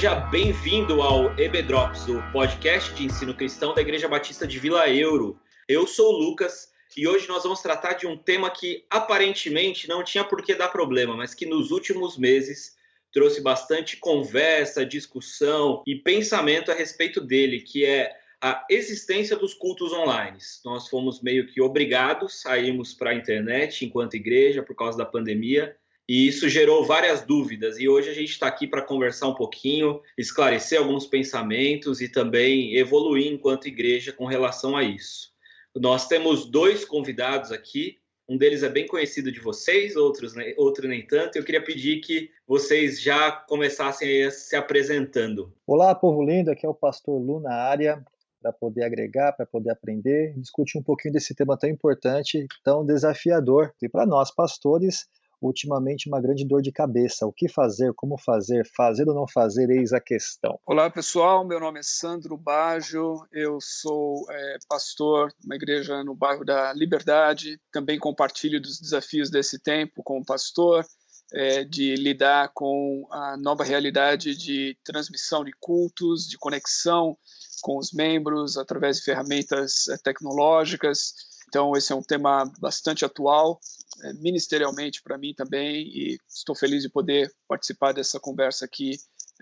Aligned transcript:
Seja 0.00 0.14
bem-vindo 0.14 1.02
ao 1.02 1.38
EB 1.38 1.60
Drops, 1.60 2.08
o 2.08 2.22
podcast 2.32 2.94
de 2.94 3.04
ensino 3.04 3.34
cristão 3.34 3.74
da 3.74 3.82
Igreja 3.82 4.08
Batista 4.08 4.46
de 4.46 4.58
Vila 4.58 4.88
Euro. 4.88 5.38
Eu 5.68 5.86
sou 5.86 6.14
o 6.14 6.16
Lucas 6.16 6.72
e 6.96 7.06
hoje 7.06 7.28
nós 7.28 7.42
vamos 7.42 7.60
tratar 7.60 7.92
de 7.92 8.06
um 8.06 8.16
tema 8.16 8.48
que 8.48 8.86
aparentemente 8.88 9.86
não 9.86 10.02
tinha 10.02 10.24
por 10.24 10.42
que 10.42 10.54
dar 10.54 10.68
problema, 10.68 11.14
mas 11.14 11.34
que 11.34 11.44
nos 11.44 11.70
últimos 11.70 12.16
meses 12.16 12.78
trouxe 13.12 13.42
bastante 13.42 13.98
conversa, 13.98 14.86
discussão 14.86 15.82
e 15.86 15.96
pensamento 15.96 16.72
a 16.72 16.74
respeito 16.74 17.20
dele, 17.20 17.60
que 17.60 17.84
é 17.84 18.10
a 18.40 18.64
existência 18.70 19.36
dos 19.36 19.52
cultos 19.52 19.92
online. 19.92 20.38
Nós 20.64 20.88
fomos 20.88 21.20
meio 21.20 21.46
que 21.46 21.60
obrigados 21.60 22.46
a 22.46 22.56
irmos 22.56 22.94
para 22.94 23.10
a 23.10 23.14
internet 23.14 23.84
enquanto 23.84 24.14
igreja 24.14 24.62
por 24.62 24.74
causa 24.74 24.96
da 24.96 25.04
pandemia, 25.04 25.76
e 26.10 26.26
isso 26.26 26.48
gerou 26.48 26.84
várias 26.84 27.22
dúvidas. 27.22 27.78
E 27.78 27.88
hoje 27.88 28.10
a 28.10 28.12
gente 28.12 28.30
está 28.30 28.48
aqui 28.48 28.66
para 28.66 28.82
conversar 28.82 29.28
um 29.28 29.34
pouquinho, 29.36 30.00
esclarecer 30.18 30.76
alguns 30.76 31.06
pensamentos 31.06 32.00
e 32.00 32.08
também 32.08 32.74
evoluir 32.74 33.32
enquanto 33.32 33.68
igreja 33.68 34.12
com 34.12 34.24
relação 34.24 34.76
a 34.76 34.82
isso. 34.82 35.30
Nós 35.72 36.08
temos 36.08 36.50
dois 36.50 36.84
convidados 36.84 37.52
aqui. 37.52 37.98
Um 38.28 38.36
deles 38.36 38.64
é 38.64 38.68
bem 38.68 38.88
conhecido 38.88 39.30
de 39.30 39.38
vocês, 39.38 39.94
outros, 39.94 40.34
outro 40.56 40.88
nem 40.88 41.06
tanto. 41.06 41.36
Eu 41.38 41.44
queria 41.44 41.62
pedir 41.62 42.00
que 42.00 42.28
vocês 42.44 43.00
já 43.00 43.30
começassem 43.30 44.28
se 44.32 44.56
apresentando. 44.56 45.54
Olá, 45.64 45.94
povo 45.94 46.24
lindo. 46.24 46.50
Aqui 46.50 46.66
é 46.66 46.68
o 46.68 46.74
pastor 46.74 47.22
Lu 47.22 47.38
na 47.38 47.54
área 47.54 48.04
para 48.42 48.52
poder 48.52 48.82
agregar, 48.82 49.30
para 49.34 49.46
poder 49.46 49.70
aprender, 49.70 50.34
discutir 50.36 50.76
um 50.76 50.82
pouquinho 50.82 51.14
desse 51.14 51.36
tema 51.36 51.56
tão 51.56 51.70
importante, 51.70 52.48
tão 52.64 52.84
desafiador. 52.84 53.72
E 53.80 53.88
para 53.88 54.04
nós, 54.04 54.34
pastores, 54.34 55.06
ultimamente 55.40 56.08
uma 56.08 56.20
grande 56.20 56.46
dor 56.46 56.60
de 56.62 56.70
cabeça. 56.70 57.26
O 57.26 57.32
que 57.32 57.48
fazer, 57.48 57.92
como 57.94 58.18
fazer, 58.18 58.68
fazer 58.76 59.08
ou 59.08 59.14
não 59.14 59.26
fazer, 59.26 59.70
eis 59.70 59.92
a 59.92 60.00
questão. 60.00 60.58
Olá, 60.66 60.90
pessoal. 60.90 61.46
Meu 61.46 61.58
nome 61.58 61.80
é 61.80 61.82
Sandro 61.82 62.36
Baggio. 62.36 63.26
Eu 63.32 63.58
sou 63.60 64.26
é, 64.30 64.56
pastor 64.68 65.28
de 65.38 65.46
uma 65.46 65.56
igreja 65.56 66.04
no 66.04 66.14
bairro 66.14 66.44
da 66.44 66.72
Liberdade. 66.72 67.58
Também 67.72 67.98
compartilho 67.98 68.60
dos 68.60 68.78
desafios 68.80 69.30
desse 69.30 69.58
tempo 69.58 70.02
como 70.04 70.24
pastor. 70.24 70.84
É, 71.32 71.62
de 71.62 71.94
lidar 71.94 72.50
com 72.52 73.06
a 73.08 73.36
nova 73.36 73.62
realidade 73.62 74.36
de 74.36 74.76
transmissão 74.82 75.44
de 75.44 75.52
cultos, 75.60 76.26
de 76.26 76.36
conexão 76.36 77.16
com 77.60 77.78
os 77.78 77.92
membros 77.92 78.56
através 78.56 78.96
de 78.96 79.04
ferramentas 79.04 79.86
é, 79.88 79.96
tecnológicas. 79.96 81.12
Então, 81.50 81.72
esse 81.76 81.92
é 81.92 81.96
um 81.96 82.02
tema 82.02 82.48
bastante 82.60 83.04
atual 83.04 83.58
é, 84.04 84.12
ministerialmente 84.12 85.02
para 85.02 85.18
mim 85.18 85.34
também 85.34 85.82
e 85.82 86.16
estou 86.28 86.54
feliz 86.54 86.84
de 86.84 86.88
poder 86.88 87.28
participar 87.48 87.90
dessa 87.90 88.20
conversa 88.20 88.64
aqui 88.64 88.92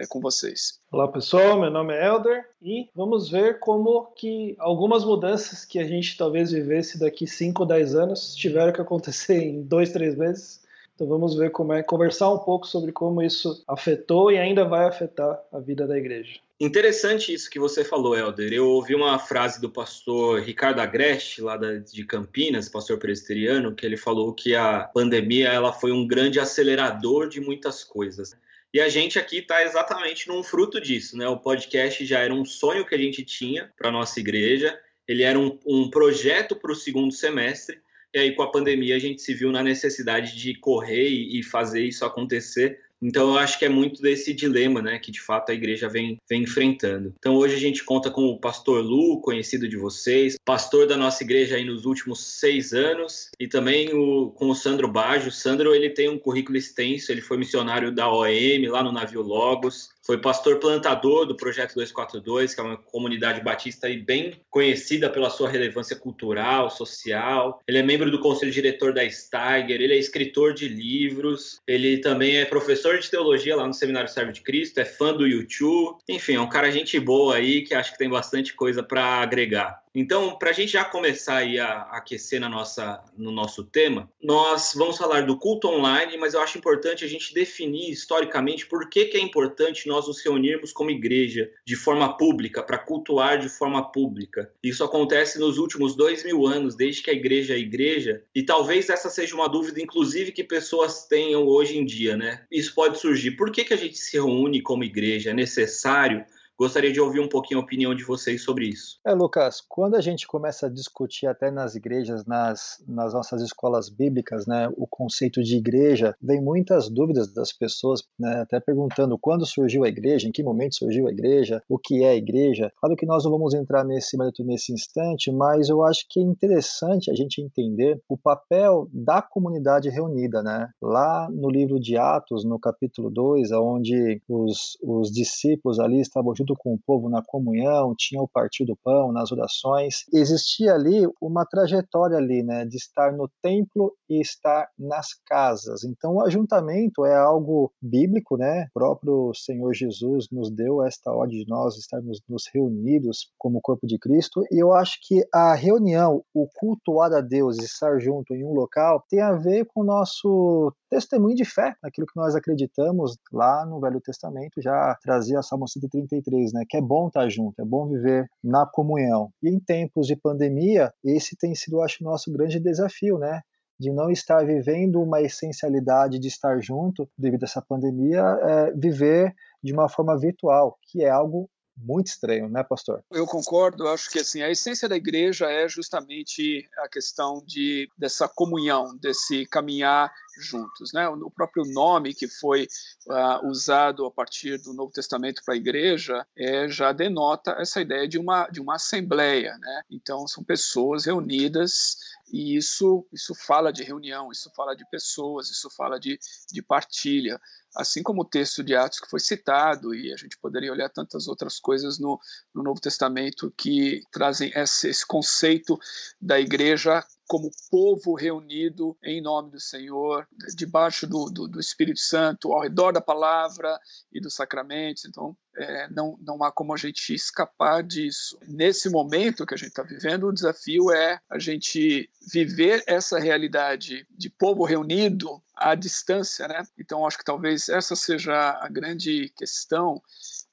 é, 0.01 0.07
com 0.07 0.19
vocês. 0.19 0.81
Olá 0.91 1.07
pessoal, 1.07 1.61
meu 1.61 1.71
nome 1.71 1.93
é 1.93 2.07
Elder 2.07 2.49
e 2.63 2.89
vamos 2.95 3.29
ver 3.29 3.59
como 3.59 4.07
que 4.17 4.57
algumas 4.59 5.05
mudanças 5.05 5.67
que 5.67 5.79
a 5.79 5.85
gente 5.85 6.17
talvez 6.17 6.51
vivesse 6.51 6.99
daqui 6.99 7.27
5 7.27 7.61
ou 7.61 7.69
10 7.69 7.95
anos 7.95 8.35
tiveram 8.35 8.73
que 8.73 8.81
acontecer 8.81 9.43
em 9.45 9.61
dois, 9.61 9.93
três 9.93 10.17
meses. 10.17 10.67
Então 10.95 11.07
vamos 11.07 11.37
ver 11.37 11.51
como 11.51 11.75
é 11.75 11.83
conversar 11.83 12.33
um 12.33 12.39
pouco 12.39 12.67
sobre 12.67 12.91
como 12.91 13.21
isso 13.21 13.63
afetou 13.69 14.33
e 14.33 14.39
ainda 14.39 14.65
vai 14.65 14.87
afetar 14.87 15.43
a 15.53 15.59
vida 15.59 15.87
da 15.87 15.99
igreja. 15.99 16.41
Interessante 16.61 17.33
isso 17.33 17.49
que 17.49 17.59
você 17.59 17.85
falou, 17.85 18.17
Helder. 18.17 18.53
Eu 18.53 18.67
ouvi 18.67 18.93
uma 18.93 19.17
frase 19.17 19.61
do 19.61 19.71
pastor 19.71 20.41
Ricardo 20.41 20.81
Agreste, 20.81 21.41
lá 21.41 21.57
de 21.57 22.05
Campinas, 22.05 22.69
pastor 22.69 22.99
presbiteriano, 22.99 23.77
que 23.77 23.87
ele 23.87 23.97
falou 23.97 24.35
que 24.35 24.57
a 24.57 24.81
pandemia 24.81 25.51
ela 25.51 25.73
foi 25.73 25.93
um 25.93 26.05
grande 26.05 26.41
acelerador 26.41 27.29
de 27.29 27.41
muitas 27.41 27.85
coisas. 27.85 28.37
E 28.75 28.81
a 28.81 28.89
gente 28.89 29.21
aqui 29.21 29.39
está 29.39 29.63
exatamente 29.63 30.27
num 30.27 30.43
fruto 30.43 30.81
disso, 30.81 31.17
né? 31.17 31.29
O 31.29 31.39
podcast 31.39 32.05
já 32.05 32.19
era 32.19 32.35
um 32.35 32.45
sonho 32.45 32.85
que 32.85 32.95
a 32.95 32.99
gente 32.99 33.25
tinha 33.25 33.73
para 33.77 33.93
nossa 33.93 34.19
igreja, 34.19 34.77
ele 35.07 35.23
era 35.23 35.39
um, 35.39 35.59
um 35.65 35.89
projeto 35.89 36.57
para 36.57 36.73
o 36.73 36.77
segundo 36.77 37.15
semestre, 37.15 37.79
e 38.13 38.19
aí 38.19 38.35
com 38.35 38.43
a 38.43 38.51
pandemia 38.51 38.97
a 38.97 38.99
gente 38.99 39.23
se 39.23 39.33
viu 39.33 39.53
na 39.53 39.63
necessidade 39.63 40.37
de 40.37 40.55
correr 40.57 41.09
e 41.09 41.41
fazer 41.43 41.85
isso 41.85 42.05
acontecer 42.05 42.81
então 43.01 43.31
eu 43.31 43.39
acho 43.39 43.59
que 43.59 43.65
é 43.65 43.69
muito 43.69 44.03
desse 44.03 44.33
dilema, 44.33 44.83
né, 44.83 44.99
que 44.99 45.11
de 45.11 45.21
fato 45.21 45.51
a 45.51 45.55
igreja 45.55 45.89
vem, 45.89 46.21
vem 46.29 46.43
enfrentando. 46.43 47.15
Então 47.19 47.37
hoje 47.37 47.55
a 47.55 47.59
gente 47.59 47.85
conta 47.85 48.11
com 48.11 48.27
o 48.27 48.39
pastor 48.39 48.83
Lu, 48.83 49.21
conhecido 49.21 49.69
de 49.69 49.77
vocês, 49.77 50.37
pastor 50.45 50.87
da 50.87 50.97
nossa 50.97 51.23
igreja 51.23 51.57
aí 51.57 51.65
nos 51.65 51.85
últimos 51.85 52.21
seis 52.39 52.73
anos, 52.73 53.31
e 53.39 53.47
também 53.47 53.95
o, 53.95 54.31
com 54.31 54.51
o 54.51 54.55
Sandro 54.55 54.89
Baggio. 54.89 55.29
O 55.29 55.33
Sandro 55.33 55.75
ele 55.75 55.91
tem 55.91 56.09
um 56.09 56.19
currículo 56.19 56.57
extenso, 56.57 57.13
ele 57.13 57.21
foi 57.21 57.37
missionário 57.37 57.95
da 57.95 58.11
OM 58.11 58.69
lá 58.69 58.83
no 58.83 58.93
navio 58.93 59.23
Logos, 59.23 59.91
foi 60.09 60.17
pastor 60.17 60.59
plantador 60.59 61.27
do 61.27 61.37
Projeto 61.37 61.75
242, 61.75 62.55
que 62.55 62.61
é 62.63 62.65
uma 62.65 62.79
comunidade 62.79 63.43
batista 63.43 63.91
e 63.91 63.99
bem 63.99 64.41
conhecida 64.49 65.11
pela 65.11 65.29
sua 65.29 65.51
relevância 65.51 65.95
cultural, 65.95 66.71
social. 66.71 67.61
Ele 67.69 67.77
é 67.77 67.83
membro 67.83 68.11
do 68.11 68.19
conselho 68.19 68.51
diretor 68.51 68.95
da 68.95 69.07
Steiger, 69.11 69.79
ele 69.79 69.93
é 69.93 69.99
escritor 69.99 70.55
de 70.55 70.67
livros, 70.67 71.61
ele 71.67 71.99
também 71.99 72.39
é 72.39 72.47
professor 72.47 72.99
de 72.99 73.11
teologia 73.11 73.55
lá 73.55 73.67
no 73.67 73.75
Seminário 73.75 74.09
Servo 74.09 74.33
de 74.33 74.41
Cristo, 74.41 74.79
é 74.79 74.85
fã 74.87 75.13
do 75.13 75.27
YouTube. 75.27 75.99
Enfim, 76.09 76.37
é 76.37 76.41
um 76.41 76.49
cara 76.49 76.71
gente 76.71 76.99
boa 76.99 77.37
aí 77.37 77.61
que 77.61 77.75
acho 77.75 77.93
que 77.93 77.99
tem 77.99 78.09
bastante 78.09 78.55
coisa 78.55 78.83
para 78.83 79.05
agregar. 79.21 79.83
Então, 79.95 80.39
para 80.39 80.51
a 80.51 80.53
gente 80.53 80.73
já 80.73 80.85
começar 80.85 81.43
a 81.43 81.97
aquecer 81.97 82.41
na 82.41 82.49
nossa, 82.49 83.03
no 83.17 83.31
nosso 83.31 83.65
tema, 83.65 84.11
nós 84.23 84.73
vamos 84.75 84.97
falar 84.97 85.23
do 85.23 85.39
culto 85.39 85.69
online, 85.69 86.17
mas 86.17 86.35
eu 86.35 86.41
acho 86.41 86.59
importante 86.59 87.05
a 87.05 87.09
gente 87.09 87.35
definir 87.35 87.91
historicamente 87.91 88.67
por 88.67 88.89
que, 88.89 89.07
que 89.07 89.17
é 89.17 89.21
importante 89.21 89.89
nós 89.89 90.07
nos 90.07 90.23
reunirmos 90.23 90.73
como 90.73 90.91
igreja 90.91 91.51
de 91.67 91.77
forma 91.77 92.17
pública, 92.17 92.63
para 92.63 92.79
cultuar 92.79 93.39
de 93.39 93.49
forma 93.49 93.91
pública. 93.91 94.53
Isso 94.63 94.85
acontece 94.85 95.39
nos 95.39 95.59
últimos 95.59 95.95
dois 95.95 96.25
mil 96.25 96.47
anos, 96.47 96.75
desde 96.75 97.03
que 97.03 97.11
a 97.11 97.15
igreja 97.15 97.55
é 97.55 97.59
igreja, 97.59 98.23
e 98.35 98.43
talvez 98.43 98.89
essa 98.89 99.11
seja 99.11 99.35
uma 99.35 99.49
dúvida, 99.49 99.81
inclusive, 99.81 100.33
que 100.33 100.45
pessoas 100.45 101.07
tenham 101.07 101.47
hoje 101.47 101.79
em 101.79 101.85
dia, 101.85 102.17
né? 102.17 102.45
Isso 102.51 102.75
pode 102.75 102.99
surgir. 102.99 103.33
Por 103.33 103.51
que, 103.51 103.65
que 103.65 103.75
a 103.75 103.77
gente 103.77 103.99
se 103.99 104.17
reúne 104.17 104.61
como 104.61 104.85
igreja? 104.85 105.31
É 105.31 105.35
necessário? 105.35 106.25
Gostaria 106.59 106.93
de 106.93 107.01
ouvir 107.01 107.21
um 107.21 107.29
pouquinho 107.29 107.61
a 107.61 107.63
opinião 107.63 107.95
de 107.95 108.03
vocês 108.03 108.43
sobre 108.43 108.67
isso. 108.67 108.99
É, 109.07 109.15
Lucas, 109.15 109.63
quando 109.69 109.95
a 109.95 110.01
gente 110.01 110.27
começa 110.27 110.67
a 110.67 110.69
discutir 110.69 111.29
até 111.29 111.53
nas 111.53 111.77
igrejas, 111.77 112.27
nas, 112.27 112.83
nas 112.87 113.15
nossas 113.15 113.41
escolas 113.43 113.89
bíblicas, 113.89 114.45
né, 114.45 114.69
o 114.77 114.85
conceito 114.85 115.41
de 115.41 115.57
igreja, 115.57 116.17
vem 116.21 116.43
muitas 116.43 116.89
dúvidas 116.89 117.33
das 117.33 117.53
pessoas, 117.53 118.03
né, 118.19 118.41
até 118.41 118.59
perguntando 118.59 119.17
quando 119.17 119.47
surgiu 119.47 119.85
a 119.85 119.89
igreja, 119.89 120.27
em 120.27 120.33
que 120.33 120.43
momento 120.43 120.75
surgiu 120.75 121.07
a 121.07 121.13
igreja, 121.13 121.63
o 121.69 121.79
que 121.79 122.03
é 122.03 122.09
a 122.09 122.17
igreja. 122.17 122.73
Claro 122.81 122.97
que 122.97 123.07
nós 123.07 123.23
não 123.23 123.31
vamos 123.31 123.55
entrar 123.55 123.85
nesse 123.85 124.17
nesse 124.41 124.73
instante, 124.73 125.31
mas 125.31 125.69
eu 125.69 125.85
acho 125.85 126.07
que 126.11 126.19
é 126.19 126.23
interessante 126.25 127.09
a 127.09 127.15
gente 127.15 127.41
entender 127.41 128.01
o 128.09 128.17
papel 128.17 128.89
da 128.93 129.23
comunidade 129.23 129.89
reunida, 129.89 130.43
né? 130.43 130.69
Lá 130.83 131.29
no 131.31 131.49
livro 131.49 131.79
de 131.79 131.97
Atos, 131.97 132.45
no 132.45 132.59
capítulo 132.59 133.11
2, 133.11 133.53
onde 133.53 134.21
os, 134.29 134.77
os 134.83 135.11
discípulos 135.13 135.79
ali 135.79 136.01
estavam 136.01 136.35
junto 136.35 136.48
junto 136.49 136.57
com 136.57 136.75
o 136.75 136.79
povo 136.79 137.09
na 137.09 137.23
comunhão, 137.23 137.95
tinha 137.97 138.23
o 138.23 138.29
partir 138.29 138.65
do 138.65 138.77
pão, 138.77 139.13
nas 139.13 139.31
orações. 139.31 140.05
Existia 140.13 140.75
ali 140.75 141.07
uma 141.21 141.45
trajetória 141.45 142.17
ali, 142.17 142.43
né, 142.43 142.65
de 142.65 142.77
estar 142.77 143.13
no 143.13 143.29
templo 143.43 143.93
e 144.09 144.21
estar 144.21 144.69
nas 144.79 145.09
casas. 145.27 145.85
Então, 145.85 146.15
o 146.15 146.23
ajuntamento 146.23 147.05
é 147.05 147.17
algo 147.17 147.71
bíblico, 147.83 148.37
né? 148.37 148.67
O 148.71 148.79
próprio 148.79 149.33
Senhor 149.35 149.75
Jesus 149.75 150.27
nos 150.31 150.51
deu 150.51 150.83
esta 150.83 151.13
ordem 151.13 151.45
de 151.45 151.49
nós 151.49 151.77
estarmos 151.77 152.21
nos 152.29 152.45
reunidos 152.53 153.31
como 153.37 153.61
corpo 153.61 153.87
de 153.87 153.99
Cristo, 153.99 154.43
e 154.51 154.63
eu 154.63 154.73
acho 154.73 154.99
que 155.03 155.23
a 155.33 155.55
reunião, 155.55 156.23
o 156.35 156.47
cultuar 156.55 157.13
a 157.13 157.21
Deus, 157.21 157.59
estar 157.59 157.99
junto 157.99 158.35
em 158.35 158.45
um 158.45 158.53
local, 158.53 159.05
tem 159.09 159.21
a 159.21 159.33
ver 159.33 159.67
com 159.67 159.83
o 159.83 159.85
nosso 159.85 160.73
testemunho 160.89 161.35
de 161.35 161.45
fé, 161.45 161.75
naquilo 161.83 162.07
que 162.07 162.17
nós 162.17 162.35
acreditamos 162.35 163.17
lá 163.33 163.65
no 163.67 163.81
Velho 163.81 164.01
Testamento, 164.01 164.61
já 164.61 164.97
trazia 165.03 165.43
Salmo 165.43 165.69
133, 165.69 166.53
né, 166.53 166.65
que 166.69 166.77
é 166.77 166.81
bom 166.81 167.09
estar 167.09 167.29
junto, 167.29 167.61
é 167.61 167.65
bom 167.65 167.87
viver 167.89 168.27
na 168.43 168.67
comunhão. 168.67 169.31
E 169.43 169.49
em 169.49 169.61
tempos 169.61 170.07
de 170.07 170.17
pandemia, 170.17 170.93
esse 171.05 171.37
tem 171.37 171.55
sido, 171.55 171.81
acho, 171.83 172.03
nosso 172.03 172.33
grande 172.33 172.59
desafio, 172.59 173.19
né, 173.19 173.43
de 173.79 173.93
não 173.93 174.11
estar 174.11 174.45
vivendo 174.45 175.01
uma 175.01 175.21
essencialidade 175.21 176.19
de 176.19 176.27
estar 176.27 176.61
junto 176.61 177.09
devido 177.17 177.45
a 177.45 177.47
essa 177.47 177.63
pandemia, 177.63 178.23
é, 178.43 178.73
viver 178.73 179.33
de 179.63 179.73
uma 179.73 179.89
forma 179.89 180.19
virtual, 180.19 180.77
que 180.83 181.05
é 181.05 181.11
algo 181.11 181.49
muito 181.81 182.09
estranho, 182.09 182.49
né, 182.49 182.63
pastor? 182.63 183.03
Eu 183.11 183.27
concordo. 183.27 183.89
Acho 183.89 184.11
que 184.11 184.19
assim 184.19 184.43
a 184.43 184.51
essência 184.51 184.89
da 184.89 184.97
igreja 184.97 185.47
é 185.47 185.69
justamente 185.69 186.69
a 186.79 186.89
questão 186.89 187.43
de 187.47 187.89
dessa 187.97 188.29
comunhão, 188.29 188.97
desse 188.97 189.47
caminhar 189.47 190.13
juntos, 190.41 190.93
né? 190.93 191.09
O 191.09 191.31
próprio 191.31 191.65
nome 191.65 192.15
que 192.15 192.29
foi 192.29 192.69
uh, 193.09 193.47
usado 193.49 194.07
a 194.07 194.11
partir 194.11 194.59
do 194.59 194.73
Novo 194.73 194.93
Testamento 194.93 195.43
para 195.45 195.55
a 195.55 195.57
igreja 195.57 196.25
é, 196.37 196.69
já 196.69 196.93
denota 196.93 197.57
essa 197.59 197.81
ideia 197.81 198.07
de 198.07 198.19
uma 198.19 198.49
de 198.49 198.61
uma 198.61 198.77
assembleia, 198.77 199.57
né? 199.59 199.83
Então 199.91 200.27
são 200.27 200.45
pessoas 200.45 201.07
reunidas 201.07 201.97
E 202.31 202.57
isso, 202.57 203.07
isso 203.13 203.35
fala 203.35 203.73
de 203.73 203.83
reunião, 203.83 204.31
isso 204.31 204.51
fala 204.55 204.75
de 204.75 204.89
pessoas, 204.91 205.49
isso 205.49 205.69
fala 205.71 205.99
de, 205.99 206.19
de 206.53 206.63
partilha. 206.63 207.41
Assim 207.75 208.03
como 208.03 208.23
o 208.23 208.25
texto 208.25 208.63
de 208.63 208.75
Atos 208.75 209.01
que 209.01 209.09
foi 209.09 209.21
citado, 209.21 209.95
e 209.95 210.13
a 210.13 210.17
gente 210.17 210.39
poderia 210.39 210.73
olhar 210.73 210.89
tantas 210.89 211.29
outras 211.29 211.59
coisas 211.59 211.99
no, 211.99 212.19
no 212.55 212.63
Novo 212.63 212.81
Testamento 212.81 213.53
que 213.57 214.03
trazem 214.11 214.51
esse, 214.55 214.89
esse 214.89 215.07
conceito 215.07 215.79
da 216.21 216.41
igreja 216.41 217.05
como 217.29 217.51
povo 217.71 218.15
reunido 218.15 218.97
em 219.05 219.21
nome 219.21 219.51
do 219.51 219.61
Senhor, 219.61 220.27
debaixo 220.57 221.07
do, 221.07 221.27
do, 221.27 221.47
do 221.47 221.61
Espírito 221.61 222.01
Santo, 222.01 222.53
ao 222.53 222.63
redor 222.63 222.91
da 222.91 223.03
palavra 223.03 223.79
e 224.11 224.19
dos 224.19 224.35
sacramentos. 224.35 225.05
Então, 225.05 225.37
é, 225.59 225.89
não, 225.91 226.17
não 226.21 226.43
há 226.45 226.53
como 226.53 226.73
a 226.73 226.77
gente 226.77 227.13
escapar 227.13 227.83
disso. 227.83 228.39
Nesse 228.47 228.89
momento 228.89 229.45
que 229.45 229.55
a 229.55 229.57
gente 229.57 229.71
está 229.71 229.83
vivendo, 229.83 230.29
o 230.29 230.33
desafio 230.33 230.91
é 230.93 231.21
a 231.29 231.39
gente 231.39 232.09
viver 232.33 232.83
essa 232.87 233.19
realidade 233.19 234.07
de 234.11 234.31
povo 234.31 234.65
reunido 234.65 235.43
à 235.57 235.75
distância, 235.75 236.47
né? 236.47 236.63
Então, 236.79 237.05
acho 237.07 237.19
que 237.19 237.25
talvez 237.25 237.69
essa 237.69 237.97
seja 237.97 238.33
a 238.61 238.69
grande 238.69 239.33
questão 239.37 240.01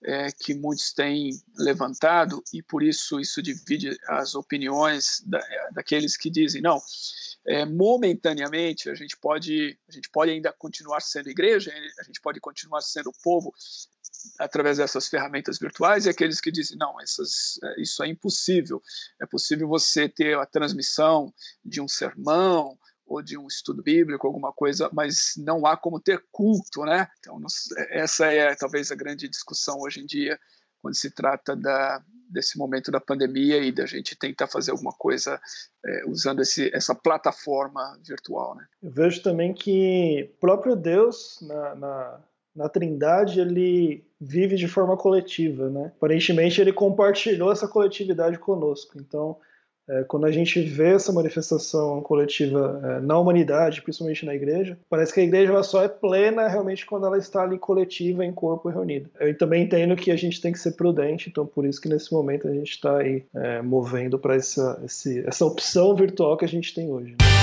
é, 0.03 0.31
que 0.31 0.53
muitos 0.53 0.93
têm 0.93 1.31
levantado 1.57 2.43
e 2.53 2.61
por 2.61 2.83
isso 2.83 3.19
isso 3.19 3.41
divide 3.41 3.97
as 4.07 4.35
opiniões 4.35 5.21
da, 5.25 5.41
daqueles 5.73 6.15
que 6.15 6.29
dizem 6.29 6.61
não 6.61 6.79
é, 7.47 7.65
momentaneamente 7.65 8.89
a 8.89 8.93
gente 8.93 9.17
pode 9.17 9.77
a 9.89 9.91
gente 9.91 10.09
pode 10.11 10.31
ainda 10.31 10.53
continuar 10.53 11.01
sendo 11.01 11.29
igreja 11.29 11.73
a 11.99 12.03
gente 12.03 12.21
pode 12.21 12.39
continuar 12.39 12.81
sendo 12.81 13.11
povo 13.23 13.53
através 14.39 14.77
dessas 14.77 15.07
ferramentas 15.07 15.57
virtuais 15.59 16.06
e 16.06 16.09
aqueles 16.09 16.41
que 16.41 16.51
dizem 16.51 16.77
não 16.77 17.00
essas, 17.01 17.59
é, 17.63 17.81
isso 17.81 18.03
é 18.03 18.07
impossível 18.07 18.81
é 19.21 19.25
possível 19.25 19.67
você 19.67 20.09
ter 20.09 20.38
a 20.38 20.45
transmissão 20.45 21.33
de 21.63 21.81
um 21.81 21.88
sermão 21.88 22.77
ou 23.06 23.21
de 23.21 23.38
um 23.38 23.47
estudo 23.47 23.83
bíblico, 23.83 24.25
alguma 24.25 24.51
coisa, 24.51 24.89
mas 24.91 25.33
não 25.38 25.65
há 25.65 25.77
como 25.77 26.00
ter 26.00 26.23
culto, 26.31 26.83
né? 26.83 27.07
Então, 27.19 27.39
essa 27.91 28.25
é 28.33 28.56
talvez 28.56 28.91
a 28.91 28.95
grande 28.95 29.29
discussão 29.29 29.79
hoje 29.79 30.01
em 30.01 30.06
dia, 30.06 30.39
quando 30.81 30.95
se 30.95 31.12
trata 31.12 31.56
da, 31.56 32.03
desse 32.29 32.57
momento 32.57 32.91
da 32.91 33.00
pandemia 33.00 33.57
e 33.59 33.71
da 33.71 33.85
gente 33.85 34.15
tentar 34.15 34.47
fazer 34.47 34.71
alguma 34.71 34.91
coisa 34.91 35.39
é, 35.85 36.03
usando 36.07 36.41
esse, 36.41 36.69
essa 36.73 36.95
plataforma 36.95 38.00
virtual, 38.03 38.56
né? 38.56 38.65
Eu 38.81 38.91
vejo 38.91 39.21
também 39.21 39.53
que 39.53 40.31
próprio 40.39 40.75
Deus, 40.75 41.39
na, 41.41 41.75
na, 41.75 42.23
na 42.55 42.69
Trindade, 42.69 43.39
ele 43.39 44.03
vive 44.19 44.55
de 44.55 44.67
forma 44.67 44.95
coletiva, 44.95 45.69
né? 45.69 45.91
Aparentemente, 45.97 46.61
ele 46.61 46.71
compartilhou 46.71 47.51
essa 47.51 47.67
coletividade 47.67 48.39
conosco, 48.39 48.97
então 48.97 49.37
é, 49.87 50.03
quando 50.03 50.25
a 50.25 50.31
gente 50.31 50.59
vê 50.61 50.93
essa 50.93 51.13
manifestação 51.13 52.01
coletiva 52.01 52.81
é, 52.83 52.99
na 53.01 53.19
humanidade, 53.19 53.81
principalmente 53.81 54.25
na 54.25 54.33
igreja, 54.33 54.77
parece 54.89 55.13
que 55.13 55.19
a 55.19 55.23
igreja 55.23 55.51
ela 55.51 55.63
só 55.63 55.83
é 55.83 55.87
plena 55.87 56.47
realmente 56.47 56.85
quando 56.85 57.05
ela 57.05 57.17
está 57.17 57.43
ali 57.43 57.59
coletiva, 57.59 58.25
em 58.25 58.33
corpo 58.33 58.69
reunido. 58.69 59.09
Eu 59.19 59.37
também 59.37 59.63
entendo 59.63 59.95
que 59.95 60.11
a 60.11 60.15
gente 60.15 60.41
tem 60.41 60.51
que 60.51 60.59
ser 60.59 60.71
prudente, 60.71 61.29
então 61.29 61.45
por 61.45 61.65
isso 61.65 61.79
que 61.79 61.89
nesse 61.89 62.11
momento 62.11 62.47
a 62.47 62.51
gente 62.51 62.71
está 62.71 62.97
aí 62.97 63.23
é, 63.35 63.61
movendo 63.61 64.17
para 64.17 64.35
essa, 64.35 64.81
essa 65.25 65.45
opção 65.45 65.95
virtual 65.95 66.35
que 66.35 66.45
a 66.45 66.49
gente 66.49 66.73
tem 66.73 66.89
hoje. 66.89 67.11
Né? 67.11 67.34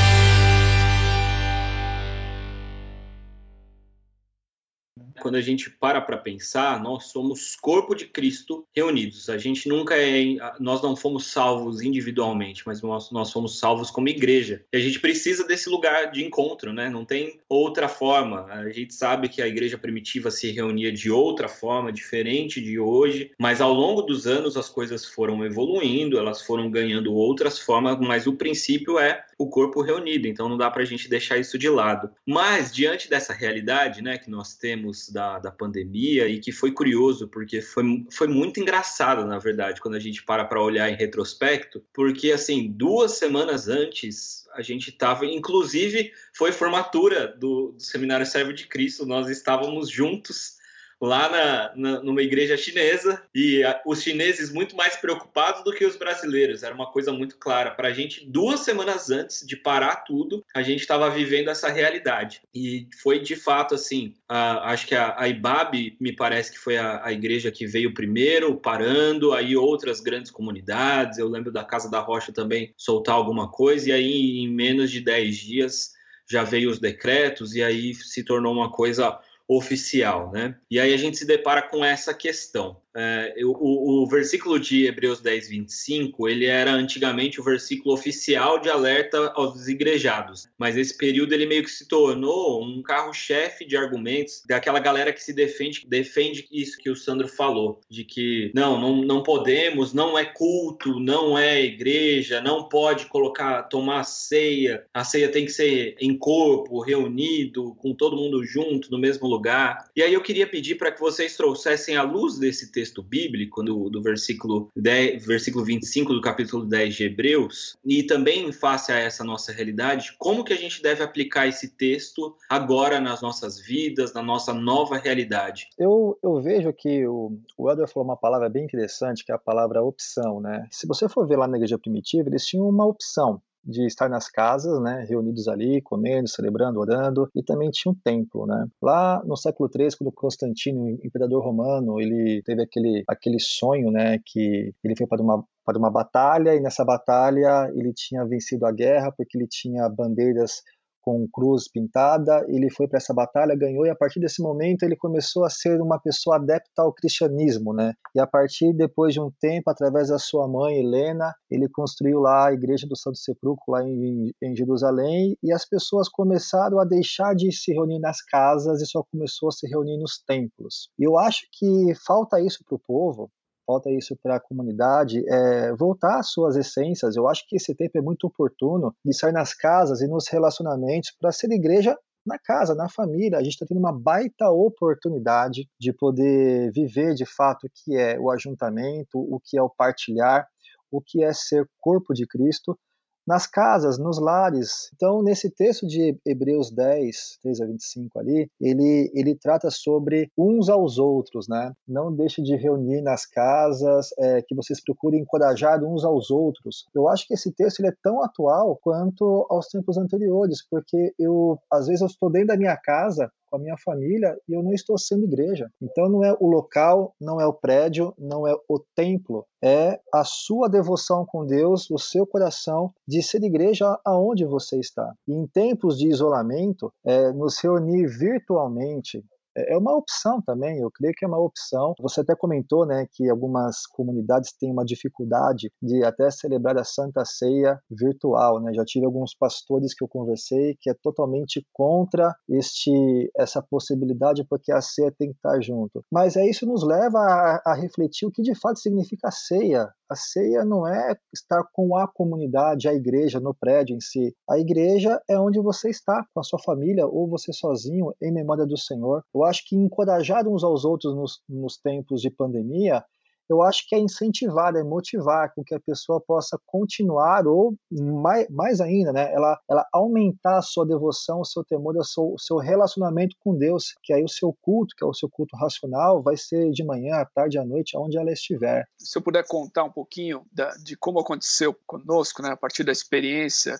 Quando 5.20 5.36
a 5.36 5.40
gente 5.40 5.70
para 5.70 6.00
para 6.00 6.16
pensar, 6.16 6.82
nós 6.82 7.06
somos 7.06 7.56
corpo 7.56 7.94
de 7.94 8.06
Cristo 8.06 8.66
reunidos. 8.74 9.28
A 9.28 9.38
gente 9.38 9.68
nunca 9.68 9.96
é, 9.96 10.36
nós 10.58 10.82
não 10.82 10.96
fomos 10.96 11.26
salvos 11.26 11.80
individualmente, 11.82 12.62
mas 12.66 12.82
nós, 12.82 13.10
nós 13.10 13.32
fomos 13.32 13.58
salvos 13.58 13.90
como 13.90 14.08
igreja. 14.08 14.64
E 14.72 14.76
a 14.76 14.80
gente 14.80 15.00
precisa 15.00 15.46
desse 15.46 15.68
lugar 15.68 16.10
de 16.10 16.24
encontro, 16.24 16.72
né? 16.72 16.88
Não 16.88 17.04
tem 17.04 17.40
outra 17.48 17.88
forma. 17.88 18.46
A 18.46 18.68
gente 18.70 18.94
sabe 18.94 19.28
que 19.28 19.42
a 19.42 19.46
igreja 19.46 19.78
primitiva 19.78 20.30
se 20.30 20.50
reunia 20.50 20.92
de 20.92 21.10
outra 21.10 21.48
forma, 21.48 21.92
diferente 21.92 22.60
de 22.60 22.78
hoje, 22.78 23.30
mas 23.38 23.60
ao 23.60 23.72
longo 23.72 24.02
dos 24.02 24.26
anos 24.26 24.56
as 24.56 24.68
coisas 24.68 25.04
foram 25.04 25.44
evoluindo, 25.44 26.18
elas 26.18 26.42
foram 26.42 26.70
ganhando 26.70 27.12
outras 27.14 27.58
formas, 27.58 27.98
mas 28.00 28.26
o 28.26 28.34
princípio 28.34 28.98
é 28.98 29.24
o 29.38 29.48
corpo 29.48 29.82
reunido, 29.82 30.28
então 30.28 30.48
não 30.48 30.56
dá 30.56 30.70
para 30.70 30.82
a 30.82 30.86
gente 30.86 31.08
deixar 31.08 31.36
isso 31.38 31.58
de 31.58 31.68
lado. 31.68 32.10
Mas, 32.24 32.72
diante 32.72 33.08
dessa 33.08 33.32
realidade 33.32 34.02
né, 34.02 34.18
que 34.18 34.30
nós 34.30 34.54
temos 34.54 35.01
da, 35.08 35.38
da 35.38 35.50
pandemia, 35.50 36.28
e 36.28 36.38
que 36.38 36.52
foi 36.52 36.72
curioso, 36.72 37.28
porque 37.28 37.60
foi, 37.60 38.06
foi 38.10 38.26
muito 38.26 38.60
engraçado, 38.60 39.25
na 39.26 39.38
verdade, 39.38 39.81
quando 39.81 39.94
a 39.94 40.00
gente 40.00 40.22
para 40.22 40.44
para 40.44 40.62
olhar 40.62 40.90
em 40.90 40.96
retrospecto, 40.96 41.82
porque, 41.93 42.32
assim, 42.32 42.70
duas 42.70 43.12
semanas 43.12 43.69
antes, 43.69 44.46
a 44.54 44.62
gente 44.62 44.90
estava, 44.90 45.25
inclusive, 45.25 46.12
foi 46.32 46.52
formatura 46.52 47.28
do, 47.28 47.72
do 47.72 47.82
Seminário 47.82 48.26
Servo 48.26 48.52
de 48.52 48.66
Cristo, 48.66 49.06
nós 49.06 49.28
estávamos 49.28 49.88
juntos 49.88 50.61
lá 51.02 51.28
na, 51.28 51.72
na, 51.75 52.02
numa 52.02 52.22
igreja 52.22 52.56
chinesa 52.56 53.20
e 53.34 53.64
a, 53.64 53.82
os 53.84 54.00
chineses 54.00 54.52
muito 54.52 54.76
mais 54.76 54.94
preocupados 54.96 55.64
do 55.64 55.72
que 55.72 55.84
os 55.84 55.96
brasileiros. 55.96 56.62
Era 56.62 56.72
uma 56.72 56.93
coisa 56.93 57.12
muito 57.12 57.37
clara. 57.38 57.72
Para 57.72 57.88
a 57.88 57.93
gente, 57.93 58.25
duas 58.25 58.60
semanas 58.60 59.10
antes 59.10 59.44
de 59.44 59.56
parar 59.56 59.96
tudo, 59.96 60.44
a 60.54 60.62
gente 60.62 60.81
estava 60.81 61.10
vivendo 61.10 61.50
essa 61.50 61.69
realidade. 61.69 62.40
E 62.54 62.87
foi 63.02 63.19
de 63.19 63.34
fato 63.34 63.75
assim. 63.75 64.14
A, 64.28 64.70
acho 64.70 64.87
que 64.87 64.94
a, 64.94 65.16
a 65.19 65.28
IBAB 65.28 65.96
me 66.00 66.14
parece 66.14 66.52
que 66.52 66.58
foi 66.58 66.76
a, 66.76 67.05
a 67.05 67.12
igreja 67.12 67.50
que 67.50 67.66
veio 67.66 67.93
primeiro, 67.93 68.55
parando, 68.55 69.32
aí 69.32 69.56
outras 69.56 70.00
grandes 70.00 70.31
comunidades. 70.31 71.19
Eu 71.19 71.28
lembro 71.28 71.50
da 71.50 71.64
Casa 71.64 71.90
da 71.90 71.98
Rocha 71.98 72.32
também 72.32 72.72
soltar 72.76 73.16
alguma 73.16 73.50
coisa, 73.50 73.88
e 73.88 73.93
aí 73.93 74.38
em 74.38 74.48
menos 74.48 74.88
de 74.88 75.00
10 75.00 75.37
dias 75.37 75.90
já 76.31 76.44
veio 76.44 76.70
os 76.70 76.78
decretos, 76.78 77.55
e 77.55 77.62
aí 77.62 77.93
se 77.93 78.25
tornou 78.25 78.55
uma 78.55 78.70
coisa 78.70 79.19
oficial, 79.56 80.31
né? 80.32 80.56
E 80.70 80.78
aí 80.81 80.93
a 80.93 80.96
gente 80.96 81.16
se 81.16 81.25
depara 81.25 81.62
com 81.62 81.84
essa 81.84 82.12
questão. 82.12 82.81
É, 82.94 83.34
o, 83.44 84.02
o, 84.02 84.06
versículo 84.06 84.58
de 84.58 84.86
Hebreus 84.86 85.20
10, 85.20 85.48
25, 85.48 86.28
ele 86.28 86.44
era 86.44 86.72
antigamente 86.72 87.40
o 87.40 87.44
versículo 87.44 87.94
oficial 87.94 88.58
de 88.58 88.68
alerta 88.68 89.32
aos 89.34 89.54
desigrejados, 89.54 90.48
mas 90.58 90.76
esse 90.76 90.96
período 90.96 91.32
ele 91.32 91.46
meio 91.46 91.62
que 91.62 91.70
se 91.70 91.88
tornou 91.88 92.62
um 92.62 92.82
carro-chefe 92.82 93.64
de 93.64 93.76
argumentos 93.76 94.42
daquela 94.46 94.78
galera 94.78 95.12
que 95.12 95.22
se 95.22 95.32
defende, 95.32 95.86
defende 95.86 96.46
isso 96.52 96.78
que 96.78 96.90
o 96.90 96.96
Sandro 96.96 97.28
falou, 97.28 97.81
de 97.88 98.05
que 98.05 98.50
não, 98.55 98.78
não, 98.78 99.02
não 99.02 99.22
podemos, 99.22 99.94
não 99.94 100.19
é 100.19 100.24
culto, 100.24 101.00
não 101.00 101.38
é 101.38 101.62
igreja, 101.62 102.40
não 102.40 102.69
pode 102.69 103.06
colocar, 103.06 103.62
tomar 103.64 104.05
ceia, 104.05 104.84
a 104.93 105.02
ceia 105.02 105.31
tem 105.31 105.46
que 105.46 105.52
ser 105.52 105.96
em 105.98 106.17
corpo, 106.17 106.81
reunido, 106.81 107.74
com 107.76 107.94
todo 107.94 108.17
mundo 108.17 108.44
junto, 108.44 108.90
no 108.90 108.98
mesmo 108.98 109.26
lugar. 109.26 109.88
E 109.96 110.02
aí 110.02 110.12
eu 110.12 110.20
queria 110.20 110.46
pedir 110.46 110.74
para 110.74 110.93
que 110.93 111.00
vocês 111.00 111.36
trouxessem 111.36 111.96
a 111.96 112.02
luz 112.02 112.38
desse 112.38 112.70
texto 112.70 112.81
texto 112.82 113.01
bíblico, 113.01 113.62
do, 113.62 113.89
do 113.89 114.03
versículo, 114.03 114.69
10, 114.77 115.24
versículo 115.24 115.65
25 115.65 116.12
do 116.12 116.20
capítulo 116.20 116.65
10 116.65 116.94
de 116.96 117.05
Hebreus, 117.05 117.77
e 117.84 118.03
também 118.03 118.53
face 118.53 118.91
a 118.91 118.98
essa 118.98 119.22
nossa 119.22 119.53
realidade, 119.53 120.17
como 120.19 120.43
que 120.43 120.53
a 120.53 120.56
gente 120.56 120.82
deve 120.82 121.03
aplicar 121.05 121.46
esse 121.46 121.77
texto 121.77 122.34
agora 122.51 123.01
nas 123.01 123.22
nossas 123.22 123.60
vidas, 123.60 124.12
na 124.12 124.22
nossa 124.22 124.53
nova 124.53 124.96
realidade? 124.96 125.69
Eu, 125.79 126.19
eu 126.22 126.43
vejo 126.43 126.72
que 126.72 127.06
o, 127.06 127.39
o 127.56 127.70
Edward 127.70 127.93
falou 127.93 128.08
uma 128.08 128.17
palavra 128.17 128.48
bem 128.48 128.65
interessante, 128.65 129.24
que 129.24 129.31
é 129.31 129.34
a 129.34 129.39
palavra 129.39 129.82
opção, 129.82 130.41
né? 130.41 130.67
Se 130.70 130.86
você 130.86 131.08
for 131.08 131.27
ver 131.27 131.36
lá 131.36 131.46
na 131.46 131.56
igreja 131.56 131.79
primitiva, 131.79 132.29
eles 132.29 132.44
tinham 132.44 132.69
uma 132.69 132.84
opção 132.84 133.41
de 133.64 133.86
estar 133.86 134.08
nas 134.08 134.28
casas, 134.28 134.81
né, 134.82 135.04
reunidos 135.08 135.48
ali, 135.48 135.81
comendo, 135.82 136.28
celebrando, 136.28 136.81
orando, 136.81 137.28
e 137.34 137.42
também 137.42 137.70
tinha 137.70 137.92
um 137.92 137.96
templo, 138.02 138.46
né. 138.46 138.66
Lá 138.81 139.22
no 139.24 139.36
século 139.36 139.70
III, 139.74 139.96
quando 139.98 140.12
Constantino, 140.12 140.88
imperador 141.02 141.44
romano, 141.44 142.00
ele 142.00 142.42
teve 142.44 142.62
aquele, 142.62 143.04
aquele 143.08 143.38
sonho, 143.38 143.90
né, 143.90 144.19
que 144.24 144.72
ele 144.82 144.96
foi 144.96 145.06
para 145.06 145.22
uma 145.22 145.44
para 145.64 145.78
uma 145.78 145.92
batalha 145.92 146.56
e 146.56 146.60
nessa 146.60 146.84
batalha 146.84 147.70
ele 147.76 147.92
tinha 147.94 148.24
vencido 148.24 148.66
a 148.66 148.72
guerra 148.72 149.12
porque 149.16 149.38
ele 149.38 149.46
tinha 149.46 149.88
bandeiras 149.88 150.60
com 151.02 151.26
cruz 151.28 151.68
pintada, 151.70 152.44
ele 152.48 152.70
foi 152.70 152.88
para 152.88 152.98
essa 152.98 153.12
batalha, 153.12 153.56
ganhou, 153.56 153.84
e 153.84 153.90
a 153.90 153.94
partir 153.94 154.20
desse 154.20 154.40
momento 154.40 154.84
ele 154.84 154.96
começou 154.96 155.44
a 155.44 155.50
ser 155.50 155.80
uma 155.80 155.98
pessoa 155.98 156.36
adepta 156.36 156.82
ao 156.82 156.92
cristianismo, 156.92 157.74
né? 157.74 157.92
E 158.14 158.20
a 158.20 158.26
partir, 158.26 158.72
depois 158.72 159.12
de 159.12 159.20
um 159.20 159.30
tempo, 159.40 159.68
através 159.68 160.08
da 160.08 160.18
sua 160.18 160.48
mãe, 160.48 160.78
Helena, 160.78 161.34
ele 161.50 161.68
construiu 161.68 162.20
lá 162.20 162.48
a 162.48 162.52
Igreja 162.52 162.86
do 162.86 162.96
Santo 162.96 163.18
Sepulcro, 163.18 163.72
lá 163.72 163.82
em, 163.82 164.32
em 164.42 164.56
Jerusalém, 164.56 165.36
e 165.42 165.52
as 165.52 165.68
pessoas 165.68 166.08
começaram 166.08 166.78
a 166.78 166.84
deixar 166.84 167.34
de 167.34 167.50
se 167.52 167.72
reunir 167.72 167.98
nas 167.98 168.22
casas 168.22 168.80
e 168.80 168.86
só 168.86 169.02
começou 169.10 169.48
a 169.48 169.52
se 169.52 169.66
reunir 169.66 169.98
nos 169.98 170.22
templos. 170.26 170.88
E 170.98 171.04
eu 171.04 171.18
acho 171.18 171.42
que 171.52 171.92
falta 172.06 172.40
isso 172.40 172.64
para 172.64 172.76
o 172.76 172.80
povo, 172.80 173.30
falta 173.66 173.90
isso 173.90 174.16
para 174.22 174.36
a 174.36 174.40
comunidade, 174.40 175.22
é, 175.28 175.74
voltar 175.74 176.19
às 176.19 176.31
suas 176.31 176.56
essências. 176.56 177.16
Eu 177.16 177.28
acho 177.28 177.44
que 177.46 177.56
esse 177.56 177.74
tempo 177.74 177.98
é 177.98 178.00
muito 178.00 178.26
oportuno 178.26 178.94
de 179.04 179.14
sair 179.14 179.32
nas 179.32 179.54
casas 179.54 180.00
e 180.00 180.08
nos 180.08 180.28
relacionamentos 180.28 181.12
para 181.20 181.32
ser 181.32 181.50
igreja 181.50 181.96
na 182.24 182.38
casa, 182.38 182.74
na 182.74 182.88
família. 182.88 183.38
A 183.38 183.42
gente 183.42 183.54
está 183.54 183.66
tendo 183.66 183.78
uma 183.78 183.92
baita 183.92 184.50
oportunidade 184.50 185.69
de 185.78 185.92
poder 185.92 186.70
viver 186.72 187.14
de 187.14 187.26
fato 187.26 187.66
o 187.66 187.70
que 187.74 187.96
é 187.96 188.19
o 188.19 188.31
ajuntamento, 188.31 189.19
o 189.19 189.40
que 189.42 189.58
é 189.58 189.62
o 189.62 189.70
partilhar, 189.70 190.46
o 190.90 191.00
que 191.00 191.24
é 191.24 191.32
ser 191.32 191.66
corpo 191.81 192.12
de 192.12 192.26
Cristo 192.26 192.78
nas 193.26 193.46
casas, 193.46 193.98
nos 193.98 194.19
lares. 194.19 194.91
Então, 194.94 195.22
nesse 195.22 195.50
texto 195.50 195.86
de 195.86 196.19
Hebreus 196.26 196.70
10, 196.70 197.38
3 197.43 197.60
a 197.60 197.67
25 197.67 198.19
ali, 198.19 198.50
ele, 198.60 199.10
ele 199.14 199.34
trata 199.34 199.70
sobre 199.70 200.31
uns 200.36 200.69
aos 200.69 200.98
outros, 200.98 201.48
né? 201.48 201.72
Não 201.86 202.14
deixe 202.14 202.43
de 202.43 202.56
reunir 202.56 203.00
nas 203.02 203.26
casas, 203.26 204.10
é, 204.19 204.43
que 204.43 204.55
vocês 204.55 204.82
procurem 204.82 205.20
encorajar 205.20 205.82
uns 205.82 206.05
aos 206.05 206.31
outros. 206.31 206.86
Eu 206.94 207.08
acho 207.08 207.26
que 207.26 207.34
esse 207.34 207.52
texto 207.52 207.81
ele 207.81 207.88
é 207.88 207.94
tão 208.02 208.22
atual 208.22 208.79
quanto 208.82 209.46
aos 209.48 209.69
tempos 209.69 209.96
anteriores, 209.96 210.67
porque 210.69 211.14
eu, 211.19 211.58
às 211.70 211.86
vezes, 211.86 212.00
eu 212.00 212.06
estou 212.06 212.31
dentro 212.31 212.48
da 212.48 212.56
minha 212.56 212.76
casa 212.76 213.31
com 213.52 213.56
a 213.56 213.60
minha 213.60 213.76
família 213.76 214.34
e 214.48 214.54
eu 214.54 214.62
não 214.62 214.72
estou 214.72 214.96
sendo 214.96 215.24
igreja. 215.24 215.70
Então 215.80 216.08
não 216.08 216.24
é 216.24 216.34
o 216.40 216.46
local, 216.46 217.14
não 217.20 217.38
é 217.38 217.46
o 217.46 217.52
prédio, 217.52 218.14
não 218.18 218.46
é 218.46 218.54
o 218.66 218.80
templo, 218.96 219.44
é 219.62 220.00
a 220.12 220.24
sua 220.24 220.68
devoção 220.68 221.26
com 221.26 221.44
Deus, 221.44 221.90
o 221.90 221.98
seu 221.98 222.26
coração 222.26 222.92
de 223.06 223.22
ser 223.22 223.42
igreja 223.44 223.98
aonde 224.04 224.46
você 224.46 224.80
está. 224.80 225.12
E 225.28 225.34
em 225.34 225.46
tempos 225.46 225.98
de 225.98 226.08
isolamento, 226.08 226.90
é, 227.04 227.30
nos 227.32 227.62
reunir 227.62 228.06
virtualmente, 228.06 229.22
é, 229.56 229.74
é 229.74 229.78
uma 229.78 229.96
opção 229.96 230.40
também, 230.42 230.78
eu 230.78 230.90
creio 230.90 231.14
que 231.16 231.24
é 231.24 231.28
uma 231.28 231.40
opção. 231.40 231.94
Você 232.00 232.20
até 232.20 232.34
comentou, 232.34 232.86
né, 232.86 233.06
que 233.12 233.28
algumas 233.28 233.86
comunidades 233.86 234.52
têm 234.52 234.72
uma 234.72 234.84
dificuldade 234.84 235.70
de 235.80 236.04
até 236.04 236.30
celebrar 236.30 236.78
a 236.78 236.84
Santa 236.84 237.24
Ceia 237.24 237.78
virtual, 237.90 238.60
né? 238.60 238.72
Já 238.74 238.84
tive 238.84 239.06
alguns 239.06 239.34
pastores 239.34 239.94
que 239.94 240.02
eu 240.02 240.08
conversei 240.08 240.76
que 240.80 240.90
é 240.90 240.94
totalmente 240.94 241.66
contra 241.72 242.34
este 242.48 243.30
essa 243.36 243.62
possibilidade 243.62 244.44
porque 244.48 244.72
a 244.72 244.80
ceia 244.80 245.12
tem 245.12 245.30
que 245.30 245.36
estar 245.36 245.60
junto. 245.60 246.04
Mas 246.10 246.36
é 246.36 246.46
isso 246.46 246.66
nos 246.66 246.82
leva 246.82 247.18
a, 247.18 247.62
a 247.66 247.74
refletir 247.74 248.26
o 248.26 248.30
que 248.30 248.42
de 248.42 248.54
fato 248.54 248.78
significa 248.78 249.28
a 249.28 249.32
ceia. 249.32 249.88
A 250.10 250.14
ceia 250.14 250.62
não 250.62 250.86
é 250.86 251.16
estar 251.34 251.64
com 251.72 251.96
a 251.96 252.06
comunidade, 252.06 252.86
a 252.86 252.92
igreja 252.92 253.40
no 253.40 253.54
prédio 253.54 253.96
em 253.96 254.00
si. 254.00 254.34
A 254.48 254.58
igreja 254.58 255.18
é 255.28 255.38
onde 255.38 255.58
você 255.58 255.88
está 255.88 256.22
com 256.34 256.40
a 256.40 256.42
sua 256.42 256.58
família 256.58 257.06
ou 257.06 257.26
você 257.26 257.50
sozinho 257.50 258.12
em 258.20 258.30
memória 258.30 258.66
do 258.66 258.76
Senhor. 258.76 259.24
Eu 259.43 259.46
acho 259.46 259.65
que 259.67 259.77
encorajar 259.77 260.46
uns 260.46 260.63
aos 260.63 260.84
outros 260.84 261.15
nos, 261.15 261.41
nos 261.49 261.77
tempos 261.77 262.20
de 262.20 262.31
pandemia 262.31 263.05
eu 263.53 263.63
acho 263.63 263.87
que 263.87 263.94
é 263.94 263.99
incentivar, 263.99 264.75
é 264.75 264.82
motivar 264.82 265.53
com 265.55 265.63
que 265.63 265.75
a 265.75 265.81
pessoa 265.81 266.20
possa 266.20 266.58
continuar 266.65 267.46
ou 267.46 267.75
mais, 267.91 268.49
mais 268.49 268.81
ainda, 268.81 269.13
né, 269.13 269.32
ela, 269.32 269.58
ela 269.69 269.87
aumentar 269.93 270.58
a 270.58 270.63
sua 270.63 270.87
devoção, 270.87 271.41
o 271.41 271.44
seu 271.44 271.63
temor, 271.65 271.96
o 271.96 272.05
seu, 272.05 272.32
o 272.32 272.39
seu 272.39 272.56
relacionamento 272.56 273.37
com 273.41 273.56
Deus, 273.56 273.94
que 274.03 274.13
aí 274.13 274.25
o 274.25 274.29
seu 274.29 274.56
culto, 274.63 274.94
que 274.96 275.05
é 275.05 275.06
o 275.06 275.13
seu 275.13 275.29
culto 275.29 275.56
racional, 275.56 276.22
vai 276.22 276.37
ser 276.37 276.70
de 276.70 276.84
manhã, 276.84 277.17
à 277.17 277.27
tarde, 277.27 277.58
à 277.58 277.65
noite, 277.65 277.96
aonde 277.96 278.17
ela 278.17 278.32
estiver. 278.32 278.87
Se 278.99 279.19
eu 279.19 279.22
puder 279.22 279.46
contar 279.46 279.84
um 279.84 279.93
pouquinho 279.93 280.46
da, 280.51 280.70
de 280.82 280.96
como 280.96 281.20
aconteceu 281.20 281.77
conosco, 281.87 282.43
né, 282.43 282.51
a 282.51 282.56
partir 282.56 282.84
da 282.84 282.93
experiência 282.93 283.79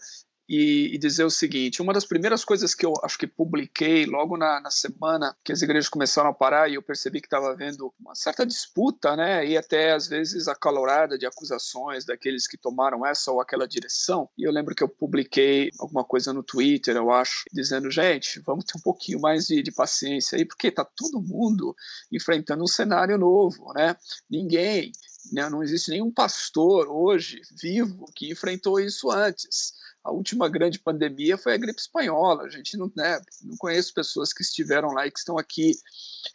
e, 0.53 0.95
e, 0.95 0.99
dizer 0.99 1.25
o 1.25 1.31
seguinte: 1.31 1.81
uma 1.81 1.95
das 1.95 2.05
primeiras 2.05 2.45
coisas 2.45 2.75
que 2.75 2.85
eu 2.85 2.93
acho 3.03 3.17
que 3.17 3.27
publiquei 3.27 4.05
logo 4.05 4.37
na, 4.37 4.61
na 4.61 4.71
semana 4.71 5.35
que 5.43 5.51
as 5.51 5.63
igrejas 5.63 5.89
começaram 5.89 6.29
a 6.29 6.35
parar 6.35 6.69
e 6.69 6.75
eu 6.75 6.83
percebi 6.83 7.23
que 7.23 7.27
estava 7.27 7.51
havendo 7.51 7.91
uma 7.99 8.15
certa 8.15 8.45
disputa, 8.45 9.17
né, 9.17 9.47
e 9.47 9.57
até 9.57 9.93
às 9.93 10.07
vezes 10.07 10.49
acalorada 10.49 11.17
de 11.17 11.25
acusações 11.25 12.05
daqueles 12.05 12.47
que 12.47 12.59
tomaram 12.59 13.07
essa 13.07 13.33
ou 13.33 13.41
aquela 13.41 13.67
direção. 13.67 14.29
E 14.37 14.47
eu 14.47 14.53
lembro 14.53 14.75
que 14.75 14.83
eu 14.83 14.89
publiquei 14.89 15.71
alguma 15.79 16.05
coisa 16.05 16.35
no 16.35 16.43
Twitter, 16.43 16.95
eu 16.97 17.11
acho, 17.11 17.45
dizendo: 17.51 17.91
gente, 17.91 18.39
vamos 18.41 18.67
ter 18.67 18.77
um 18.77 18.83
pouquinho 18.83 19.21
mais 19.23 19.47
de, 19.47 19.63
de 19.63 19.73
paciência 19.73 20.37
aí, 20.37 20.45
porque 20.45 20.69
está 20.69 20.85
todo 20.85 21.23
mundo 21.23 21.75
enfrentando 22.13 22.63
um 22.63 22.67
cenário 22.67 23.17
novo, 23.17 23.73
né? 23.73 23.97
Ninguém 24.29 24.93
né, 25.33 25.49
não 25.49 25.63
existe 25.63 25.91
nenhum 25.91 26.13
pastor 26.13 26.89
hoje 26.91 27.41
vivo 27.59 28.05
que 28.15 28.31
enfrentou 28.31 28.79
isso 28.79 29.11
antes 29.11 29.81
a 30.05 30.11
última 30.11 30.49
grande 30.49 30.79
pandemia 30.79 31.39
foi 31.39 31.55
a 31.55 31.57
gripe 31.57 31.81
espanhola. 31.81 32.43
A 32.43 32.49
gente 32.49 32.77
não, 32.77 32.91
né, 32.97 33.21
não 33.43 33.57
conhece 33.57 33.93
pessoas 33.93 34.33
que 34.33 34.43
estiveram 34.43 34.89
lá 34.89 35.07
e 35.07 35.11
que 35.11 35.19
estão 35.19 35.39
aqui. 35.39 35.73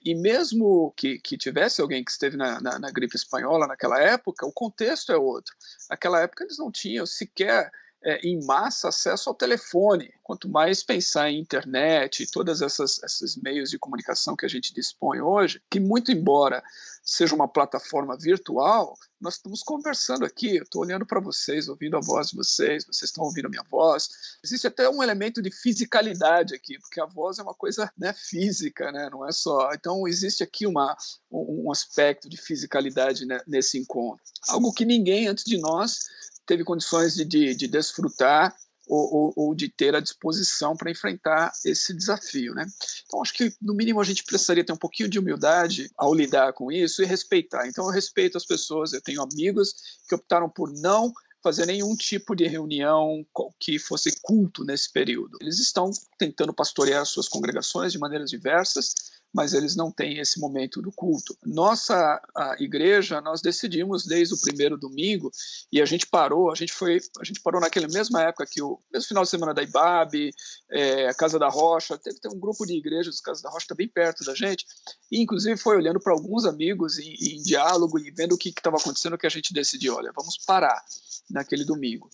E 0.04 0.16
mesmo 0.16 0.94
que, 0.96 1.20
que 1.20 1.38
tivesse 1.38 1.82
alguém 1.82 2.04
que 2.04 2.12
esteve 2.12 2.38
na, 2.38 2.62
na, 2.62 2.80
na 2.80 2.92
gripe 2.92 3.16
espanhola 3.16 3.68
naquela 3.68 4.00
época, 4.00 4.46
o 4.46 4.54
contexto 4.54 5.12
é 5.12 5.18
outro. 5.18 5.54
Naquela 5.90 6.22
época 6.22 6.46
eles 6.46 6.58
não 6.58 6.72
tinham 6.72 7.06
sequer 7.06 7.70
é, 8.04 8.20
em 8.28 8.44
massa 8.46 8.90
acesso 8.90 9.30
ao 9.30 9.36
telefone. 9.36 10.14
Quanto 10.24 10.50
mais 10.50 10.84
pensar 10.84 11.30
em 11.30 11.40
internet 11.40 12.24
e 12.24 12.28
todos 12.28 12.62
esses 12.62 13.36
meios 13.38 13.70
de 13.70 13.80
comunicação 13.80 14.36
que 14.36 14.46
a 14.46 14.50
gente 14.50 14.74
dispõe 14.74 15.22
hoje, 15.22 15.62
que 15.70 15.80
muito 15.80 16.12
embora 16.12 16.64
seja 17.02 17.34
uma 17.34 17.48
plataforma 17.48 18.18
virtual, 18.18 18.98
nós 19.20 19.36
estamos 19.36 19.64
conversando 19.64 20.26
aqui, 20.26 20.58
eu 20.58 20.64
estou 20.64 20.82
olhando 20.82 21.06
para 21.06 21.22
vocês, 21.22 21.70
ouvindo 21.70 21.96
a 21.96 22.02
voz 22.02 22.30
de 22.30 22.36
vocês, 22.36 22.86
vocês 22.86 23.10
estão 23.10 23.24
ouvindo 23.24 23.46
a 23.46 23.50
minha 23.50 23.64
voz. 23.64 24.10
Existe 24.44 24.68
até 24.68 24.90
um 24.90 25.02
elemento 25.02 25.42
de 25.42 25.50
fisicalidade 25.50 26.54
aqui, 26.54 26.78
porque 26.80 27.00
a 27.00 27.06
voz 27.06 27.40
é 27.40 27.44
uma 27.44 27.54
coisa 27.54 27.92
né, 27.98 28.14
física, 28.14 28.92
né, 28.92 29.10
não 29.10 29.26
é 29.26 29.32
só. 29.32 29.72
Então, 29.74 30.08
existe 30.08 30.44
aqui 30.44 30.68
uma, 30.68 30.96
um 31.32 31.72
aspecto 31.72 32.30
de 32.30 32.38
fisicalidade 32.38 33.26
né, 33.26 33.40
nesse 33.48 33.78
encontro. 33.78 34.24
Algo 34.50 34.74
que 34.74 34.86
ninguém 34.86 35.28
antes 35.28 35.46
de 35.46 35.58
nós 35.58 36.00
teve 36.48 36.64
condições 36.64 37.14
de, 37.14 37.26
de, 37.26 37.54
de 37.54 37.68
desfrutar 37.68 38.56
ou, 38.88 39.14
ou, 39.14 39.34
ou, 39.36 39.56
de 39.56 39.68
ter 39.68 39.94
a 39.94 40.00
disposição 40.00 40.76
para 40.76 40.90
enfrentar 40.90 41.52
esse 41.66 41.94
desafio. 41.94 42.56
Né? 42.56 42.66
Então, 43.06 43.22
acho 43.22 43.34
que, 43.34 43.54
no 43.62 43.74
mínimo, 43.74 44.00
a 44.00 44.04
gente 44.04 44.24
precisaria 44.24 44.64
ter 44.64 44.72
um 44.72 44.78
pouquinho 44.78 45.10
de 45.10 45.20
humildade 45.20 45.92
ao 45.98 46.14
lidar 46.14 46.54
com 46.54 46.72
isso 46.72 47.04
e 47.04 47.06
respeitar. 47.06 47.68
Então, 47.68 47.86
eu 47.86 47.92
respeito 47.92 48.38
as 48.38 48.46
pessoas, 48.46 48.94
eu 48.94 49.02
tenho 49.02 49.22
amigos 49.22 49.76
que 50.08 50.16
optaram 50.16 50.50
por 50.50 50.72
não 50.72 51.12
fazer 51.44 51.66
nenhum 51.66 51.96
tipo 51.96 52.36
de 52.36 52.48
reunião 52.48 53.26
que 53.60 53.78
fosse 53.78 54.20
culto 54.22 54.64
nesse 54.64 54.92
período. 54.92 55.38
Eles 55.42 55.60
estão 55.60 55.92
tentando 56.18 56.54
pastorear 56.54 57.06
suas 57.06 57.28
congregações 57.28 57.92
de 57.92 58.00
maneiras 58.00 58.30
diversas, 58.30 58.94
mas 59.38 59.54
eles 59.54 59.76
não 59.76 59.92
têm 59.92 60.18
esse 60.18 60.40
momento 60.40 60.82
do 60.82 60.92
culto. 60.92 61.38
Nossa 61.46 62.20
igreja, 62.58 63.22
nós 63.22 63.40
decidimos 63.40 64.04
desde 64.04 64.34
o 64.34 64.42
primeiro 64.42 64.80
domingo 64.80 65.30
e 65.72 65.80
a 65.80 65.86
gente 65.86 66.08
parou, 66.08 66.52
a 66.52 66.56
gente 66.56 66.74
foi, 66.74 67.00
a 67.20 67.24
gente 67.24 67.40
parou 67.44 67.62
naquela 67.62 67.88
mesma 67.88 68.24
época 68.24 68.48
que 68.50 68.64
o 68.64 68.80
mesmo 68.92 69.10
final 69.10 69.24
de 69.24 69.30
semana 69.30 69.54
da 69.54 69.62
IBAB, 69.62 70.32
é, 70.72 71.08
a 71.08 71.14
Casa 71.14 71.38
da 71.38 71.50
Rocha, 71.50 72.00
teve, 72.00 72.18
um 72.34 72.40
grupo 72.40 72.66
de 72.66 72.76
igrejas, 72.76 73.22
Casa 73.22 73.44
da 73.44 73.52
Rocha 73.52 73.66
está 73.66 73.76
bem 73.76 73.88
perto 73.88 74.26
da 74.26 74.34
gente, 74.34 74.66
e 75.12 75.22
inclusive 75.22 75.56
foi 75.56 75.78
olhando 75.78 76.00
para 76.00 76.14
alguns 76.14 76.44
amigos 76.44 76.98
em, 76.98 77.14
em, 77.14 77.44
diálogo 77.44 78.00
e 78.00 78.10
vendo 78.10 78.34
o 78.34 78.38
que 78.40 78.50
estava 78.50 78.78
acontecendo 78.78 79.20
que 79.20 79.28
a 79.28 79.30
gente 79.30 79.54
decidiu, 79.54 79.98
olha, 79.98 80.12
vamos 80.16 80.40
parar 80.48 80.84
naquele 81.30 81.64
domingo. 81.64 82.10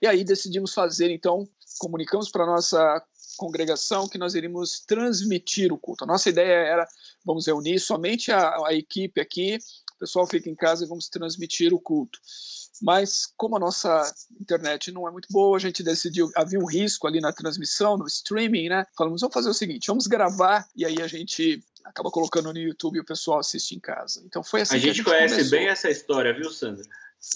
E 0.00 0.06
aí 0.06 0.22
decidimos 0.22 0.72
fazer, 0.72 1.10
então, 1.10 1.44
comunicamos 1.80 2.30
para 2.30 2.46
nossa 2.46 3.02
congregação 3.38 4.08
que 4.08 4.18
nós 4.18 4.34
iríamos 4.34 4.80
transmitir 4.80 5.72
o 5.72 5.78
culto. 5.78 6.04
A 6.04 6.06
nossa 6.06 6.28
ideia 6.28 6.52
era, 6.52 6.88
vamos 7.24 7.46
reunir 7.46 7.78
somente 7.78 8.30
a, 8.30 8.66
a 8.66 8.74
equipe 8.74 9.20
aqui, 9.20 9.58
o 9.94 9.98
pessoal 9.98 10.26
fica 10.26 10.50
em 10.50 10.54
casa 10.54 10.84
e 10.84 10.88
vamos 10.88 11.08
transmitir 11.08 11.72
o 11.72 11.80
culto. 11.80 12.18
Mas 12.82 13.26
como 13.36 13.56
a 13.56 13.60
nossa 13.60 14.12
internet 14.40 14.92
não 14.92 15.08
é 15.08 15.10
muito 15.10 15.28
boa, 15.30 15.56
a 15.56 15.60
gente 15.60 15.82
decidiu, 15.82 16.30
havia 16.36 16.58
um 16.58 16.66
risco 16.66 17.06
ali 17.06 17.20
na 17.20 17.32
transmissão, 17.32 17.96
no 17.96 18.06
streaming, 18.06 18.68
né? 18.68 18.86
Falamos, 18.96 19.20
vamos 19.20 19.34
fazer 19.34 19.48
o 19.48 19.54
seguinte, 19.54 19.88
vamos 19.88 20.06
gravar 20.06 20.68
e 20.76 20.84
aí 20.84 21.00
a 21.02 21.06
gente 21.06 21.62
acaba 21.84 22.10
colocando 22.10 22.52
no 22.52 22.58
YouTube 22.58 22.96
e 22.96 23.00
o 23.00 23.04
pessoal 23.04 23.40
assiste 23.40 23.74
em 23.74 23.80
casa. 23.80 24.22
Então 24.26 24.44
foi 24.44 24.60
assim 24.60 24.76
a 24.76 24.78
gente, 24.78 24.90
a 24.90 24.92
gente 24.94 25.04
conhece 25.04 25.34
começou. 25.34 25.58
bem 25.58 25.68
essa 25.68 25.90
história, 25.90 26.32
viu, 26.34 26.50
Sandra? 26.50 26.84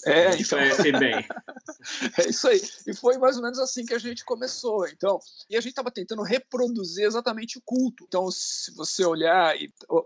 É, 0.05 0.35
então... 0.35 0.57
conhece 0.57 0.91
bem. 0.93 1.15
é 2.17 2.29
isso 2.29 2.47
aí. 2.47 2.61
E 2.87 2.93
foi 2.93 3.17
mais 3.17 3.35
ou 3.35 3.43
menos 3.43 3.59
assim 3.59 3.85
que 3.85 3.93
a 3.93 3.99
gente 3.99 4.23
começou. 4.23 4.87
Então, 4.87 5.19
e 5.49 5.55
a 5.55 5.61
gente 5.61 5.71
estava 5.71 5.91
tentando 5.91 6.23
reproduzir 6.23 7.05
exatamente 7.05 7.57
o 7.57 7.61
culto. 7.65 8.05
Então, 8.07 8.29
se 8.31 8.73
você 8.75 9.05
olhar, 9.05 9.55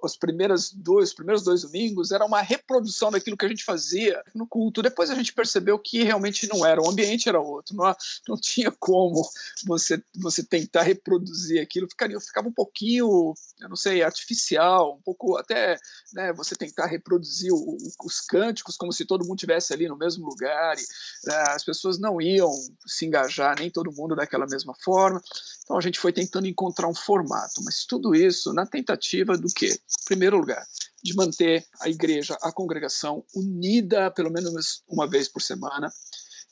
os 0.04 0.18
primeiros 0.18 0.72
dois, 0.72 1.10
os 1.10 1.16
primeiros 1.16 1.44
dois 1.44 1.62
domingos 1.62 2.12
era 2.12 2.26
uma 2.26 2.42
reprodução 2.42 3.12
daquilo 3.12 3.38
que 3.38 3.46
a 3.46 3.50
gente 3.50 3.64
fazia 3.64 4.22
no 4.34 4.48
culto. 4.48 4.82
Depois 4.82 5.10
a 5.10 5.16
gente 5.16 5.34
percebeu 5.34 5.78
que 5.78 6.04
realmente 6.04 6.48
não 6.48 6.66
era. 6.66 6.82
O 6.82 6.90
ambiente 6.90 7.30
era 7.30 7.40
outro. 7.40 7.76
Não, 7.76 7.96
não 8.28 8.38
tinha 8.38 8.72
como 8.72 9.28
você 9.66 10.02
você 10.16 10.44
tentar 10.44 10.84
reproduzir 10.84 11.62
aquilo. 11.62 11.88
Ficaria, 11.88 12.20
ficava 12.20 12.48
um 12.48 12.54
pouquinho, 12.54 13.34
eu 13.60 13.70
não 13.70 13.76
sei, 13.76 14.02
artificial, 14.02 14.96
um 14.96 15.02
pouco 15.02 15.38
até, 15.38 15.78
né? 16.14 16.34
Você 16.34 16.56
tentar 16.56 16.88
reproduzir 16.88 17.54
o, 17.54 17.78
os 18.04 18.22
cânticos 18.22 18.76
como 18.76 18.92
se 18.92 19.06
todo 19.06 19.26
mundo 19.26 19.38
tivesse 19.38 19.67
ali 19.74 19.88
no 19.88 19.98
mesmo 19.98 20.26
lugar, 20.26 20.78
e, 20.78 21.28
né, 21.28 21.36
as 21.50 21.64
pessoas 21.64 22.00
não 22.00 22.22
iam 22.22 22.52
se 22.86 23.06
engajar, 23.06 23.58
nem 23.60 23.70
todo 23.70 23.94
mundo 23.94 24.16
daquela 24.16 24.46
mesma 24.46 24.74
forma. 24.84 25.22
Então 25.64 25.78
a 25.78 25.82
gente 25.82 26.00
foi 26.00 26.14
tentando 26.14 26.48
encontrar 26.48 26.88
um 26.88 26.96
formato, 26.96 27.62
mas 27.64 27.86
tudo 27.86 28.16
isso 28.16 28.54
na 28.54 28.66
tentativa 28.66 29.38
do 29.38 29.48
quê? 29.54 29.70
Em 29.70 30.06
primeiro 30.06 30.38
lugar, 30.38 30.66
de 31.04 31.16
manter 31.16 31.66
a 31.82 31.90
igreja, 31.90 32.38
a 32.42 32.52
congregação 32.52 33.24
unida 33.36 34.12
pelo 34.12 34.32
menos 34.32 34.84
uma 34.88 35.08
vez 35.08 35.28
por 35.28 35.42
semana, 35.42 35.92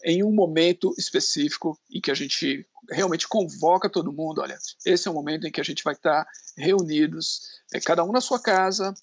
em 0.04 0.24
um 0.24 0.32
momento 0.32 0.94
específico 0.98 1.80
em 1.90 2.00
que 2.00 2.12
a 2.12 2.14
gente 2.14 2.66
realmente 2.92 3.28
convoca 3.28 3.90
todo 3.90 4.14
mundo. 4.14 4.42
Olha, 4.42 4.58
esse 4.86 5.08
é 5.08 5.12
o 5.12 5.14
momento 5.14 5.48
em 5.48 5.52
que 5.52 5.60
a 5.60 5.64
gente 5.64 5.84
vai 5.84 5.94
estar 5.94 6.28
reunidos, 6.56 7.42
é, 7.74 7.80
cada 7.80 8.04
um 8.04 8.12
na 8.12 8.22
sua 8.22 8.40
casa, 8.40 8.94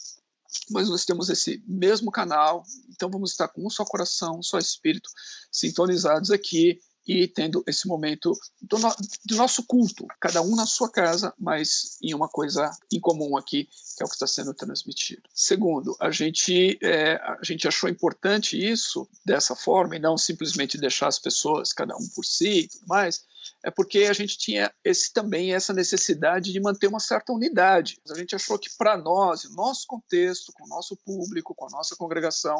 mas 0.71 0.88
nós 0.88 1.04
temos 1.04 1.28
esse 1.28 1.62
mesmo 1.66 2.11
canal, 2.11 2.64
então 2.90 3.11
vamos 3.11 3.32
estar 3.32 3.49
com 3.49 3.66
um 3.66 3.71
só 3.71 3.85
coração, 3.85 4.38
um 4.38 4.42
só 4.42 4.59
espírito, 4.59 5.11
sintonizados 5.50 6.30
aqui 6.30 6.80
e 7.06 7.26
tendo 7.26 7.64
esse 7.66 7.88
momento 7.88 8.32
do, 8.61 8.78
no, 8.78 8.94
do, 9.25 9.37
nosso 9.37 9.64
culto, 9.64 10.06
cada 10.21 10.40
um 10.40 10.54
na 10.54 10.66
sua 10.66 10.88
casa, 10.88 11.35
mas 11.38 11.97
em 12.00 12.14
uma 12.14 12.28
coisa 12.28 12.71
em 12.92 13.00
comum 13.00 13.37
aqui, 13.37 13.68
que 13.97 14.02
é 14.02 14.06
o 14.06 14.09
que 14.09 14.14
está 14.14 14.26
sendo 14.26 14.54
transmitido. 14.54 15.23
Segundo, 15.35 15.97
a 15.99 16.11
gente, 16.11 16.78
é, 16.80 17.14
a 17.14 17.40
gente 17.42 17.66
achou 17.66 17.90
importante 17.90 18.56
isso 18.56 19.09
dessa 19.25 19.56
forma 19.56 19.97
e 19.97 19.99
não 19.99 20.16
simplesmente 20.16 20.78
deixar 20.78 21.09
as 21.09 21.18
pessoas, 21.18 21.73
cada 21.73 21.97
um 21.97 22.09
por 22.14 22.25
si 22.25 22.61
e 22.61 22.68
tudo 22.68 22.87
mais, 22.87 23.25
é 23.64 23.70
porque 23.70 24.00
a 24.00 24.12
gente 24.12 24.37
tinha 24.37 24.72
esse 24.84 25.12
também 25.12 25.54
essa 25.54 25.72
necessidade 25.72 26.52
de 26.52 26.61
manter 26.61 26.87
uma 26.87 27.00
certa 27.00 27.32
unidade. 27.32 28.00
A 28.11 28.14
gente 28.14 28.34
achou 28.34 28.58
que 28.58 28.70
para 28.76 28.96
nós, 28.96 29.44
no 29.44 29.56
nosso 29.56 29.87
contexto, 29.87 30.52
com 30.52 30.64
o 30.64 30.68
nosso 30.68 30.96
público, 30.96 31.54
com 31.54 31.66
a 31.66 31.70
nossa 31.70 31.96
congregação, 31.96 32.56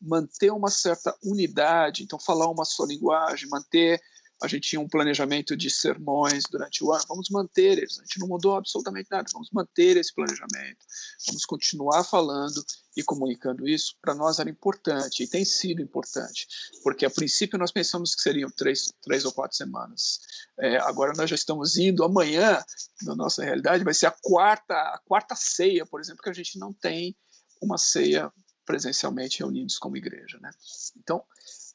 manter 0.00 0.50
uma 0.50 0.70
certa 0.70 1.14
unidade, 1.22 2.02
então 2.02 2.18
falar 2.18 2.48
uma 2.48 2.64
só 2.64 2.84
linguagem, 2.84 3.48
manter 3.48 4.00
a 4.42 4.48
gente 4.48 4.68
tinha 4.68 4.80
um 4.80 4.88
planejamento 4.88 5.56
de 5.56 5.70
sermões 5.70 6.44
durante 6.50 6.84
o 6.84 6.92
ano, 6.92 7.04
vamos 7.08 7.30
manter 7.30 7.78
eles, 7.78 7.98
a 7.98 8.02
gente 8.02 8.18
não 8.18 8.28
mudou 8.28 8.56
absolutamente 8.56 9.08
nada, 9.10 9.26
vamos 9.32 9.50
manter 9.50 9.96
esse 9.96 10.14
planejamento, 10.14 10.84
vamos 11.26 11.44
continuar 11.44 12.04
falando 12.04 12.62
e 12.96 13.02
comunicando 13.02 13.66
isso, 13.66 13.94
para 14.00 14.14
nós 14.14 14.38
era 14.38 14.50
importante, 14.50 15.22
e 15.22 15.28
tem 15.28 15.44
sido 15.44 15.80
importante, 15.80 16.46
porque 16.82 17.06
a 17.06 17.10
princípio 17.10 17.58
nós 17.58 17.72
pensamos 17.72 18.14
que 18.14 18.22
seriam 18.22 18.50
três, 18.50 18.92
três 19.02 19.24
ou 19.24 19.32
quatro 19.32 19.56
semanas, 19.56 20.20
é, 20.58 20.76
agora 20.78 21.12
nós 21.16 21.28
já 21.28 21.36
estamos 21.36 21.76
indo, 21.76 22.04
amanhã, 22.04 22.62
na 23.02 23.14
nossa 23.14 23.44
realidade, 23.44 23.84
vai 23.84 23.94
ser 23.94 24.06
a 24.06 24.16
quarta, 24.22 24.74
a 24.74 25.00
quarta 25.06 25.34
ceia, 25.34 25.84
por 25.86 26.00
exemplo, 26.00 26.22
que 26.22 26.30
a 26.30 26.34
gente 26.34 26.58
não 26.58 26.72
tem 26.72 27.16
uma 27.60 27.78
ceia 27.78 28.32
presencialmente 28.66 29.38
reunidos 29.38 29.78
como 29.78 29.96
igreja, 29.96 30.38
né? 30.40 30.50
Então, 30.96 31.22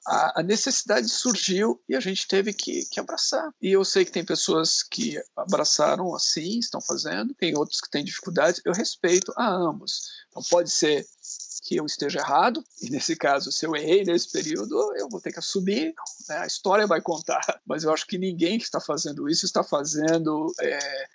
a, 0.06 0.40
a, 0.40 0.44
necessidade 0.44 1.08
surgiu 1.10 1.82
e 1.88 1.96
a 1.96 2.00
gente 2.00 2.28
teve 2.28 2.54
que, 2.54 2.86
que, 2.86 3.00
abraçar. 3.00 3.54
E 3.62 3.72
eu 3.72 3.84
sei 3.86 4.04
que 4.04 4.12
tem 4.12 4.26
pessoas 4.26 4.84
que 4.84 5.22
abraçaram 5.36 6.14
assim, 6.16 6.60
estão 6.60 6.82
fazendo, 6.82 7.34
tem 7.36 7.58
outros 7.58 7.80
que 7.80 7.90
têm 7.90 8.04
dificuldades. 8.04 8.62
Eu 8.66 8.74
respeito 8.74 9.32
a 9.38 9.48
ambos. 9.48 10.02
Não 10.36 10.42
pode 10.44 10.70
ser 10.70 11.06
que 11.64 11.76
eu 11.76 11.86
esteja 11.86 12.20
errado, 12.20 12.64
e 12.82 12.90
nesse 12.90 13.16
caso, 13.16 13.52
se 13.52 13.66
eu 13.66 13.76
errei 13.76 14.04
nesse 14.04 14.32
período, 14.32 14.76
eu 14.98 15.08
vou 15.08 15.22
ter 15.22 15.32
que 15.32 15.40
assumir, 15.40 15.94
né? 16.28 16.38
a 16.40 16.48
história 16.48 16.88
vai 16.88 17.02
contar. 17.02 17.40
Mas 17.66 17.84
eu 17.84 17.94
acho 17.94 18.08
que 18.08 18.18
ninguém 18.18 18.58
que 18.58 18.66
está 18.66 18.80
fazendo 18.80 19.30
isso 19.30 19.46
está 19.46 19.64
fazendo. 19.64 20.52
É, 20.60 21.08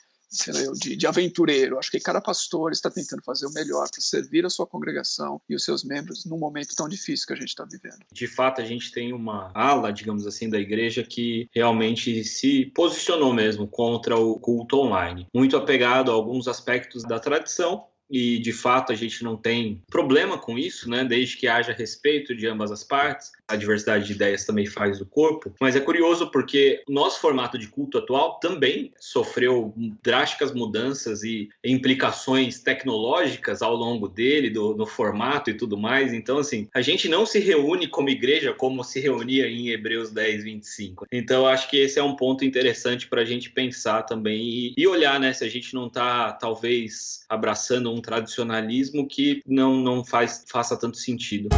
de, 0.80 0.96
de, 0.96 1.06
aventureiro. 1.06 1.78
Acho 1.78 1.90
que 1.90 2.00
cada 2.00 2.20
pastor 2.20 2.72
está 2.72 2.90
tentando 2.90 3.22
fazer 3.22 3.46
o 3.46 3.52
melhor 3.52 3.88
para 3.90 4.00
servir 4.00 4.44
a 4.44 4.50
sua 4.50 4.66
congregação 4.66 5.40
e 5.48 5.54
os 5.54 5.64
seus 5.64 5.84
membros 5.84 6.24
num 6.24 6.38
momento 6.38 6.74
tão 6.74 6.88
difícil 6.88 7.26
que 7.26 7.32
a 7.32 7.36
gente 7.36 7.48
está 7.48 7.64
vivendo. 7.64 8.04
De 8.12 8.26
fato, 8.26 8.60
a 8.60 8.64
gente 8.64 8.90
tem 8.90 9.12
uma 9.12 9.50
ala, 9.54 9.92
digamos 9.92 10.26
assim, 10.26 10.48
da 10.48 10.58
igreja 10.58 11.02
que 11.02 11.48
realmente 11.54 12.24
se 12.24 12.66
posicionou 12.74 13.32
mesmo 13.32 13.66
contra 13.66 14.16
o 14.16 14.38
culto 14.38 14.78
online, 14.78 15.26
muito 15.34 15.56
apegado 15.56 16.10
a 16.10 16.14
alguns 16.14 16.48
aspectos 16.48 17.02
da 17.02 17.18
tradição 17.18 17.86
e 18.10 18.38
de 18.38 18.52
fato 18.52 18.92
a 18.92 18.94
gente 18.94 19.24
não 19.24 19.36
tem 19.36 19.82
problema 19.88 20.38
com 20.38 20.58
isso, 20.58 20.88
né? 20.88 21.04
Desde 21.04 21.36
que 21.36 21.48
haja 21.48 21.72
respeito 21.72 22.34
de 22.34 22.46
ambas 22.46 22.70
as 22.70 22.84
partes, 22.84 23.32
a 23.48 23.56
diversidade 23.56 24.06
de 24.06 24.12
ideias 24.12 24.44
também 24.44 24.66
faz 24.66 24.98
do 24.98 25.06
corpo. 25.06 25.54
Mas 25.60 25.76
é 25.76 25.80
curioso 25.80 26.30
porque 26.30 26.82
nosso 26.88 27.20
formato 27.20 27.58
de 27.58 27.68
culto 27.68 27.98
atual 27.98 28.38
também 28.40 28.92
sofreu 28.98 29.72
drásticas 30.02 30.52
mudanças 30.52 31.22
e 31.22 31.48
implicações 31.64 32.60
tecnológicas 32.60 33.62
ao 33.62 33.74
longo 33.74 34.08
dele, 34.08 34.50
do, 34.50 34.74
no 34.74 34.86
formato 34.86 35.50
e 35.50 35.54
tudo 35.54 35.78
mais. 35.78 36.12
Então, 36.12 36.38
assim, 36.38 36.68
a 36.74 36.80
gente 36.80 37.08
não 37.08 37.24
se 37.24 37.38
reúne 37.38 37.86
como 37.86 38.08
igreja 38.08 38.52
como 38.52 38.82
se 38.82 39.00
reunia 39.00 39.46
em 39.48 39.68
Hebreus 39.68 40.10
10, 40.10 40.44
25. 40.44 41.06
Então, 41.12 41.46
acho 41.46 41.70
que 41.70 41.76
esse 41.76 41.98
é 41.98 42.02
um 42.02 42.16
ponto 42.16 42.44
interessante 42.44 43.06
para 43.06 43.22
a 43.22 43.24
gente 43.24 43.50
pensar 43.50 44.02
também 44.02 44.48
e, 44.48 44.74
e 44.76 44.86
olhar, 44.86 45.20
né? 45.20 45.32
Se 45.32 45.44
a 45.44 45.48
gente 45.48 45.74
não 45.74 45.86
está, 45.86 46.32
talvez, 46.32 47.24
abraçando 47.28 47.92
um 47.92 48.00
tradicionalismo 48.00 49.06
que 49.06 49.42
não, 49.46 49.76
não 49.76 50.04
faz, 50.04 50.44
faça 50.48 50.76
tanto 50.76 50.96
sentido. 50.96 51.48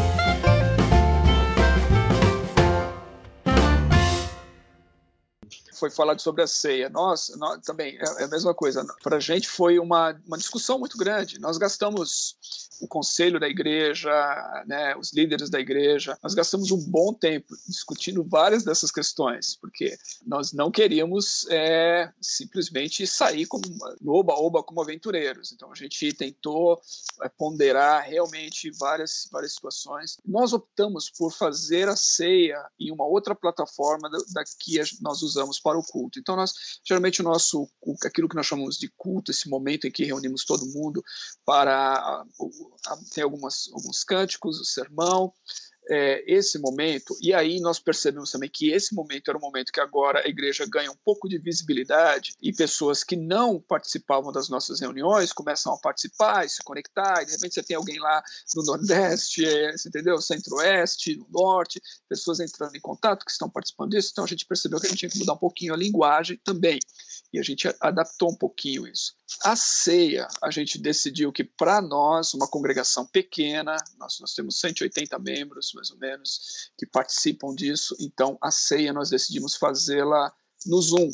Foi 5.78 5.90
falado 5.90 6.20
sobre 6.20 6.42
a 6.42 6.46
ceia. 6.46 6.88
Nós, 6.88 7.32
nós 7.36 7.60
também, 7.62 7.96
é, 7.96 8.22
é 8.22 8.24
a 8.24 8.28
mesma 8.28 8.54
coisa. 8.54 8.86
Para 9.02 9.16
a 9.16 9.20
gente 9.20 9.48
foi 9.48 9.78
uma, 9.78 10.18
uma 10.26 10.38
discussão 10.38 10.78
muito 10.78 10.96
grande. 10.96 11.40
Nós 11.40 11.58
gastamos 11.58 12.36
o 12.80 12.88
conselho 12.88 13.40
da 13.40 13.48
igreja, 13.48 14.10
né, 14.66 14.96
os 14.96 15.12
líderes 15.12 15.50
da 15.50 15.60
igreja, 15.60 16.18
nós 16.22 16.34
gastamos 16.34 16.70
um 16.70 16.90
bom 16.90 17.12
tempo 17.12 17.54
discutindo 17.66 18.24
várias 18.24 18.64
dessas 18.64 18.90
questões, 18.90 19.56
porque 19.56 19.96
nós 20.26 20.52
não 20.52 20.70
queríamos 20.70 21.46
é, 21.50 22.12
simplesmente 22.20 23.06
sair 23.06 23.46
como 23.46 23.64
oba-oba 24.06 24.62
como 24.62 24.80
aventureiros. 24.80 25.52
Então 25.52 25.70
a 25.72 25.74
gente 25.74 26.12
tentou 26.12 26.80
é, 27.22 27.28
ponderar 27.28 28.04
realmente 28.04 28.70
várias 28.78 29.28
várias 29.30 29.52
situações. 29.52 30.18
Nós 30.24 30.52
optamos 30.52 31.10
por 31.10 31.32
fazer 31.32 31.88
a 31.88 31.96
ceia 31.96 32.58
em 32.78 32.90
uma 32.90 33.06
outra 33.06 33.34
plataforma 33.34 34.08
da, 34.10 34.18
da 34.32 34.44
que 34.44 34.78
nós 35.00 35.22
usamos 35.22 35.60
para 35.60 35.78
o 35.78 35.82
culto. 35.82 36.18
Então 36.18 36.36
nós 36.36 36.52
geralmente 36.84 37.20
o 37.20 37.24
nosso 37.24 37.68
aquilo 38.04 38.28
que 38.28 38.36
nós 38.36 38.46
chamamos 38.46 38.76
de 38.76 38.88
culto, 38.96 39.30
esse 39.30 39.48
momento 39.48 39.86
em 39.86 39.90
que 39.90 40.04
reunimos 40.04 40.44
todo 40.44 40.66
mundo 40.66 41.02
para 41.44 42.24
tem 43.12 43.24
algumas, 43.24 43.68
alguns 43.72 44.04
cânticos, 44.04 44.60
o 44.60 44.64
sermão, 44.64 45.32
é, 45.88 46.22
esse 46.26 46.58
momento, 46.58 47.16
e 47.20 47.32
aí 47.32 47.60
nós 47.60 47.78
percebemos 47.78 48.30
também 48.30 48.50
que 48.50 48.70
esse 48.70 48.94
momento 48.94 49.28
era 49.28 49.38
um 49.38 49.40
momento 49.40 49.72
que 49.72 49.80
agora 49.80 50.22
a 50.24 50.28
igreja 50.28 50.66
ganha 50.68 50.90
um 50.90 50.96
pouco 51.04 51.28
de 51.28 51.38
visibilidade 51.38 52.34
e 52.42 52.52
pessoas 52.52 53.02
que 53.02 53.16
não 53.16 53.60
participavam 53.60 54.30
das 54.30 54.48
nossas 54.48 54.80
reuniões 54.80 55.32
começam 55.32 55.72
a 55.72 55.78
participar 55.78 56.44
e 56.44 56.48
se 56.48 56.62
conectar, 56.62 57.22
e 57.22 57.26
de 57.26 57.32
repente 57.32 57.54
você 57.54 57.62
tem 57.62 57.76
alguém 57.76 57.98
lá 57.98 58.22
no 58.54 58.62
Nordeste, 58.64 59.44
é, 59.44 59.74
entendeu? 59.86 60.20
Centro-Oeste, 60.20 61.16
no 61.16 61.26
Norte, 61.30 61.80
pessoas 62.08 62.40
entrando 62.40 62.74
em 62.76 62.80
contato 62.80 63.24
que 63.24 63.30
estão 63.30 63.48
participando 63.48 63.90
disso, 63.90 64.10
então 64.12 64.24
a 64.24 64.28
gente 64.28 64.46
percebeu 64.46 64.80
que 64.80 64.86
a 64.86 64.90
gente 64.90 64.98
tinha 64.98 65.10
que 65.10 65.18
mudar 65.18 65.34
um 65.34 65.38
pouquinho 65.38 65.72
a 65.72 65.76
linguagem 65.76 66.38
também, 66.44 66.78
e 67.32 67.38
a 67.38 67.42
gente 67.42 67.68
adaptou 67.80 68.30
um 68.30 68.36
pouquinho 68.36 68.86
isso. 68.86 69.14
A 69.42 69.54
ceia, 69.54 70.26
a 70.42 70.50
gente 70.50 70.78
decidiu 70.78 71.30
que 71.30 71.44
para 71.44 71.82
nós, 71.82 72.32
uma 72.32 72.48
congregação 72.48 73.06
pequena, 73.06 73.76
nós, 73.98 74.18
nós 74.20 74.34
temos 74.34 74.58
180 74.58 75.18
membros, 75.18 75.72
mais 75.78 75.90
ou 75.90 75.98
menos, 75.98 76.70
que 76.76 76.86
participam 76.86 77.54
disso, 77.54 77.96
então 78.00 78.36
a 78.42 78.50
ceia 78.50 78.92
nós 78.92 79.10
decidimos 79.10 79.54
fazê-la 79.54 80.32
no 80.66 80.82
Zoom. 80.82 81.08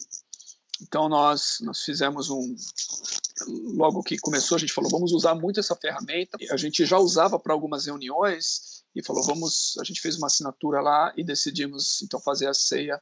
Então 0.83 1.09
nós, 1.09 1.59
nós 1.61 1.83
fizemos 1.83 2.31
um. 2.31 2.55
Logo 3.77 4.03
que 4.03 4.19
começou, 4.19 4.57
a 4.57 4.59
gente 4.59 4.73
falou: 4.73 4.91
vamos 4.91 5.13
usar 5.13 5.35
muito 5.35 5.61
essa 5.61 5.77
ferramenta. 5.77 6.37
A 6.51 6.57
gente 6.57 6.85
já 6.85 6.99
usava 6.99 7.39
para 7.39 7.53
algumas 7.53 7.87
reuniões 7.87 8.83
e 8.95 9.05
falou: 9.05 9.23
vamos. 9.23 9.77
A 9.81 9.85
gente 9.85 10.01
fez 10.01 10.17
uma 10.17 10.27
assinatura 10.27 10.81
lá 10.81 11.13
e 11.17 11.23
decidimos 11.23 12.03
então 12.03 12.21
fazer 12.21 12.49
a 12.49 12.55
ceia 12.55 13.01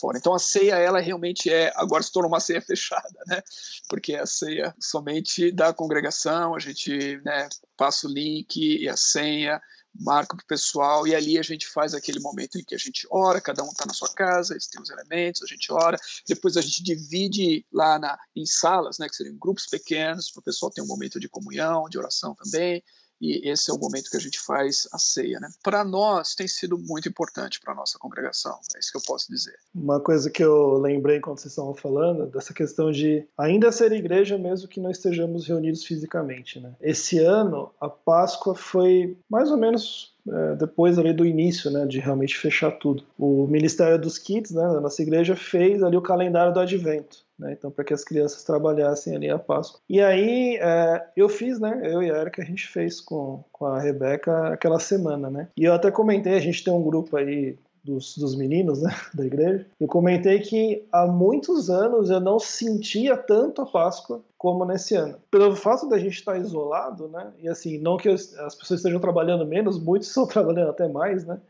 fora. 0.00 0.18
Então 0.18 0.34
a 0.34 0.38
ceia, 0.38 0.74
ela 0.74 1.00
realmente 1.00 1.48
é, 1.48 1.72
agora 1.76 2.02
se 2.02 2.10
tornou 2.10 2.30
uma 2.30 2.40
ceia 2.40 2.60
fechada, 2.62 3.20
né? 3.26 3.40
Porque 3.88 4.14
é 4.14 4.20
a 4.20 4.26
ceia 4.26 4.74
somente 4.80 5.52
da 5.52 5.72
congregação, 5.72 6.56
a 6.56 6.58
gente 6.58 7.20
né, 7.24 7.48
passa 7.76 8.08
o 8.08 8.12
link 8.12 8.56
e 8.56 8.88
a 8.88 8.96
senha, 8.96 9.62
marca 9.94 10.36
para 10.36 10.42
o 10.42 10.46
pessoal, 10.46 11.06
e 11.06 11.14
ali 11.14 11.38
a 11.38 11.42
gente 11.42 11.66
faz 11.66 11.94
aquele 11.94 12.20
momento 12.20 12.58
em 12.58 12.64
que 12.64 12.74
a 12.74 12.78
gente 12.78 13.06
ora, 13.10 13.40
cada 13.40 13.62
um 13.62 13.68
está 13.68 13.84
na 13.86 13.94
sua 13.94 14.12
casa, 14.12 14.54
eles 14.54 14.66
têm 14.66 14.80
os 14.80 14.90
elementos, 14.90 15.42
a 15.42 15.46
gente 15.46 15.72
ora, 15.72 15.98
depois 16.26 16.56
a 16.56 16.60
gente 16.60 16.82
divide 16.82 17.66
lá 17.72 17.98
na, 17.98 18.18
em 18.34 18.46
salas, 18.46 18.98
né, 18.98 19.08
que 19.08 19.16
seriam 19.16 19.36
grupos 19.36 19.66
pequenos, 19.66 20.30
para 20.30 20.40
o 20.40 20.44
pessoal 20.44 20.72
ter 20.72 20.82
um 20.82 20.86
momento 20.86 21.20
de 21.20 21.28
comunhão, 21.28 21.88
de 21.88 21.98
oração 21.98 22.34
também, 22.34 22.82
e 23.22 23.48
esse 23.48 23.70
é 23.70 23.74
o 23.74 23.78
momento 23.78 24.10
que 24.10 24.16
a 24.16 24.20
gente 24.20 24.40
faz 24.40 24.88
a 24.92 24.98
ceia. 24.98 25.38
Né? 25.38 25.48
Para 25.62 25.84
nós, 25.84 26.34
tem 26.34 26.48
sido 26.48 26.76
muito 26.76 27.08
importante 27.08 27.60
para 27.60 27.72
a 27.72 27.76
nossa 27.76 27.98
congregação, 27.98 28.58
é 28.74 28.80
isso 28.80 28.90
que 28.90 28.98
eu 28.98 29.02
posso 29.06 29.30
dizer. 29.30 29.56
Uma 29.72 30.00
coisa 30.00 30.28
que 30.28 30.42
eu 30.42 30.78
lembrei 30.78 31.20
quando 31.20 31.38
vocês 31.38 31.52
estavam 31.52 31.74
falando, 31.74 32.26
dessa 32.26 32.52
questão 32.52 32.90
de 32.90 33.24
ainda 33.38 33.70
ser 33.70 33.92
igreja 33.92 34.36
mesmo 34.36 34.68
que 34.68 34.80
não 34.80 34.90
estejamos 34.90 35.46
reunidos 35.46 35.84
fisicamente. 35.84 36.58
Né? 36.58 36.74
Esse 36.80 37.18
ano, 37.18 37.72
a 37.80 37.88
Páscoa 37.88 38.54
foi 38.54 39.16
mais 39.30 39.50
ou 39.50 39.56
menos 39.56 40.11
é, 40.28 40.54
depois 40.56 40.98
ali 40.98 41.12
do 41.12 41.26
início, 41.26 41.70
né, 41.70 41.86
de 41.86 41.98
realmente 41.98 42.36
fechar 42.36 42.70
tudo. 42.72 43.04
O 43.18 43.46
Ministério 43.46 43.98
dos 43.98 44.18
Kids, 44.18 44.52
né, 44.52 44.62
da 44.62 44.80
nossa 44.80 45.02
igreja, 45.02 45.34
fez 45.34 45.82
ali 45.82 45.96
o 45.96 46.02
calendário 46.02 46.52
do 46.52 46.60
Advento. 46.60 47.24
Né? 47.38 47.52
Então, 47.52 47.70
para 47.70 47.84
que 47.84 47.92
as 47.92 48.04
crianças 48.04 48.44
trabalhassem 48.44 49.16
ali 49.16 49.28
a 49.28 49.38
Páscoa. 49.38 49.80
E 49.88 50.00
aí, 50.00 50.56
é, 50.60 51.04
eu 51.16 51.28
fiz, 51.28 51.58
né? 51.58 51.80
Eu 51.82 52.02
e 52.02 52.10
a 52.10 52.20
Erika, 52.20 52.40
a 52.40 52.44
gente 52.44 52.68
fez 52.68 53.00
com, 53.00 53.42
com 53.50 53.66
a 53.66 53.80
Rebeca 53.80 54.48
aquela 54.48 54.78
semana, 54.78 55.28
né? 55.28 55.48
E 55.56 55.64
eu 55.64 55.72
até 55.72 55.90
comentei, 55.90 56.34
a 56.34 56.40
gente 56.40 56.62
tem 56.62 56.72
um 56.72 56.82
grupo 56.82 57.16
aí 57.16 57.56
dos, 57.82 58.16
dos, 58.16 58.34
meninos 58.34 58.82
né, 58.82 58.94
da 59.14 59.24
igreja, 59.24 59.66
eu 59.80 59.88
comentei 59.88 60.40
que 60.40 60.86
há 60.92 61.06
muitos 61.06 61.68
anos 61.68 62.10
eu 62.10 62.20
não 62.20 62.38
sentia 62.38 63.16
tanto 63.16 63.62
a 63.62 63.66
Páscoa 63.66 64.20
como 64.38 64.64
nesse 64.64 64.94
ano. 64.94 65.16
Pelo 65.30 65.54
fato 65.56 65.88
da 65.88 65.98
gente 65.98 66.14
estar 66.14 66.38
isolado, 66.38 67.08
né, 67.08 67.32
e 67.38 67.48
assim, 67.48 67.78
não 67.78 67.96
que 67.96 68.08
as 68.08 68.54
pessoas 68.54 68.80
estejam 68.80 69.00
trabalhando 69.00 69.46
menos, 69.46 69.78
muitos 69.78 70.08
estão 70.10 70.26
trabalhando 70.26 70.70
até 70.70 70.88
mais, 70.88 71.24
né, 71.24 71.40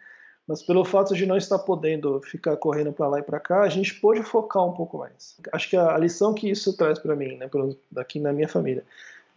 mas 0.46 0.62
pelo 0.62 0.84
fato 0.84 1.14
de 1.14 1.24
não 1.24 1.36
estar 1.36 1.58
podendo 1.58 2.20
ficar 2.20 2.56
correndo 2.56 2.92
para 2.92 3.06
lá 3.06 3.18
e 3.18 3.22
para 3.22 3.38
cá, 3.38 3.62
a 3.62 3.68
gente 3.68 3.94
pôde 4.00 4.22
focar 4.22 4.66
um 4.66 4.72
pouco 4.72 4.98
mais. 4.98 5.36
Acho 5.52 5.70
que 5.70 5.76
a, 5.76 5.96
lição 5.96 6.34
que 6.34 6.50
isso 6.50 6.76
traz 6.76 6.98
para 6.98 7.14
mim, 7.14 7.36
né, 7.36 7.48
daqui 7.90 8.18
na 8.18 8.32
minha 8.32 8.48
família, 8.48 8.84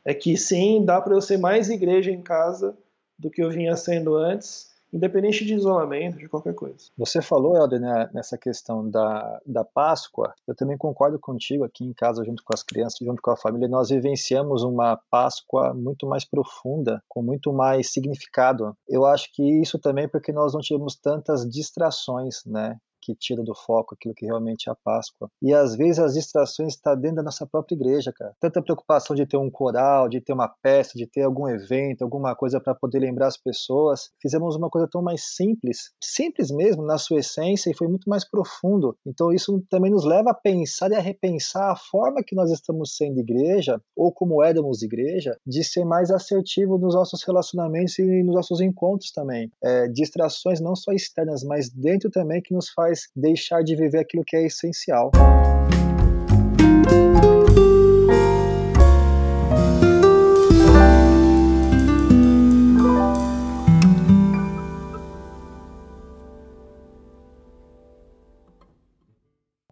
é 0.03 0.13
que 0.13 0.35
sim, 0.37 0.83
dá 0.83 1.01
para 1.01 1.13
eu 1.15 1.21
ser 1.21 1.37
mais 1.37 1.69
igreja 1.69 2.11
em 2.11 2.21
casa 2.21 2.75
do 3.17 3.29
que 3.29 3.41
eu 3.41 3.49
vinha 3.49 3.75
sendo 3.75 4.15
antes, 4.15 4.74
independente 4.95 5.43
de 5.43 5.53
isolamento, 5.53 6.17
de 6.17 6.29
qualquer 6.29 6.55
coisa. 6.55 6.85
Você 6.97 7.21
falou, 7.21 7.57
Helder, 7.57 7.81
né, 7.81 8.09
nessa 8.13 8.37
questão 8.37 8.89
da, 8.89 9.41
da 9.45 9.65
Páscoa, 9.65 10.33
eu 10.47 10.55
também 10.55 10.77
concordo 10.77 11.19
contigo 11.19 11.65
aqui 11.65 11.83
em 11.83 11.93
casa, 11.93 12.23
junto 12.23 12.41
com 12.43 12.53
as 12.53 12.63
crianças, 12.63 12.99
junto 12.99 13.21
com 13.21 13.31
a 13.31 13.35
família, 13.35 13.67
nós 13.67 13.89
vivenciamos 13.89 14.63
uma 14.63 14.97
Páscoa 15.11 15.73
muito 15.73 16.07
mais 16.07 16.23
profunda, 16.23 17.03
com 17.09 17.21
muito 17.21 17.51
mais 17.51 17.91
significado. 17.91 18.75
Eu 18.87 19.05
acho 19.05 19.29
que 19.33 19.43
isso 19.61 19.77
também 19.77 20.07
porque 20.07 20.31
nós 20.31 20.53
não 20.53 20.61
tivemos 20.61 20.95
tantas 20.95 21.47
distrações, 21.47 22.45
né? 22.45 22.77
Que 23.05 23.15
tira 23.15 23.43
do 23.43 23.53
foco 23.53 23.93
aquilo 23.93 24.15
que 24.15 24.25
realmente 24.25 24.67
é 24.67 24.71
a 24.71 24.75
Páscoa. 24.75 25.29
E 25.41 25.53
às 25.53 25.75
vezes 25.75 25.99
as 25.99 26.13
distrações 26.15 26.73
estão 26.73 26.95
dentro 26.95 27.17
da 27.17 27.23
nossa 27.23 27.45
própria 27.45 27.75
igreja, 27.75 28.11
cara. 28.11 28.33
Tanta 28.39 28.61
preocupação 28.61 29.15
de 29.15 29.25
ter 29.25 29.37
um 29.37 29.49
coral, 29.49 30.09
de 30.09 30.19
ter 30.19 30.33
uma 30.33 30.47
peça, 30.47 30.93
de 30.95 31.05
ter 31.05 31.21
algum 31.21 31.47
evento, 31.47 32.01
alguma 32.01 32.35
coisa 32.35 32.59
para 32.59 32.73
poder 32.73 32.99
lembrar 32.99 33.27
as 33.27 33.37
pessoas. 33.37 34.09
Fizemos 34.21 34.55
uma 34.55 34.69
coisa 34.69 34.87
tão 34.89 35.01
mais 35.01 35.35
simples, 35.35 35.91
simples 36.01 36.49
mesmo 36.49 36.83
na 36.83 36.97
sua 36.97 37.19
essência 37.19 37.69
e 37.69 37.75
foi 37.75 37.87
muito 37.87 38.09
mais 38.09 38.27
profundo. 38.27 38.97
Então 39.05 39.31
isso 39.31 39.63
também 39.69 39.91
nos 39.91 40.05
leva 40.05 40.31
a 40.31 40.33
pensar 40.33 40.91
e 40.91 40.95
a 40.95 40.99
repensar 40.99 41.71
a 41.71 41.75
forma 41.75 42.23
que 42.25 42.35
nós 42.35 42.51
estamos 42.51 42.95
sendo 42.95 43.19
igreja 43.19 43.79
ou 43.95 44.11
como 44.11 44.43
éramos 44.43 44.81
igreja, 44.81 45.37
de 45.45 45.63
ser 45.63 45.85
mais 45.85 46.09
assertivo 46.09 46.77
nos 46.77 46.95
nossos 46.95 47.23
relacionamentos 47.23 47.97
e 47.99 48.23
nos 48.23 48.35
nossos 48.35 48.61
encontros 48.61 49.11
também. 49.11 49.51
É, 49.63 49.87
distrações 49.87 50.59
não 50.59 50.75
só 50.75 50.91
externas, 50.91 51.43
mas 51.43 51.69
dentro 51.69 52.09
também 52.09 52.41
que 52.41 52.53
nos 52.53 52.69
faz 52.69 52.94
faz 52.95 53.09
deixar 53.15 53.61
de 53.61 53.75
viver 53.75 53.99
aquilo 53.99 54.23
que 54.25 54.35
é 54.35 54.45
essencial. 54.45 55.11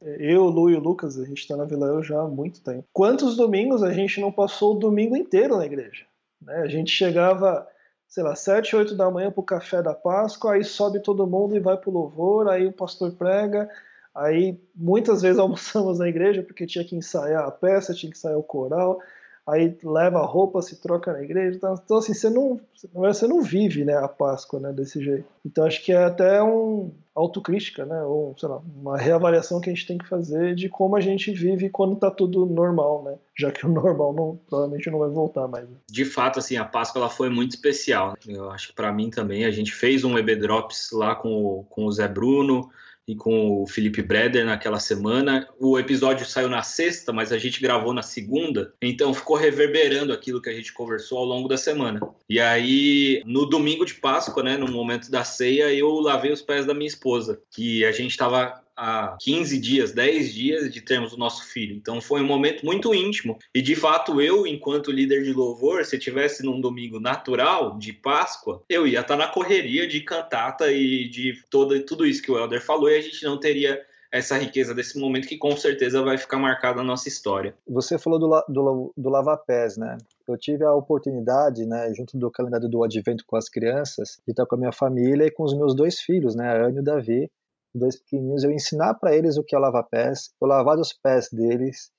Eu, 0.05 0.45
Lu 0.45 0.69
e 0.69 0.75
o 0.75 0.79
Lucas, 0.79 1.17
a 1.17 1.25
gente 1.25 1.39
está 1.39 1.55
na 1.57 1.65
Vila 1.65 1.87
Eu 1.87 2.03
já 2.03 2.21
há 2.21 2.27
muito 2.27 2.61
tempo. 2.61 2.85
Quantos 2.93 3.35
domingos 3.35 3.83
a 3.83 3.91
gente 3.91 4.21
não 4.21 4.31
passou 4.31 4.75
o 4.75 4.79
domingo 4.79 5.17
inteiro 5.17 5.57
na 5.57 5.65
igreja? 5.65 6.05
Né? 6.41 6.55
A 6.57 6.67
gente 6.67 6.91
chegava 6.91 7.67
sei 8.13 8.21
lá, 8.21 8.35
sete, 8.35 8.75
oito 8.75 8.93
da 8.93 9.09
manhã 9.09 9.31
para 9.31 9.41
o 9.41 9.43
café 9.43 9.81
da 9.81 9.91
Páscoa, 9.91 10.53
aí 10.53 10.63
sobe 10.63 10.99
todo 10.99 11.25
mundo 11.25 11.55
e 11.55 11.59
vai 11.59 11.75
para 11.75 11.89
o 11.89 11.93
louvor, 11.93 12.47
aí 12.47 12.67
o 12.67 12.71
pastor 12.71 13.11
prega, 13.13 13.67
aí 14.13 14.55
muitas 14.75 15.23
vezes 15.23 15.39
almoçamos 15.41 15.97
na 15.97 16.07
igreja 16.07 16.43
porque 16.43 16.67
tinha 16.67 16.85
que 16.85 16.95
ensaiar 16.95 17.43
a 17.43 17.49
peça, 17.49 17.91
tinha 17.91 18.11
que 18.11 18.15
ensaiar 18.15 18.37
o 18.37 18.43
coral, 18.43 18.99
aí 19.47 19.77
leva 19.83 20.19
a 20.19 20.25
roupa, 20.25 20.61
se 20.61 20.81
troca 20.81 21.11
na 21.11 21.21
igreja. 21.21 21.57
Então, 21.57 21.75
então 21.83 21.97
assim, 21.97 22.13
você 22.13 22.29
não, 22.29 22.59
você 22.93 23.27
não 23.27 23.41
vive 23.41 23.83
né, 23.83 23.95
a 23.95 24.07
Páscoa 24.07 24.59
né, 24.59 24.71
desse 24.71 25.03
jeito. 25.03 25.25
Então 25.45 25.65
acho 25.65 25.83
que 25.83 25.91
é 25.91 26.03
até 26.03 26.41
um 26.41 26.91
autocrítica, 27.15 27.85
né, 27.85 28.01
ou 28.01 28.35
sei 28.39 28.49
lá, 28.49 28.59
uma 28.75 28.97
reavaliação 28.97 29.61
que 29.61 29.69
a 29.69 29.73
gente 29.73 29.85
tem 29.85 29.99
que 29.99 30.07
fazer 30.07 30.55
de 30.55 30.67
como 30.67 30.95
a 30.95 31.01
gente 31.01 31.31
vive 31.31 31.69
quando 31.69 31.93
está 31.93 32.09
tudo 32.09 32.45
normal, 32.45 33.03
né? 33.03 33.15
Já 33.37 33.51
que 33.51 33.65
o 33.65 33.69
normal 33.71 34.13
não, 34.13 34.39
provavelmente 34.47 34.89
não 34.89 34.99
vai 34.99 35.09
voltar 35.09 35.47
mais. 35.47 35.69
Né? 35.69 35.75
De 35.87 36.05
fato, 36.05 36.39
assim, 36.39 36.57
a 36.57 36.65
Páscoa 36.65 37.01
ela 37.01 37.09
foi 37.09 37.29
muito 37.29 37.51
especial. 37.51 38.15
Eu 38.27 38.49
acho 38.49 38.69
que 38.69 38.73
para 38.73 38.91
mim 38.91 39.09
também 39.09 39.45
a 39.45 39.51
gente 39.51 39.71
fez 39.71 40.03
um 40.03 40.17
EB 40.17 40.35
Drops 40.37 40.89
lá 40.91 41.15
com 41.15 41.29
o, 41.29 41.63
com 41.69 41.85
o 41.85 41.91
Zé 41.91 42.07
Bruno 42.07 42.69
e 43.07 43.15
com 43.15 43.61
o 43.61 43.67
Felipe 43.67 44.01
Breder 44.01 44.45
naquela 44.45 44.79
semana. 44.79 45.47
O 45.59 45.77
episódio 45.77 46.25
saiu 46.25 46.49
na 46.49 46.63
sexta, 46.63 47.11
mas 47.11 47.31
a 47.31 47.37
gente 47.37 47.61
gravou 47.61 47.93
na 47.93 48.01
segunda, 48.01 48.73
então 48.81 49.13
ficou 49.13 49.35
reverberando 49.35 50.13
aquilo 50.13 50.41
que 50.41 50.49
a 50.49 50.53
gente 50.53 50.73
conversou 50.73 51.17
ao 51.17 51.25
longo 51.25 51.47
da 51.47 51.57
semana. 51.57 51.99
E 52.29 52.39
aí, 52.39 53.21
no 53.25 53.45
domingo 53.45 53.85
de 53.85 53.95
Páscoa, 53.95 54.43
né, 54.43 54.57
no 54.57 54.71
momento 54.71 55.11
da 55.11 55.23
ceia, 55.23 55.73
eu 55.73 55.99
lavei 55.99 56.31
os 56.31 56.41
pés 56.41 56.65
da 56.65 56.73
minha 56.73 56.87
esposa, 56.87 57.41
que 57.51 57.83
a 57.85 57.91
gente 57.91 58.11
estava 58.11 58.62
há 58.75 59.17
15 59.19 59.59
dias, 59.59 59.91
10 59.91 60.33
dias 60.33 60.73
de 60.73 60.81
termos 60.81 61.13
o 61.13 61.17
nosso 61.17 61.45
filho. 61.45 61.75
Então 61.75 62.01
foi 62.01 62.21
um 62.21 62.27
momento 62.27 62.65
muito 62.65 62.93
íntimo. 62.93 63.37
E 63.53 63.61
de 63.61 63.75
fato, 63.75 64.21
eu, 64.21 64.45
enquanto 64.47 64.91
líder 64.91 65.23
de 65.23 65.33
louvor, 65.33 65.85
se 65.85 65.97
tivesse 65.97 66.43
num 66.43 66.59
domingo 66.59 66.99
natural 66.99 67.77
de 67.77 67.93
Páscoa, 67.93 68.63
eu 68.69 68.87
ia 68.87 69.01
estar 69.01 69.17
na 69.17 69.27
correria 69.27 69.87
de 69.87 70.01
cantata 70.01 70.71
e 70.71 71.07
de 71.07 71.41
toda, 71.49 71.79
tudo 71.85 72.05
isso 72.05 72.21
que 72.21 72.31
o 72.31 72.37
Helder 72.37 72.63
falou, 72.63 72.89
e 72.89 72.97
a 72.97 73.01
gente 73.01 73.23
não 73.23 73.39
teria 73.39 73.81
essa 74.13 74.37
riqueza 74.37 74.75
desse 74.75 74.99
momento 74.99 75.27
que 75.27 75.37
com 75.37 75.57
certeza 75.57 76.03
vai 76.03 76.19
ficar 76.19 76.37
marcada 76.37 76.77
na 76.77 76.83
nossa 76.83 77.07
história. 77.07 77.55
Você 77.67 77.97
falou 77.97 78.19
do, 78.19 78.29
do, 78.47 78.93
do 78.95 79.09
lava-pés, 79.09 79.75
né? 79.75 79.97
Eu 80.27 80.37
tive 80.37 80.63
a 80.63 80.71
oportunidade, 80.71 81.65
né, 81.65 81.91
junto 81.95 82.15
do 82.15 82.29
calendário 82.29 82.69
do 82.69 82.83
Advento 82.83 83.23
com 83.25 83.35
as 83.35 83.49
crianças, 83.49 84.21
de 84.23 84.31
estar 84.31 84.45
com 84.45 84.55
a 84.55 84.57
minha 84.59 84.71
família 84.71 85.25
e 85.25 85.31
com 85.31 85.43
os 85.43 85.57
meus 85.57 85.75
dois 85.75 85.99
filhos, 85.99 86.35
né, 86.35 86.47
a 86.47 86.67
Anne 86.67 86.77
e 86.77 86.79
o 86.79 86.83
Davi, 86.83 87.29
dois 87.73 87.97
pequenininhos, 87.97 88.43
eu 88.43 88.51
ensinar 88.51 88.93
para 88.95 89.15
eles 89.15 89.37
o 89.37 89.43
que 89.43 89.55
é 89.55 89.59
lavar 89.59 89.87
pés, 89.87 90.31
eu 90.41 90.47
lavar 90.47 90.77
os 90.77 90.93
pés 90.93 91.29
deles 91.31 91.91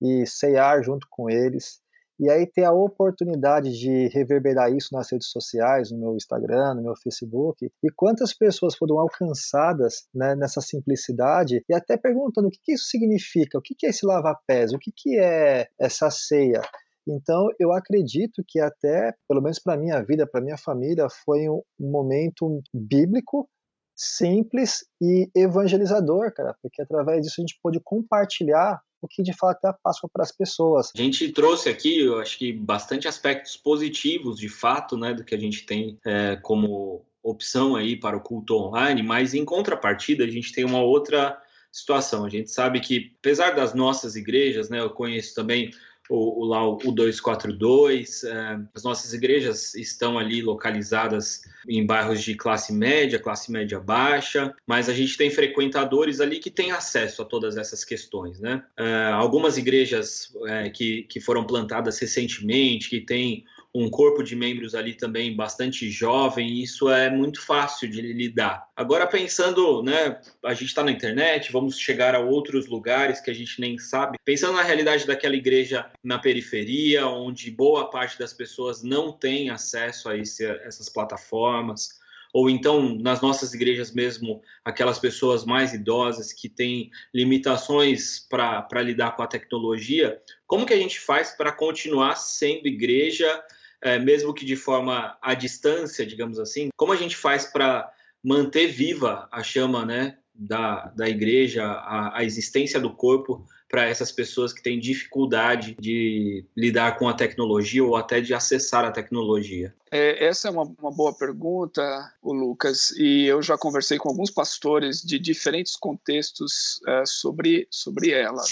e 0.00 0.26
ceiar 0.26 0.82
junto 0.82 1.06
com 1.10 1.30
eles. 1.30 1.82
E 2.18 2.30
aí 2.30 2.46
ter 2.46 2.64
a 2.64 2.72
oportunidade 2.72 3.76
de 3.76 4.06
reverberar 4.08 4.72
isso 4.72 4.90
nas 4.92 5.10
redes 5.10 5.28
sociais, 5.30 5.90
no 5.90 5.98
meu 5.98 6.14
Instagram, 6.14 6.74
no 6.74 6.82
meu 6.82 6.94
Facebook, 6.96 7.68
e 7.82 7.90
quantas 7.90 8.32
pessoas 8.32 8.76
foram 8.76 9.00
alcançadas 9.00 10.06
né, 10.14 10.36
nessa 10.36 10.60
simplicidade, 10.60 11.64
e 11.68 11.74
até 11.74 11.96
perguntando 11.96 12.46
o 12.46 12.50
que, 12.50 12.60
que 12.62 12.72
isso 12.74 12.84
significa, 12.84 13.58
o 13.58 13.60
que, 13.60 13.74
que 13.74 13.86
é 13.86 13.88
esse 13.90 14.06
lavar 14.06 14.38
pés, 14.46 14.72
o 14.72 14.78
que, 14.78 14.92
que 14.94 15.18
é 15.18 15.66
essa 15.78 16.08
ceia. 16.08 16.62
Então, 17.06 17.48
eu 17.58 17.72
acredito 17.72 18.42
que 18.46 18.60
até, 18.60 19.12
pelo 19.28 19.42
menos 19.42 19.58
para 19.58 19.76
minha 19.76 20.00
vida, 20.02 20.26
para 20.26 20.40
minha 20.40 20.56
família, 20.56 21.08
foi 21.24 21.48
um 21.48 21.62
momento 21.80 22.62
bíblico 22.72 23.48
simples 23.94 24.84
e 25.00 25.30
evangelizador, 25.34 26.32
cara, 26.32 26.54
porque 26.60 26.82
através 26.82 27.22
disso 27.22 27.36
a 27.38 27.42
gente 27.42 27.58
pôde 27.62 27.80
compartilhar 27.80 28.80
o 29.00 29.08
que 29.08 29.22
de 29.22 29.34
fato 29.34 29.64
é 29.64 29.68
a 29.68 29.72
Páscoa 29.72 30.08
para 30.12 30.22
as 30.22 30.32
pessoas. 30.32 30.90
A 30.96 31.00
gente 31.00 31.30
trouxe 31.30 31.68
aqui, 31.68 32.00
eu 32.00 32.18
acho 32.18 32.38
que 32.38 32.52
bastante 32.52 33.06
aspectos 33.06 33.56
positivos, 33.56 34.38
de 34.38 34.48
fato, 34.48 34.96
né, 34.96 35.12
do 35.12 35.22
que 35.22 35.34
a 35.34 35.38
gente 35.38 35.66
tem 35.66 35.98
é, 36.04 36.36
como 36.36 37.04
opção 37.22 37.76
aí 37.76 37.96
para 37.96 38.16
o 38.16 38.20
culto 38.20 38.56
online, 38.56 39.02
mas 39.02 39.34
em 39.34 39.44
contrapartida 39.44 40.24
a 40.24 40.28
gente 40.28 40.52
tem 40.52 40.64
uma 40.64 40.80
outra 40.80 41.38
situação. 41.70 42.24
A 42.24 42.28
gente 42.28 42.50
sabe 42.50 42.80
que, 42.80 43.12
apesar 43.18 43.50
das 43.50 43.74
nossas 43.74 44.16
igrejas, 44.16 44.70
né, 44.70 44.80
eu 44.80 44.90
conheço 44.90 45.34
também 45.34 45.70
o, 46.08 46.42
o, 46.42 46.44
lá 46.44 46.66
o 46.68 46.92
242. 46.92 48.24
É, 48.24 48.60
as 48.74 48.82
nossas 48.82 49.12
igrejas 49.12 49.74
estão 49.74 50.18
ali 50.18 50.42
localizadas 50.42 51.42
em 51.68 51.84
bairros 51.84 52.22
de 52.22 52.34
classe 52.34 52.72
média, 52.72 53.18
classe 53.18 53.50
média 53.50 53.80
baixa, 53.80 54.54
mas 54.66 54.88
a 54.88 54.92
gente 54.92 55.16
tem 55.16 55.30
frequentadores 55.30 56.20
ali 56.20 56.38
que 56.38 56.50
têm 56.50 56.72
acesso 56.72 57.22
a 57.22 57.24
todas 57.24 57.56
essas 57.56 57.84
questões, 57.84 58.40
né? 58.40 58.62
É, 58.76 59.10
algumas 59.12 59.56
igrejas 59.56 60.32
é, 60.46 60.70
que, 60.70 61.04
que 61.04 61.20
foram 61.20 61.46
plantadas 61.46 61.98
recentemente, 61.98 62.90
que 62.90 63.00
têm 63.00 63.44
um 63.74 63.90
corpo 63.90 64.22
de 64.22 64.36
membros 64.36 64.74
ali 64.74 64.94
também 64.94 65.34
bastante 65.34 65.90
jovem, 65.90 66.60
isso 66.62 66.88
é 66.88 67.10
muito 67.10 67.44
fácil 67.44 67.90
de 67.90 68.00
lidar. 68.00 68.68
Agora, 68.76 69.04
pensando, 69.04 69.82
né, 69.82 70.20
a 70.44 70.54
gente 70.54 70.68
está 70.68 70.84
na 70.84 70.92
internet, 70.92 71.50
vamos 71.50 71.76
chegar 71.76 72.14
a 72.14 72.20
outros 72.20 72.68
lugares 72.68 73.20
que 73.20 73.32
a 73.32 73.34
gente 73.34 73.60
nem 73.60 73.76
sabe. 73.76 74.16
Pensando 74.24 74.52
na 74.52 74.62
realidade 74.62 75.06
daquela 75.06 75.34
igreja 75.34 75.90
na 76.04 76.20
periferia, 76.20 77.08
onde 77.08 77.50
boa 77.50 77.90
parte 77.90 78.16
das 78.16 78.32
pessoas 78.32 78.84
não 78.84 79.10
tem 79.10 79.50
acesso 79.50 80.08
a 80.08 80.16
esse, 80.16 80.46
essas 80.46 80.88
plataformas, 80.88 81.98
ou 82.32 82.48
então 82.50 82.96
nas 82.98 83.20
nossas 83.20 83.54
igrejas 83.54 83.92
mesmo, 83.92 84.40
aquelas 84.64 85.00
pessoas 85.00 85.44
mais 85.44 85.72
idosas 85.72 86.32
que 86.32 86.48
têm 86.48 86.90
limitações 87.12 88.20
para 88.28 88.82
lidar 88.82 89.16
com 89.16 89.22
a 89.22 89.26
tecnologia, 89.26 90.20
como 90.46 90.66
que 90.66 90.74
a 90.74 90.78
gente 90.78 90.98
faz 90.98 91.30
para 91.30 91.52
continuar 91.52 92.16
sendo 92.16 92.66
igreja 92.66 93.42
é, 93.84 93.98
mesmo 93.98 94.32
que 94.32 94.46
de 94.46 94.56
forma 94.56 95.16
à 95.20 95.34
distância, 95.34 96.06
digamos 96.06 96.38
assim, 96.38 96.70
como 96.74 96.92
a 96.92 96.96
gente 96.96 97.14
faz 97.14 97.44
para 97.44 97.92
manter 98.22 98.66
viva 98.66 99.28
a 99.30 99.42
chama 99.42 99.84
né, 99.84 100.16
da, 100.34 100.86
da 100.96 101.06
igreja, 101.06 101.64
a, 101.64 102.18
a 102.18 102.24
existência 102.24 102.80
do 102.80 102.90
corpo 102.90 103.46
para 103.68 103.86
essas 103.86 104.10
pessoas 104.10 104.52
que 104.52 104.62
têm 104.62 104.80
dificuldade 104.80 105.76
de 105.78 106.46
lidar 106.56 106.96
com 106.96 107.08
a 107.08 107.12
tecnologia 107.12 107.84
ou 107.84 107.94
até 107.94 108.20
de 108.20 108.32
acessar 108.32 108.84
a 108.84 108.90
tecnologia? 108.90 109.74
É, 109.90 110.24
essa 110.24 110.48
é 110.48 110.50
uma, 110.50 110.62
uma, 110.80 110.90
boa 110.90 111.12
pergunta, 111.12 111.82
o 112.22 112.32
Lucas, 112.32 112.92
e 112.92 113.26
eu 113.26 113.42
já 113.42 113.58
conversei 113.58 113.98
com 113.98 114.08
alguns 114.08 114.30
pastores 114.30 115.02
de 115.02 115.18
diferentes 115.18 115.76
contextos 115.76 116.80
é, 116.86 117.04
sobre, 117.04 117.66
sobre 117.70 118.12
ela. 118.12 118.42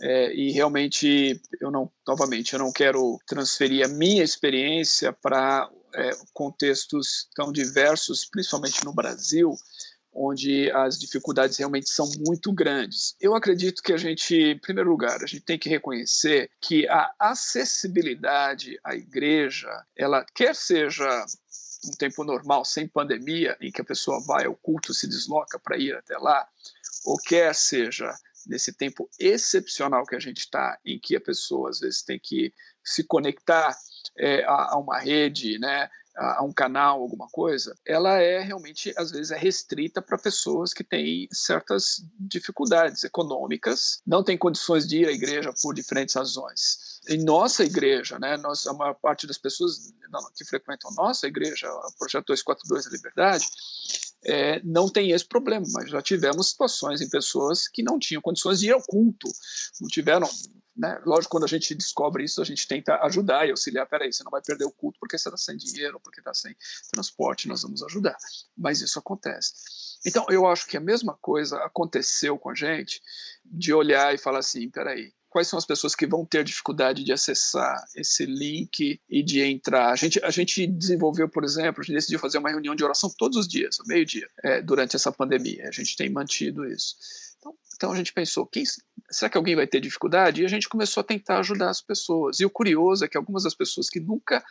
É, 0.00 0.34
e 0.34 0.50
realmente 0.50 1.40
eu 1.60 1.70
não, 1.70 1.90
novamente, 2.06 2.52
eu 2.52 2.58
não 2.58 2.72
quero 2.72 3.18
transferir 3.26 3.84
a 3.84 3.88
minha 3.88 4.24
experiência 4.24 5.12
para 5.12 5.70
é, 5.94 6.10
contextos 6.32 7.28
tão 7.34 7.52
diversos, 7.52 8.24
principalmente 8.24 8.84
no 8.84 8.92
Brasil, 8.92 9.54
onde 10.12 10.70
as 10.70 10.98
dificuldades 10.98 11.56
realmente 11.58 11.90
são 11.90 12.08
muito 12.26 12.52
grandes. 12.52 13.16
Eu 13.20 13.34
acredito 13.34 13.82
que 13.82 13.92
a 13.92 13.96
gente, 13.96 14.34
em 14.34 14.58
primeiro 14.58 14.90
lugar, 14.90 15.22
a 15.22 15.26
gente 15.26 15.42
tem 15.42 15.58
que 15.58 15.68
reconhecer 15.68 16.50
que 16.60 16.88
a 16.88 17.12
acessibilidade 17.18 18.78
à 18.84 18.94
igreja, 18.94 19.68
ela 19.96 20.24
quer 20.34 20.54
seja 20.54 21.26
um 21.86 21.90
tempo 21.92 22.24
normal, 22.24 22.64
sem 22.64 22.88
pandemia, 22.88 23.56
em 23.60 23.70
que 23.70 23.80
a 23.80 23.84
pessoa 23.84 24.20
vai 24.20 24.46
ao 24.46 24.54
culto, 24.54 24.94
se 24.94 25.06
desloca 25.06 25.58
para 25.58 25.76
ir 25.76 25.94
até 25.94 26.16
lá, 26.16 26.48
ou 27.04 27.16
quer 27.18 27.54
seja 27.54 28.14
nesse 28.46 28.72
tempo 28.72 29.08
excepcional 29.18 30.04
que 30.06 30.14
a 30.14 30.20
gente 30.20 30.38
está, 30.38 30.78
em 30.84 30.98
que 30.98 31.16
a 31.16 31.20
pessoa 31.20 31.70
às 31.70 31.80
vezes 31.80 32.02
tem 32.02 32.18
que 32.18 32.52
se 32.84 33.04
conectar 33.04 33.76
é, 34.18 34.44
a, 34.44 34.74
a, 34.74 34.78
uma 34.78 34.98
rede, 34.98 35.58
né, 35.58 35.88
a, 36.16 36.40
a, 36.40 36.42
um 36.42 36.52
canal, 36.52 37.00
alguma 37.00 37.26
coisa, 37.28 37.74
ela 37.84 38.18
é 38.18 38.40
realmente 38.40 38.92
às 38.96 39.10
vezes 39.10 39.30
é 39.30 39.38
restrita 39.38 40.00
para 40.00 40.18
pessoas 40.18 40.72
que 40.72 40.84
têm 40.84 41.28
certas 41.32 42.04
dificuldades 42.18 43.02
econômicas, 43.04 44.00
não 44.06 44.22
têm 44.22 44.38
condições 44.38 44.86
de 44.86 44.98
ir 44.98 45.08
à 45.08 45.12
igreja 45.12 45.52
por 45.62 45.74
diferentes 45.74 46.14
razões. 46.14 47.00
Em 47.08 47.22
nossa 47.22 47.64
igreja, 47.64 48.18
né, 48.18 48.36
nós, 48.36 48.66
a 48.66 48.72
maior 48.72 48.94
parte 48.94 49.26
das 49.26 49.38
pessoas 49.38 49.92
que 50.36 50.44
frequentam 50.44 50.90
nossa 50.94 51.26
igreja, 51.26 51.68
o 51.68 51.92
Projeto 51.98 52.26
242 52.26 52.84
da 52.84 52.90
Liberdade, 52.90 53.46
é, 54.24 54.60
não 54.64 54.88
tem 54.88 55.10
esse 55.10 55.24
problema, 55.24 55.66
mas 55.72 55.90
já 55.90 56.00
tivemos 56.00 56.50
situações 56.50 57.00
em 57.00 57.08
pessoas 57.08 57.68
que 57.68 57.82
não 57.82 57.98
tinham 57.98 58.22
condições 58.22 58.60
de 58.60 58.68
ir 58.68 58.72
ao 58.72 58.82
culto, 58.82 59.28
não 59.80 59.88
tiveram. 59.88 60.28
Né? 60.76 61.00
Lógico, 61.06 61.30
quando 61.30 61.44
a 61.44 61.48
gente 61.48 61.74
descobre 61.74 62.24
isso, 62.24 62.42
a 62.42 62.44
gente 62.44 62.66
tenta 62.66 62.96
ajudar 63.04 63.46
e 63.46 63.50
auxiliar. 63.50 63.86
Peraí, 63.86 64.12
você 64.12 64.24
não 64.24 64.30
vai 64.30 64.42
perder 64.42 64.64
o 64.64 64.72
culto 64.72 64.98
porque 64.98 65.16
você 65.16 65.28
está 65.28 65.36
sem 65.36 65.56
dinheiro, 65.56 66.00
porque 66.00 66.20
está 66.20 66.34
sem 66.34 66.56
transporte, 66.92 67.46
nós 67.46 67.62
vamos 67.62 67.82
ajudar. 67.84 68.16
Mas 68.56 68.80
isso 68.80 68.98
acontece. 68.98 69.52
Então, 70.04 70.26
eu 70.28 70.46
acho 70.46 70.66
que 70.66 70.76
a 70.76 70.80
mesma 70.80 71.16
coisa 71.20 71.58
aconteceu 71.58 72.38
com 72.38 72.50
a 72.50 72.54
gente, 72.54 73.00
de 73.44 73.72
olhar 73.72 74.14
e 74.14 74.18
falar 74.18 74.40
assim: 74.40 74.68
peraí, 74.68 75.12
quais 75.34 75.48
são 75.48 75.58
as 75.58 75.66
pessoas 75.66 75.96
que 75.96 76.06
vão 76.06 76.24
ter 76.24 76.44
dificuldade 76.44 77.02
de 77.02 77.12
acessar 77.12 77.84
esse 77.96 78.24
link 78.24 79.00
e 79.10 79.20
de 79.20 79.42
entrar. 79.42 79.90
A 79.90 79.96
gente, 79.96 80.24
a 80.24 80.30
gente 80.30 80.64
desenvolveu, 80.64 81.28
por 81.28 81.42
exemplo, 81.42 81.80
a 81.80 81.84
gente 81.84 81.96
decidiu 81.96 82.20
fazer 82.20 82.38
uma 82.38 82.50
reunião 82.50 82.72
de 82.72 82.84
oração 82.84 83.12
todos 83.18 83.36
os 83.36 83.48
dias, 83.48 83.80
ao 83.80 83.86
meio-dia, 83.88 84.28
é, 84.44 84.62
durante 84.62 84.94
essa 84.94 85.10
pandemia. 85.10 85.68
A 85.68 85.72
gente 85.72 85.96
tem 85.96 86.08
mantido 86.08 86.64
isso. 86.64 86.94
Então, 87.36 87.52
então 87.74 87.92
a 87.92 87.96
gente 87.96 88.12
pensou, 88.12 88.46
quem, 88.46 88.62
será 89.10 89.30
que 89.30 89.36
alguém 89.36 89.56
vai 89.56 89.66
ter 89.66 89.80
dificuldade? 89.80 90.42
E 90.42 90.44
a 90.44 90.48
gente 90.48 90.68
começou 90.68 91.00
a 91.00 91.04
tentar 91.04 91.38
ajudar 91.38 91.70
as 91.70 91.80
pessoas. 91.80 92.40
E 92.40 92.44
o 92.44 92.50
curioso 92.50 93.04
é 93.04 93.08
que 93.08 93.16
algumas 93.16 93.44
das 93.44 93.54
pessoas 93.54 93.88
que 93.88 94.00
nunca 94.00 94.42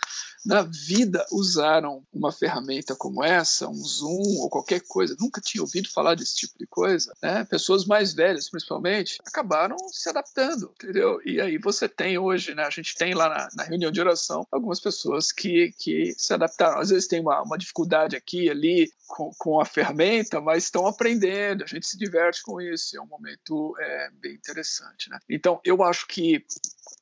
na 0.45 0.61
vida 0.61 1.25
usaram 1.31 2.05
uma 2.13 2.31
ferramenta 2.31 2.95
como 2.95 3.23
essa, 3.23 3.67
um 3.67 3.83
Zoom 3.83 4.41
ou 4.41 4.49
qualquer 4.49 4.81
coisa, 4.87 5.15
nunca 5.19 5.41
tinham 5.41 5.63
ouvido 5.63 5.89
falar 5.89 6.15
desse 6.15 6.35
tipo 6.35 6.57
de 6.57 6.67
coisa, 6.67 7.13
né? 7.21 7.43
pessoas 7.45 7.85
mais 7.85 8.13
velhas 8.13 8.49
principalmente, 8.49 9.19
acabaram 9.25 9.77
se 9.89 10.09
adaptando, 10.09 10.71
entendeu? 10.75 11.19
E 11.25 11.39
aí 11.39 11.57
você 11.57 11.87
tem 11.87 12.17
hoje, 12.17 12.53
né? 12.53 12.63
a 12.63 12.69
gente 12.69 12.95
tem 12.95 13.13
lá 13.13 13.29
na, 13.29 13.47
na 13.55 13.63
reunião 13.63 13.91
de 13.91 14.01
oração 14.01 14.45
algumas 14.51 14.79
pessoas 14.79 15.31
que, 15.31 15.73
que 15.77 16.13
se 16.17 16.33
adaptaram. 16.33 16.79
Às 16.79 16.89
vezes 16.89 17.07
tem 17.07 17.21
uma, 17.21 17.41
uma 17.41 17.57
dificuldade 17.57 18.15
aqui 18.15 18.49
ali 18.49 18.91
com, 19.07 19.31
com 19.37 19.59
a 19.59 19.65
ferramenta, 19.65 20.41
mas 20.41 20.65
estão 20.65 20.87
aprendendo, 20.87 21.63
a 21.63 21.67
gente 21.67 21.87
se 21.87 21.97
diverte 21.97 22.41
com 22.43 22.59
isso, 22.59 22.97
é 22.97 23.01
um 23.01 23.07
momento 23.07 23.75
é, 23.79 24.09
bem 24.21 24.32
interessante. 24.33 25.09
Né? 25.09 25.19
Então, 25.29 25.59
eu 25.63 25.83
acho 25.83 26.07
que 26.07 26.45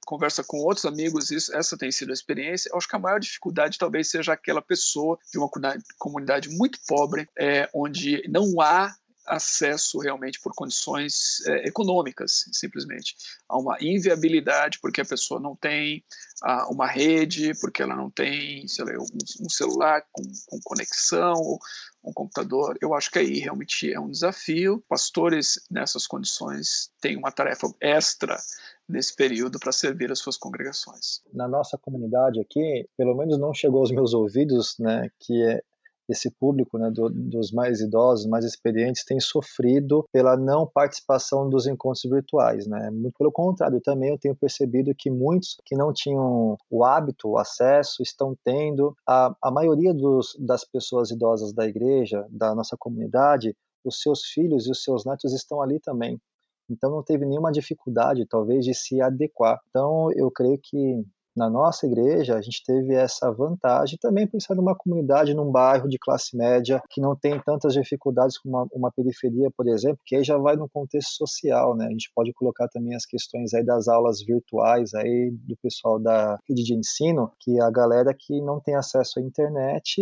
conversa 0.06 0.44
com 0.44 0.58
outros 0.58 0.86
amigos, 0.86 1.32
isso, 1.32 1.56
essa 1.56 1.78
tem 1.78 1.92
sido 1.92 2.10
a 2.10 2.14
experiência. 2.14 2.70
Eu 2.70 2.78
acho 2.78 2.88
que 2.88 2.96
a 2.96 3.00
maior 3.00 3.20
dificuldade 3.20 3.78
talvez 3.78 4.10
seja 4.10 4.34
aquela 4.34 4.62
pessoa 4.62 5.18
de 5.32 5.38
uma 5.38 5.50
comunidade 5.98 6.50
muito 6.50 6.80
pobre, 6.88 7.28
é, 7.38 7.70
onde 7.74 8.24
não 8.28 8.60
há 8.60 8.94
acesso 9.26 10.00
realmente 10.00 10.40
por 10.42 10.54
condições 10.54 11.46
é, 11.48 11.68
econômicas, 11.68 12.46
simplesmente. 12.52 13.16
Há 13.48 13.58
uma 13.58 13.78
inviabilidade 13.82 14.80
porque 14.82 15.02
a 15.02 15.06
pessoa 15.06 15.40
não 15.40 15.56
tem 15.56 16.04
ah, 16.44 16.68
uma 16.70 16.88
rede, 16.88 17.52
porque 17.60 17.84
ela 17.84 17.96
não 17.96 18.10
tem 18.10 18.66
lá, 18.80 18.98
um, 19.00 19.46
um 19.46 19.50
celular 19.50 20.04
com, 20.12 20.24
com 20.48 20.60
conexão, 20.64 21.60
um 22.04 22.12
computador. 22.12 22.78
Eu 22.82 22.94
acho 22.94 23.12
que 23.12 23.20
aí 23.20 23.40
realmente 23.40 23.92
é 23.92 24.00
um 24.00 24.10
desafio. 24.10 24.84
Pastores 24.90 25.60
nessas 25.70 26.08
condições 26.08 26.90
têm 27.00 27.18
uma 27.18 27.32
tarefa 27.32 27.72
extra 27.80 28.38
nesse 28.90 29.16
período 29.16 29.60
para 29.60 29.72
servir 29.72 30.12
as 30.12 30.20
suas 30.20 30.38
congregações. 30.38 31.22
Na 31.34 31.48
nossa 31.48 31.78
comunidade 31.78 32.40
aqui, 32.42 32.88
pelo 32.98 33.16
menos 33.16 33.38
não 33.38 33.54
chegou 33.54 33.80
aos 33.80 33.92
meus 33.92 34.14
ouvidos, 34.14 34.76
né, 34.80 35.10
que 35.20 35.42
é 35.44 35.62
esse 36.12 36.30
público 36.32 36.78
né, 36.78 36.92
do, 36.92 37.10
dos 37.10 37.52
mais 37.52 37.80
idosos, 37.80 38.26
mais 38.26 38.46
experientes, 38.46 39.06
tem 39.06 39.20
sofrido 39.20 40.06
pela 40.12 40.38
não 40.38 40.68
participação 40.68 41.50
dos 41.50 41.66
encontros 41.68 42.04
virtuais. 42.04 42.68
Né? 42.68 42.90
Muito 42.92 43.16
pelo 43.18 43.32
contrário, 43.32 43.82
também 43.82 44.10
eu 44.10 44.18
tenho 44.18 44.36
percebido 44.36 44.94
que 44.96 45.10
muitos 45.10 45.58
que 45.66 45.76
não 45.76 45.94
tinham 45.94 46.58
o 46.70 46.84
hábito, 46.84 47.30
o 47.30 47.38
acesso, 47.38 48.02
estão 48.02 48.36
tendo. 48.44 48.96
A, 49.08 49.36
a 49.42 49.52
maioria 49.52 49.94
dos, 49.94 50.36
das 50.40 50.64
pessoas 50.66 51.12
idosas 51.12 51.54
da 51.54 51.66
igreja, 51.66 52.26
da 52.30 52.54
nossa 52.54 52.76
comunidade, 52.78 53.56
os 53.84 54.02
seus 54.02 54.26
filhos 54.26 54.68
e 54.68 54.72
os 54.72 54.84
seus 54.84 55.06
netos 55.06 55.34
estão 55.34 55.62
ali 55.62 55.80
também. 55.80 56.20
Então 56.70 56.90
não 56.90 57.04
teve 57.04 57.26
nenhuma 57.26 57.52
dificuldade, 57.52 58.26
talvez, 58.26 58.64
de 58.64 58.74
se 58.74 59.02
adequar. 59.02 59.60
Então 59.70 60.12
eu 60.14 60.32
creio 60.32 60.58
que 60.62 61.04
na 61.36 61.50
nossa 61.50 61.86
igreja, 61.86 62.36
a 62.36 62.42
gente 62.42 62.64
teve 62.66 62.94
essa 62.94 63.32
vantagem 63.32 63.98
também 64.00 64.28
pensar 64.28 64.56
numa 64.56 64.76
comunidade, 64.76 65.34
num 65.34 65.52
bairro 65.52 65.88
de 65.88 65.98
classe 65.98 66.36
média 66.36 66.82
que 66.90 67.00
não 67.02 67.16
tem 67.16 67.40
tantas 67.42 67.74
dificuldades 67.74 68.38
como 68.38 68.58
uma, 68.58 68.68
uma, 68.74 68.92
periferia, 68.92 69.50
por 69.56 69.68
exemplo, 69.68 70.00
que 70.06 70.16
aí 70.16 70.24
já 70.24 70.38
vai 70.38 70.56
no 70.56 70.70
contexto 70.70 71.12
social, 71.16 71.76
né? 71.76 71.88
A 71.88 71.92
gente 71.92 72.12
pode 72.14 72.34
colocar 72.34 72.68
também 72.68 72.96
as 72.96 73.06
questões 73.06 73.54
aí 73.54 73.64
das 73.64 73.88
aulas 73.88 74.22
virtuais 74.22 74.94
aí 74.94 75.32
do 75.48 75.56
pessoal 75.62 76.00
da 76.00 76.38
rede 76.48 76.64
de 76.64 76.76
ensino, 76.76 77.32
que 77.40 77.60
a 77.62 77.70
galera 77.70 78.14
que 78.18 78.42
não 78.42 78.60
tem 78.60 78.76
acesso 78.76 79.20
à 79.20 79.22
internet 79.22 80.02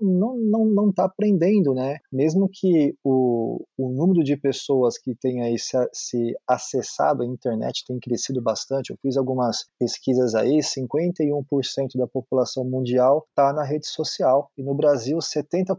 não 0.00 0.36
não 0.36 0.64
não 0.66 0.90
está 0.90 1.04
aprendendo, 1.04 1.74
né? 1.74 1.98
Mesmo 2.12 2.48
que 2.48 2.94
o, 3.04 3.64
o 3.78 3.90
número 3.90 4.22
de 4.24 4.36
pessoas 4.36 4.98
que 4.98 5.14
tem 5.14 5.42
aí 5.42 5.58
se, 5.58 5.76
se 5.92 6.34
acessado 6.46 7.22
a 7.22 7.26
internet 7.26 7.84
tem 7.86 7.98
crescido 7.98 8.42
bastante. 8.42 8.90
Eu 8.90 8.96
fiz 9.02 9.16
algumas 9.16 9.66
pesquisas 9.78 10.34
aí, 10.34 10.58
51% 10.58 11.96
da 11.96 12.06
população 12.06 12.64
mundial 12.64 13.26
está 13.28 13.52
na 13.52 13.64
rede 13.64 13.86
social 13.86 14.50
e 14.56 14.62
no 14.62 14.74
Brasil 14.74 15.18
70% 15.18 15.76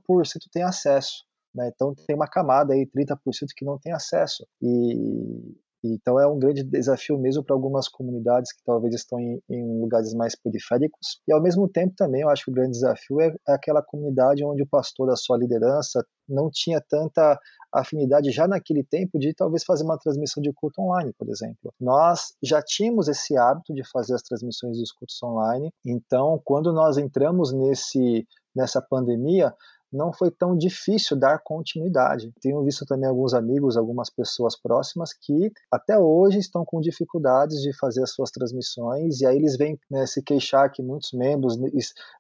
tem 0.51 0.63
acesso. 0.63 1.25
Né? 1.53 1.69
Então 1.73 1.93
tem 2.07 2.15
uma 2.15 2.27
camada 2.27 2.73
aí, 2.73 2.85
30% 2.85 3.17
que 3.55 3.65
não 3.65 3.77
tem 3.77 3.93
acesso. 3.93 4.45
E 4.61 5.55
então 5.83 6.19
é 6.19 6.27
um 6.27 6.37
grande 6.37 6.63
desafio 6.63 7.17
mesmo 7.17 7.43
para 7.43 7.55
algumas 7.55 7.87
comunidades 7.87 8.53
que 8.53 8.63
talvez 8.63 8.93
estão 8.93 9.19
em, 9.19 9.41
em, 9.49 9.81
lugares 9.81 10.13
mais 10.13 10.35
periféricos. 10.35 11.19
E 11.27 11.33
ao 11.33 11.41
mesmo 11.41 11.67
tempo 11.67 11.93
também 11.95 12.21
eu 12.21 12.29
acho 12.29 12.45
que 12.45 12.51
o 12.51 12.53
grande 12.53 12.71
desafio 12.71 13.19
é, 13.21 13.33
é 13.47 13.53
aquela 13.53 13.81
comunidade 13.81 14.43
onde 14.43 14.63
o 14.63 14.67
pastor 14.67 15.07
da 15.07 15.15
sua 15.15 15.37
liderança 15.37 16.05
não 16.27 16.49
tinha 16.51 16.81
tanta 16.87 17.39
afinidade 17.73 18.31
já 18.31 18.47
naquele 18.47 18.83
tempo 18.83 19.17
de 19.17 19.33
talvez 19.33 19.63
fazer 19.63 19.83
uma 19.83 19.97
transmissão 19.97 20.41
de 20.41 20.51
culto 20.53 20.81
online, 20.81 21.13
por 21.17 21.29
exemplo. 21.29 21.73
Nós 21.79 22.33
já 22.43 22.61
tínhamos 22.61 23.07
esse 23.07 23.37
hábito 23.37 23.73
de 23.73 23.81
fazer 23.89 24.15
as 24.15 24.21
transmissões 24.21 24.77
dos 24.77 24.91
cultos 24.91 25.21
online, 25.23 25.71
então 25.85 26.41
quando 26.43 26.71
nós 26.73 26.97
entramos 26.97 27.51
nesse 27.51 28.25
nessa 28.53 28.81
pandemia, 28.81 29.53
não 29.91 30.13
foi 30.13 30.31
tão 30.31 30.55
difícil 30.55 31.17
dar 31.17 31.39
continuidade. 31.39 32.31
Tenho 32.41 32.63
visto 32.63 32.85
também 32.85 33.09
alguns 33.09 33.33
amigos, 33.33 33.77
algumas 33.77 34.09
pessoas 34.09 34.59
próximas 34.59 35.13
que 35.13 35.51
até 35.71 35.97
hoje 35.97 36.39
estão 36.39 36.63
com 36.65 36.79
dificuldades 36.79 37.61
de 37.61 37.75
fazer 37.77 38.03
as 38.03 38.11
suas 38.11 38.31
transmissões 38.31 39.21
e 39.21 39.25
aí 39.25 39.37
eles 39.37 39.57
vêm 39.57 39.79
né, 39.89 40.05
se 40.05 40.21
queixar 40.21 40.71
que 40.71 40.81
muitos 40.81 41.11
membros 41.11 41.57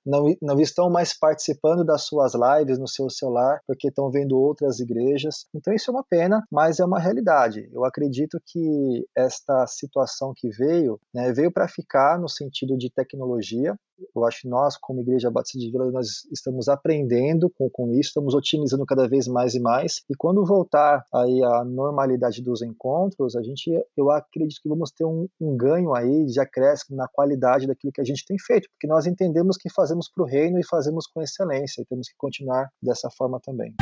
não, 0.05 0.25
não 0.41 0.59
estão 0.59 0.89
mais 0.89 1.17
participando 1.17 1.83
das 1.83 2.03
suas 2.03 2.33
lives 2.33 2.77
no 2.77 2.87
seu 2.87 3.09
celular 3.09 3.61
porque 3.65 3.87
estão 3.87 4.09
vendo 4.09 4.37
outras 4.37 4.79
igrejas. 4.79 5.45
Então 5.53 5.73
isso 5.73 5.89
é 5.89 5.93
uma 5.93 6.03
pena, 6.03 6.43
mas 6.51 6.79
é 6.79 6.85
uma 6.85 6.99
realidade. 6.99 7.69
Eu 7.71 7.85
acredito 7.85 8.41
que 8.45 9.07
esta 9.15 9.65
situação 9.67 10.33
que 10.35 10.49
veio, 10.49 10.99
né, 11.13 11.31
veio 11.31 11.51
para 11.51 11.67
ficar 11.67 12.19
no 12.19 12.27
sentido 12.27 12.77
de 12.77 12.89
tecnologia, 12.89 13.77
eu 14.15 14.25
acho 14.25 14.41
que 14.41 14.47
nós, 14.47 14.77
como 14.77 15.01
Igreja 15.01 15.29
Batista 15.29 15.59
de 15.59 15.71
Vila, 15.71 15.91
nós 15.91 16.25
estamos 16.31 16.67
aprendendo 16.67 17.49
com, 17.49 17.69
com 17.69 17.91
isso, 17.91 18.09
estamos 18.09 18.33
otimizando 18.33 18.85
cada 18.85 19.07
vez 19.07 19.27
mais 19.27 19.55
e 19.55 19.59
mais. 19.59 20.01
E 20.09 20.15
quando 20.15 20.45
voltar 20.45 21.03
aí 21.13 21.43
a 21.43 21.63
normalidade 21.63 22.41
dos 22.41 22.61
encontros, 22.61 23.35
a 23.35 23.41
gente, 23.41 23.69
eu 23.95 24.11
acredito 24.11 24.59
que 24.61 24.69
vamos 24.69 24.91
ter 24.91 25.05
um, 25.05 25.27
um 25.39 25.55
ganho 25.55 25.93
aí 25.93 26.25
de 26.25 26.39
acréscimo 26.39 26.97
na 26.97 27.07
qualidade 27.07 27.67
daquilo 27.67 27.93
que 27.93 28.01
a 28.01 28.05
gente 28.05 28.25
tem 28.25 28.37
feito, 28.39 28.67
porque 28.71 28.87
nós 28.87 29.05
entendemos 29.05 29.57
que 29.57 29.71
fazemos 29.71 30.09
para 30.13 30.23
o 30.23 30.27
reino 30.27 30.59
e 30.59 30.65
fazemos 30.65 31.05
com 31.07 31.21
excelência, 31.21 31.81
e 31.81 31.85
temos 31.85 32.07
que 32.07 32.15
continuar 32.17 32.69
dessa 32.81 33.09
forma 33.09 33.39
também. 33.39 33.73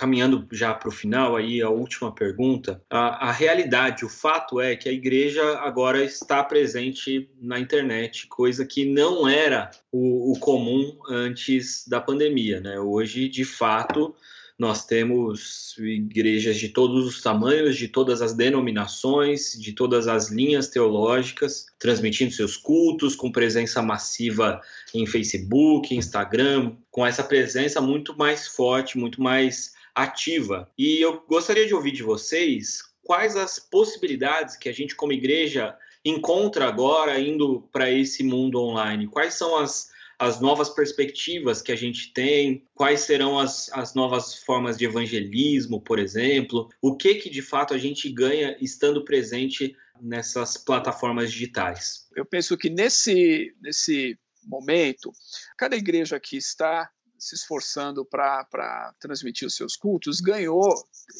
Caminhando 0.00 0.48
já 0.50 0.72
para 0.72 0.88
o 0.88 0.92
final, 0.92 1.36
aí 1.36 1.60
a 1.60 1.68
última 1.68 2.10
pergunta. 2.10 2.82
A, 2.88 3.28
a, 3.28 3.32
realidade, 3.32 4.02
o 4.02 4.08
fato 4.08 4.58
é 4.58 4.74
que 4.74 4.88
a 4.88 4.92
igreja 4.92 5.58
agora 5.58 6.02
está 6.02 6.42
presente 6.42 7.28
na 7.38 7.60
internet, 7.60 8.26
coisa 8.26 8.64
que 8.64 8.86
não 8.86 9.28
era 9.28 9.70
o, 9.92 10.32
o 10.32 10.38
comum 10.40 10.98
antes 11.06 11.86
da 11.86 12.00
pandemia. 12.00 12.60
Né? 12.60 12.80
Hoje, 12.80 13.28
de 13.28 13.44
fato, 13.44 14.14
nós 14.58 14.86
temos 14.86 15.76
igrejas 15.78 16.56
de 16.56 16.70
todos 16.70 17.06
os 17.06 17.20
tamanhos, 17.20 17.76
de 17.76 17.86
todas 17.86 18.22
as 18.22 18.32
denominações, 18.32 19.52
de 19.52 19.74
todas 19.74 20.08
as 20.08 20.30
linhas 20.30 20.68
teológicas, 20.68 21.66
transmitindo 21.78 22.32
seus 22.32 22.56
cultos 22.56 23.14
com 23.14 23.30
presença 23.30 23.82
massiva 23.82 24.62
em 24.94 25.04
Facebook, 25.04 25.94
Instagram, 25.94 26.72
com 26.90 27.06
essa 27.06 27.22
presença 27.22 27.82
muito 27.82 28.16
mais 28.16 28.46
forte, 28.46 28.96
muito 28.96 29.20
mais 29.20 29.78
ativa. 30.02 30.70
E 30.76 31.00
eu 31.00 31.22
gostaria 31.28 31.66
de 31.66 31.74
ouvir 31.74 31.92
de 31.92 32.02
vocês 32.02 32.82
quais 33.02 33.36
as 33.36 33.58
possibilidades 33.58 34.56
que 34.56 34.68
a 34.68 34.72
gente, 34.72 34.94
como 34.94 35.12
igreja, 35.12 35.76
encontra 36.04 36.66
agora 36.66 37.18
indo 37.18 37.68
para 37.72 37.90
esse 37.90 38.22
mundo 38.22 38.60
online. 38.60 39.08
Quais 39.08 39.34
são 39.34 39.56
as 39.56 39.90
as 40.20 40.38
novas 40.38 40.68
perspectivas 40.68 41.62
que 41.62 41.72
a 41.72 41.76
gente 41.76 42.12
tem, 42.12 42.62
quais 42.74 43.00
serão 43.00 43.38
as, 43.38 43.72
as 43.72 43.94
novas 43.94 44.34
formas 44.34 44.76
de 44.76 44.84
evangelismo, 44.84 45.80
por 45.80 45.98
exemplo, 45.98 46.68
o 46.82 46.94
que 46.94 47.14
que 47.14 47.30
de 47.30 47.40
fato 47.40 47.72
a 47.72 47.78
gente 47.78 48.06
ganha 48.10 48.54
estando 48.60 49.02
presente 49.02 49.74
nessas 49.98 50.58
plataformas 50.58 51.32
digitais. 51.32 52.06
Eu 52.14 52.26
penso 52.26 52.54
que 52.58 52.68
nesse, 52.68 53.54
nesse 53.62 54.18
momento, 54.44 55.10
cada 55.56 55.74
igreja 55.74 56.20
que 56.20 56.36
está 56.36 56.90
se 57.20 57.34
esforçando 57.34 58.04
para 58.04 58.94
transmitir 58.98 59.46
os 59.46 59.54
seus 59.54 59.76
cultos 59.76 60.20
ganhou, 60.20 60.72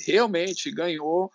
realmente 0.07 0.71
ganhou 0.73 1.31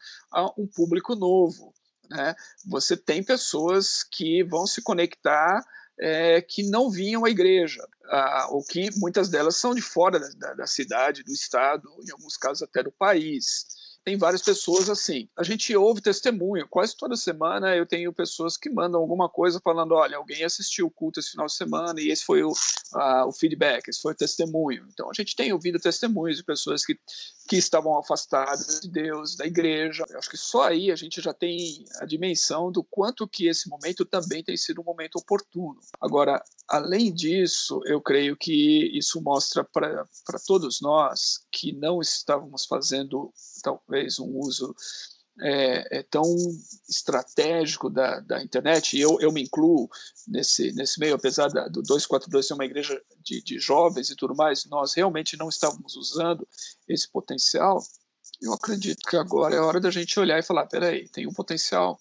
um 0.57 0.67
público 0.67 1.15
novo. 1.15 1.73
Né? 2.09 2.35
Você 2.65 2.97
tem 2.97 3.23
pessoas 3.23 4.03
que 4.03 4.43
vão 4.43 4.65
se 4.65 4.81
conectar 4.81 5.63
é, 5.99 6.41
que 6.41 6.63
não 6.63 6.89
vinham 6.89 7.23
à 7.23 7.29
igreja, 7.29 7.87
ah, 8.09 8.47
ou 8.49 8.63
que 8.63 8.89
muitas 8.97 9.29
delas 9.29 9.55
são 9.55 9.73
de 9.73 9.81
fora 9.81 10.19
da, 10.19 10.53
da, 10.53 10.67
cidade, 10.67 11.23
do 11.23 11.31
estado, 11.31 11.87
em 12.05 12.11
alguns 12.11 12.35
casos 12.35 12.63
até 12.63 12.83
do 12.83 12.91
país 12.91 13.65
tem 14.05 14.17
várias 14.17 14.43
pessoas 14.43 14.87
assim. 14.87 15.27
A 15.35 15.41
gente 15.41 15.75
ouve 15.75 15.99
testemunho, 15.99 16.67
quase 16.69 16.95
toda 16.95 17.15
semana 17.15 17.75
eu 17.75 17.87
tenho 17.87 18.13
pessoas 18.13 18.55
que 18.55 18.69
mandam 18.69 19.01
alguma 19.01 19.27
coisa 19.27 19.59
falando: 19.59 19.95
olha, 19.95 20.17
alguém 20.17 20.43
assistiu 20.43 20.85
o 20.85 20.91
culto 20.91 21.19
esse 21.19 21.31
final 21.31 21.47
de 21.47 21.55
semana 21.55 21.99
e 21.99 22.09
esse 22.09 22.23
foi 22.23 22.43
o, 22.43 22.51
o 23.27 23.31
feedback, 23.31 23.87
esse 23.87 23.99
foi 23.99 24.13
o 24.13 24.15
testemunho. 24.15 24.87
Então 24.93 25.09
a 25.09 25.13
gente 25.13 25.35
tem 25.35 25.51
ouvido 25.51 25.79
testemunhos 25.79 26.37
de 26.37 26.43
pessoas 26.43 26.85
que, 26.85 26.95
que 27.47 27.57
estavam 27.57 27.97
afastadas 27.97 28.81
de 28.81 28.89
Deus, 28.89 29.35
da 29.35 29.45
igreja. 29.45 30.03
Eu 30.09 30.17
acho 30.17 30.29
que 30.29 30.37
só 30.37 30.63
aí 30.63 30.91
a 30.91 30.95
gente 30.95 31.21
já 31.21 31.33
tem 31.33 31.85
a 31.99 32.05
dimensão 32.05 32.71
do 32.71 32.83
quanto 32.83 33.27
que 33.27 33.47
esse 33.47 33.69
momento 33.69 34.03
também 34.03 34.43
tem 34.43 34.57
sido 34.57 34.81
um 34.81 34.83
momento 34.83 35.17
oportuno. 35.17 35.79
Agora, 36.01 36.43
além 36.67 37.13
disso, 37.13 37.81
eu 37.85 38.01
creio 38.01 38.35
que 38.35 38.97
isso 38.97 39.21
mostra 39.21 39.63
para 39.63 40.05
todos 40.45 40.81
nós 40.81 41.45
que 41.51 41.71
não 41.71 42.01
estávamos 42.01 42.65
fazendo 42.65 43.31
talvez 43.61 44.19
um 44.19 44.37
uso 44.39 44.75
é, 45.41 45.99
é, 45.99 46.03
tão 46.03 46.23
estratégico 46.87 47.89
da, 47.89 48.19
da 48.21 48.41
internet, 48.41 48.95
e 48.95 49.01
eu, 49.01 49.19
eu 49.19 49.31
me 49.31 49.43
incluo 49.43 49.89
nesse, 50.27 50.71
nesse 50.73 50.99
meio, 50.99 51.15
apesar 51.15 51.49
da, 51.49 51.67
do 51.67 51.81
242 51.81 52.47
ser 52.47 52.53
uma 52.53 52.65
igreja 52.65 53.01
de, 53.21 53.41
de 53.41 53.59
jovens 53.59 54.09
e 54.09 54.15
tudo 54.15 54.35
mais, 54.35 54.65
nós 54.65 54.93
realmente 54.93 55.37
não 55.37 55.49
estávamos 55.49 55.95
usando 55.95 56.47
esse 56.87 57.09
potencial. 57.09 57.83
Eu 58.41 58.53
acredito 58.53 59.07
que 59.07 59.15
agora 59.15 59.55
é 59.55 59.59
hora 59.59 59.79
da 59.79 59.91
gente 59.91 60.19
olhar 60.19 60.37
e 60.39 60.43
falar, 60.43 60.67
peraí, 60.67 61.07
tem 61.09 61.27
um 61.27 61.33
potencial, 61.33 61.99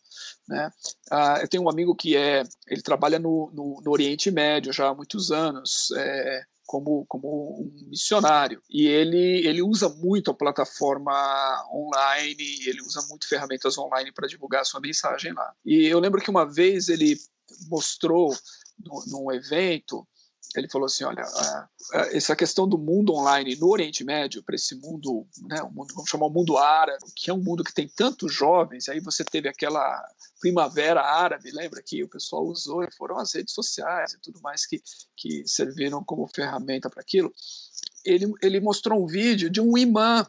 né? 0.49 0.71
Ah, 1.11 1.39
eu 1.41 1.49
tenho 1.49 1.63
um 1.63 1.69
amigo 1.69 1.95
que 1.95 2.17
é, 2.17 2.43
ele 2.67 2.83
trabalha 2.83 3.19
no, 3.19 3.51
no, 3.53 3.81
no 3.83 3.91
Oriente 3.91 4.31
Médio 4.31 4.73
já 4.73 4.89
há 4.89 4.95
muitos 4.95 5.31
anos, 5.31 5.91
é, 5.97 6.45
como, 6.67 7.05
como 7.07 7.61
um 7.61 7.89
missionário. 7.89 8.63
E 8.71 8.87
ele, 8.87 9.47
ele 9.47 9.63
usa 9.63 9.89
muito 9.89 10.31
a 10.31 10.35
plataforma 10.35 11.13
online, 11.73 12.67
ele 12.67 12.83
usa 12.83 13.03
muito 13.09 13.29
ferramentas 13.29 13.77
online 13.79 14.13
para 14.13 14.29
divulgar 14.29 14.63
a 14.63 14.65
sua 14.65 14.81
mensagem 14.81 15.33
lá. 15.33 15.53
E 15.65 15.87
eu 15.87 16.01
lembro 16.01 16.21
que 16.21 16.31
uma 16.31 16.45
vez 16.45 16.89
ele 16.89 17.17
mostrou 17.69 18.35
no, 18.79 19.05
num 19.07 19.33
evento 19.33 20.07
ele 20.55 20.69
falou 20.69 20.87
assim, 20.87 21.05
olha, 21.05 21.25
essa 22.13 22.37
questão 22.37 22.69
do 22.69 22.79
mundo 22.79 23.13
online 23.13 23.57
no 23.57 23.69
Oriente 23.69 24.05
Médio, 24.05 24.43
para 24.43 24.55
esse 24.55 24.75
mundo, 24.77 25.27
né, 25.49 25.63
o 25.63 25.71
mundo, 25.71 25.93
vamos 25.95 26.09
chamar 26.09 26.27
o 26.27 26.31
mundo 26.31 26.57
árabe, 26.57 27.05
que 27.15 27.31
é 27.31 27.35
um 27.35 27.43
mundo 27.43 27.65
que 27.65 27.75
tem 27.75 27.89
tantos 27.89 28.33
jovens, 28.33 28.89
aí 28.89 29.01
você 29.01 29.25
teve 29.25 29.49
aquela 29.49 30.03
primavera 30.41 31.03
árabe, 31.03 31.51
lembra 31.51 31.83
que 31.83 32.03
o 32.05 32.09
pessoal 32.09 32.45
usou 32.45 32.87
foram 32.97 33.19
as 33.19 33.33
redes 33.35 33.55
sociais 33.55 34.13
e 34.13 34.21
tudo 34.21 34.41
mais 34.41 34.67
que, 34.67 34.83
que 35.17 35.43
serviram 35.47 36.05
como 36.05 36.29
ferramenta 36.29 36.89
para 36.91 37.01
aquilo. 37.01 37.33
Ele, 38.05 38.33
ele 38.43 38.61
mostrou 38.61 39.03
um 39.03 39.07
vídeo 39.07 39.49
de 39.49 39.61
um 39.61 39.77
imã 39.77 40.27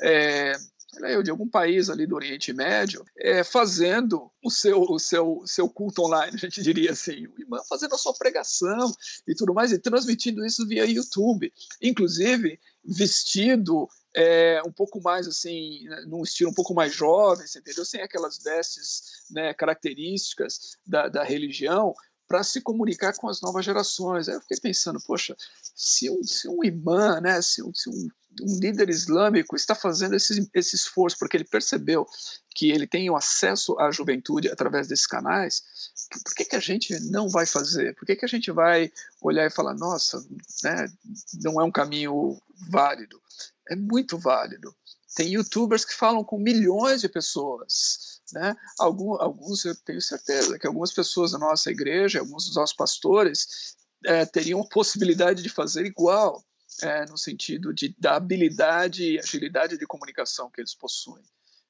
é, 0.00 0.52
eu, 1.02 1.22
de 1.22 1.30
algum 1.30 1.48
país 1.48 1.90
ali 1.90 2.06
do 2.06 2.14
Oriente 2.14 2.52
Médio, 2.52 3.04
é, 3.18 3.42
fazendo 3.42 4.30
o 4.42 4.50
seu, 4.50 4.82
o 4.82 4.98
seu, 4.98 5.42
seu 5.46 5.68
culto 5.68 6.02
online, 6.02 6.32
a 6.34 6.38
gente 6.38 6.62
diria 6.62 6.92
assim, 6.92 7.26
o 7.26 7.40
imã 7.40 7.58
fazendo 7.68 7.94
a 7.94 7.98
sua 7.98 8.14
pregação 8.14 8.92
e 9.26 9.34
tudo 9.34 9.54
mais, 9.54 9.72
e 9.72 9.78
transmitindo 9.78 10.44
isso 10.44 10.66
via 10.66 10.84
YouTube, 10.84 11.52
inclusive 11.80 12.58
vestido 12.84 13.88
é, 14.14 14.62
um 14.64 14.72
pouco 14.72 15.00
mais 15.02 15.26
assim, 15.26 15.84
né, 15.84 16.04
num 16.06 16.22
estilo 16.22 16.50
um 16.50 16.54
pouco 16.54 16.74
mais 16.74 16.94
jovem, 16.94 17.46
entendeu? 17.56 17.84
Sem 17.84 18.02
aquelas 18.02 18.38
vestes 18.38 19.24
né, 19.30 19.52
características 19.54 20.76
da, 20.86 21.08
da 21.08 21.24
religião, 21.24 21.94
para 22.26 22.42
se 22.42 22.60
comunicar 22.60 23.14
com 23.16 23.28
as 23.28 23.40
novas 23.40 23.64
gerações. 23.64 24.28
Aí 24.28 24.34
eu 24.34 24.40
fiquei 24.40 24.58
pensando, 24.58 24.98
poxa, 25.06 25.36
se 25.74 26.10
um, 26.10 26.22
se 26.22 26.48
um 26.48 26.64
imã, 26.64 27.20
né, 27.20 27.40
se 27.42 27.62
um, 27.62 27.72
se 27.74 27.90
um 27.90 28.08
um 28.42 28.58
líder 28.58 28.88
islâmico 28.88 29.56
está 29.56 29.74
fazendo 29.74 30.14
esse, 30.14 30.48
esse 30.54 30.76
esforço 30.76 31.18
porque 31.18 31.36
ele 31.36 31.44
percebeu 31.44 32.06
que 32.54 32.70
ele 32.70 32.86
tem 32.86 33.10
o 33.10 33.16
acesso 33.16 33.78
à 33.78 33.90
juventude 33.90 34.48
através 34.48 34.86
desses 34.86 35.06
canais, 35.06 35.62
por 36.24 36.34
que, 36.34 36.44
que 36.44 36.56
a 36.56 36.60
gente 36.60 36.98
não 37.10 37.28
vai 37.28 37.46
fazer? 37.46 37.94
Por 37.96 38.06
que, 38.06 38.16
que 38.16 38.24
a 38.24 38.28
gente 38.28 38.50
vai 38.50 38.92
olhar 39.20 39.46
e 39.46 39.50
falar, 39.50 39.74
nossa, 39.74 40.24
né, 40.62 40.86
não 41.42 41.60
é 41.60 41.64
um 41.64 41.72
caminho 41.72 42.40
válido? 42.70 43.20
É 43.68 43.74
muito 43.74 44.18
válido. 44.18 44.74
Tem 45.16 45.32
youtubers 45.32 45.84
que 45.84 45.94
falam 45.94 46.24
com 46.24 46.38
milhões 46.38 47.00
de 47.00 47.08
pessoas. 47.08 48.20
Né? 48.32 48.54
Alguns, 48.78 49.20
alguns, 49.20 49.64
eu 49.64 49.74
tenho 49.76 50.00
certeza 50.00 50.58
que 50.58 50.66
algumas 50.66 50.92
pessoas 50.92 51.32
da 51.32 51.38
nossa 51.38 51.70
igreja, 51.70 52.20
alguns 52.20 52.46
dos 52.46 52.56
nossos 52.56 52.76
pastores, 52.76 53.76
é, 54.04 54.26
teriam 54.26 54.60
a 54.60 54.68
possibilidade 54.68 55.42
de 55.42 55.48
fazer 55.48 55.86
igual 55.86 56.44
é, 56.82 57.06
no 57.06 57.16
sentido 57.16 57.72
de, 57.72 57.94
da 57.98 58.16
habilidade 58.16 59.12
e 59.12 59.18
agilidade 59.18 59.78
de 59.78 59.86
comunicação 59.86 60.50
que 60.50 60.60
eles 60.60 60.74
possuem. 60.74 61.22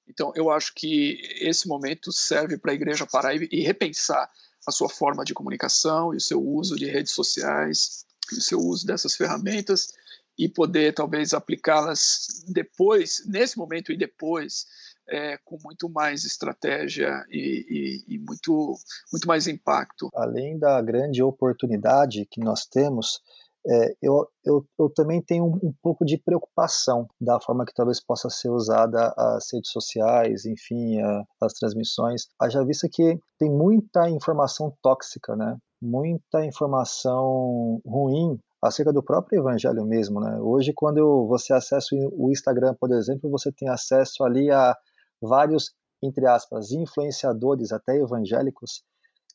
Então, 0.07 0.33
eu 0.35 0.51
acho 0.51 0.75
que 0.75 1.19
esse 1.41 1.67
momento 1.67 2.13
serve 2.13 2.59
para 2.59 2.73
a 2.73 2.75
igreja 2.75 3.07
parar 3.07 3.35
e, 3.35 3.49
e 3.51 3.63
repensar 3.63 4.31
a 4.67 4.71
sua 4.71 4.89
forma 4.89 5.25
de 5.25 5.35
comunicação 5.35 6.13
e 6.13 6.17
o 6.17 6.21
seu 6.21 6.43
uso 6.43 6.77
de 6.77 6.87
redes 6.87 7.13
sociais, 7.13 8.07
o 8.33 8.41
seu 8.41 8.59
uso 8.59 8.87
dessas 8.87 9.15
ferramentas 9.15 9.93
e 10.39 10.49
poder 10.49 10.93
talvez 10.95 11.33
aplicá-las 11.33 12.45
depois, 12.49 13.23
nesse 13.27 13.57
momento 13.57 13.93
e 13.93 13.97
depois, 13.97 14.67
é, 15.09 15.39
com 15.45 15.59
muito 15.63 15.89
mais 15.89 16.25
estratégia 16.25 17.25
e, 17.31 18.05
e, 18.09 18.15
e, 18.15 18.19
muito, 18.19 18.75
muito 19.13 19.29
mais 19.29 19.47
impacto. 19.47 20.09
Além 20.15 20.59
da 20.59 20.81
grande 20.83 21.23
oportunidade 21.23 22.27
que 22.27 22.41
nós 22.41 22.67
temos 22.67 23.21
é, 23.67 23.95
eu, 24.03 24.29
eu, 24.45 24.67
eu, 24.79 24.91
também 24.91 25.23
tenho 25.23 25.45
um, 25.45 25.69
um, 25.69 25.75
pouco 25.83 26.05
de 26.05 26.19
preocupação 26.19 27.09
da 27.21 27.41
forma 27.41 27.65
que 27.65 27.73
talvez 27.73 27.99
possa 27.99 28.29
ser 28.29 28.51
usada 28.51 29.15
as 29.17 29.47
redes 29.53 29.71
sociais, 29.71 30.45
enfim, 30.45 31.01
a, 31.01 31.25
as 31.41 31.55
transmissões. 31.55 32.27
Haja 32.39 32.65
vista 32.65 32.89
que 32.93 33.19
tem 33.39 33.51
muita 33.51 34.11
informação 34.11 34.77
tóxica, 34.83 35.35
né? 35.35 35.57
muita 35.85 36.45
informação 36.45 37.81
ruim 37.87 38.39
acerca 38.63 38.93
do 38.93 39.03
próprio 39.03 39.41
evangelho 39.41 39.85
mesmo. 39.85 40.21
Né? 40.21 40.39
Hoje, 40.41 40.73
quando 40.75 40.99
eu, 40.99 41.27
você 41.27 41.53
acessa 41.53 41.95
o 42.13 42.31
Instagram, 42.31 42.75
por 42.81 42.91
exemplo, 42.93 43.31
você 43.31 43.53
tem 43.53 43.69
acesso 43.69 44.25
ali 44.25 44.51
a 44.51 44.75
vários, 45.21 45.73
entre 46.03 46.27
aspas, 46.27 46.73
influenciadores, 46.73 47.73
até 47.73 47.97
evangélicos, 47.97 48.83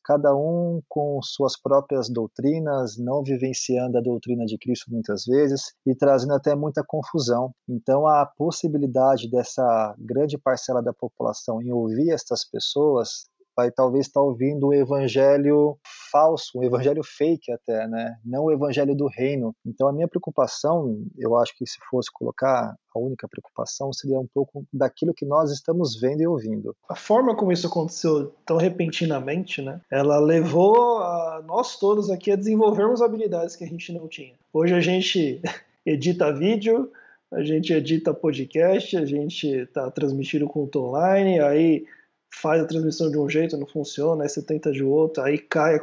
cada 0.04 0.34
um 0.34 0.80
com 0.88 1.20
suas 1.22 1.60
próprias 1.60 2.08
doutrinas, 2.08 2.96
não 2.98 3.22
vivenciando 3.22 3.98
a 3.98 4.00
doutrina 4.00 4.44
de 4.44 4.58
Cristo 4.58 4.90
muitas 4.90 5.24
vezes 5.24 5.74
e 5.86 5.94
trazendo 5.94 6.34
até 6.34 6.54
muita 6.54 6.84
confusão. 6.86 7.52
Então, 7.68 8.06
a 8.06 8.26
possibilidade 8.26 9.30
dessa 9.30 9.94
grande 9.98 10.38
parcela 10.38 10.82
da 10.82 10.92
população 10.92 11.60
em 11.62 11.72
ouvir 11.72 12.10
estas 12.10 12.44
pessoas 12.44 13.28
vai 13.60 13.70
talvez 13.70 14.06
estar 14.06 14.20
tá 14.20 14.26
ouvindo 14.26 14.68
um 14.68 14.72
evangelho 14.72 15.76
falso, 16.10 16.58
um 16.58 16.64
evangelho 16.64 17.02
fake 17.04 17.52
até, 17.52 17.86
né? 17.86 18.16
Não 18.24 18.44
o 18.44 18.52
evangelho 18.52 18.94
do 18.94 19.06
reino. 19.06 19.54
Então 19.66 19.86
a 19.86 19.92
minha 19.92 20.08
preocupação, 20.08 21.04
eu 21.18 21.36
acho 21.36 21.54
que 21.56 21.66
se 21.66 21.78
fosse 21.90 22.10
colocar 22.10 22.74
a 22.94 22.98
única 22.98 23.28
preocupação 23.28 23.92
seria 23.92 24.18
um 24.18 24.26
pouco 24.26 24.64
daquilo 24.72 25.14
que 25.14 25.24
nós 25.24 25.52
estamos 25.52 26.00
vendo 26.00 26.22
e 26.22 26.26
ouvindo. 26.26 26.74
A 26.88 26.96
forma 26.96 27.36
como 27.36 27.52
isso 27.52 27.66
aconteceu 27.66 28.34
tão 28.44 28.56
repentinamente, 28.56 29.62
né? 29.62 29.80
Ela 29.90 30.18
levou 30.18 31.00
nós 31.44 31.78
todos 31.78 32.10
aqui 32.10 32.32
a 32.32 32.36
desenvolvermos 32.36 33.02
habilidades 33.02 33.54
que 33.54 33.64
a 33.64 33.68
gente 33.68 33.92
não 33.92 34.08
tinha. 34.08 34.34
Hoje 34.52 34.74
a 34.74 34.80
gente 34.80 35.40
edita 35.84 36.32
vídeo, 36.32 36.90
a 37.30 37.42
gente 37.44 37.72
edita 37.72 38.12
podcast, 38.12 38.96
a 38.96 39.04
gente 39.04 39.46
está 39.46 39.88
transmitindo 39.90 40.48
culto 40.48 40.80
online, 40.80 41.40
aí 41.40 41.84
faz 42.30 42.62
a 42.62 42.66
transmissão 42.66 43.10
de 43.10 43.18
um 43.18 43.28
jeito, 43.28 43.56
não 43.56 43.66
funciona, 43.66 44.22
aí 44.22 44.28
você 44.28 44.42
tenta 44.42 44.70
de 44.70 44.82
outro, 44.82 45.22
aí 45.22 45.38
cai, 45.38 45.78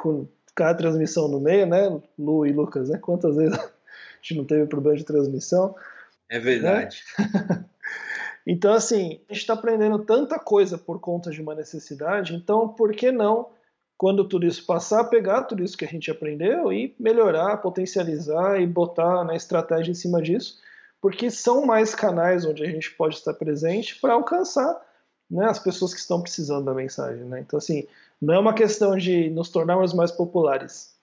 cai 0.55 0.71
a 0.71 0.75
transmissão 0.75 1.27
no 1.27 1.39
meio, 1.39 1.67
né? 1.67 2.01
Lu 2.17 2.45
e 2.45 2.51
Lucas, 2.51 2.89
né? 2.89 2.97
Quantas 2.97 3.35
vezes 3.35 3.57
a 3.57 3.69
gente 4.21 4.37
não 4.37 4.45
teve 4.45 4.65
problema 4.65 4.97
de 4.97 5.03
transmissão? 5.03 5.75
É 6.29 6.39
verdade. 6.39 7.03
Né? 7.19 7.65
então, 8.47 8.73
assim, 8.73 9.21
a 9.29 9.33
gente 9.33 9.41
está 9.41 9.53
aprendendo 9.53 9.99
tanta 9.99 10.39
coisa 10.39 10.77
por 10.77 10.99
conta 10.99 11.29
de 11.31 11.41
uma 11.41 11.53
necessidade, 11.53 12.33
então 12.35 12.69
por 12.69 12.93
que 12.93 13.11
não, 13.11 13.49
quando 13.97 14.27
tudo 14.27 14.45
isso 14.45 14.65
passar, 14.65 15.05
pegar 15.05 15.43
tudo 15.43 15.63
isso 15.63 15.77
que 15.77 15.85
a 15.85 15.87
gente 15.87 16.11
aprendeu 16.11 16.71
e 16.71 16.95
melhorar, 16.99 17.57
potencializar 17.57 18.61
e 18.61 18.67
botar 18.67 19.23
na 19.23 19.35
estratégia 19.35 19.91
em 19.91 19.95
cima 19.95 20.21
disso, 20.21 20.59
porque 21.01 21.29
são 21.29 21.65
mais 21.65 21.95
canais 21.95 22.45
onde 22.45 22.63
a 22.63 22.69
gente 22.69 22.91
pode 22.91 23.15
estar 23.15 23.33
presente 23.33 23.99
para 23.99 24.13
alcançar 24.13 24.79
né, 25.29 25.45
as 25.45 25.59
pessoas 25.59 25.93
que 25.93 25.99
estão 25.99 26.21
precisando 26.21 26.65
da 26.65 26.73
mensagem. 26.73 27.23
Né? 27.25 27.41
Então, 27.41 27.57
assim, 27.57 27.85
não 28.21 28.33
é 28.33 28.39
uma 28.39 28.53
questão 28.53 28.97
de 28.97 29.29
nos 29.29 29.49
tornarmos 29.49 29.93
mais 29.93 30.11
populares, 30.11 30.95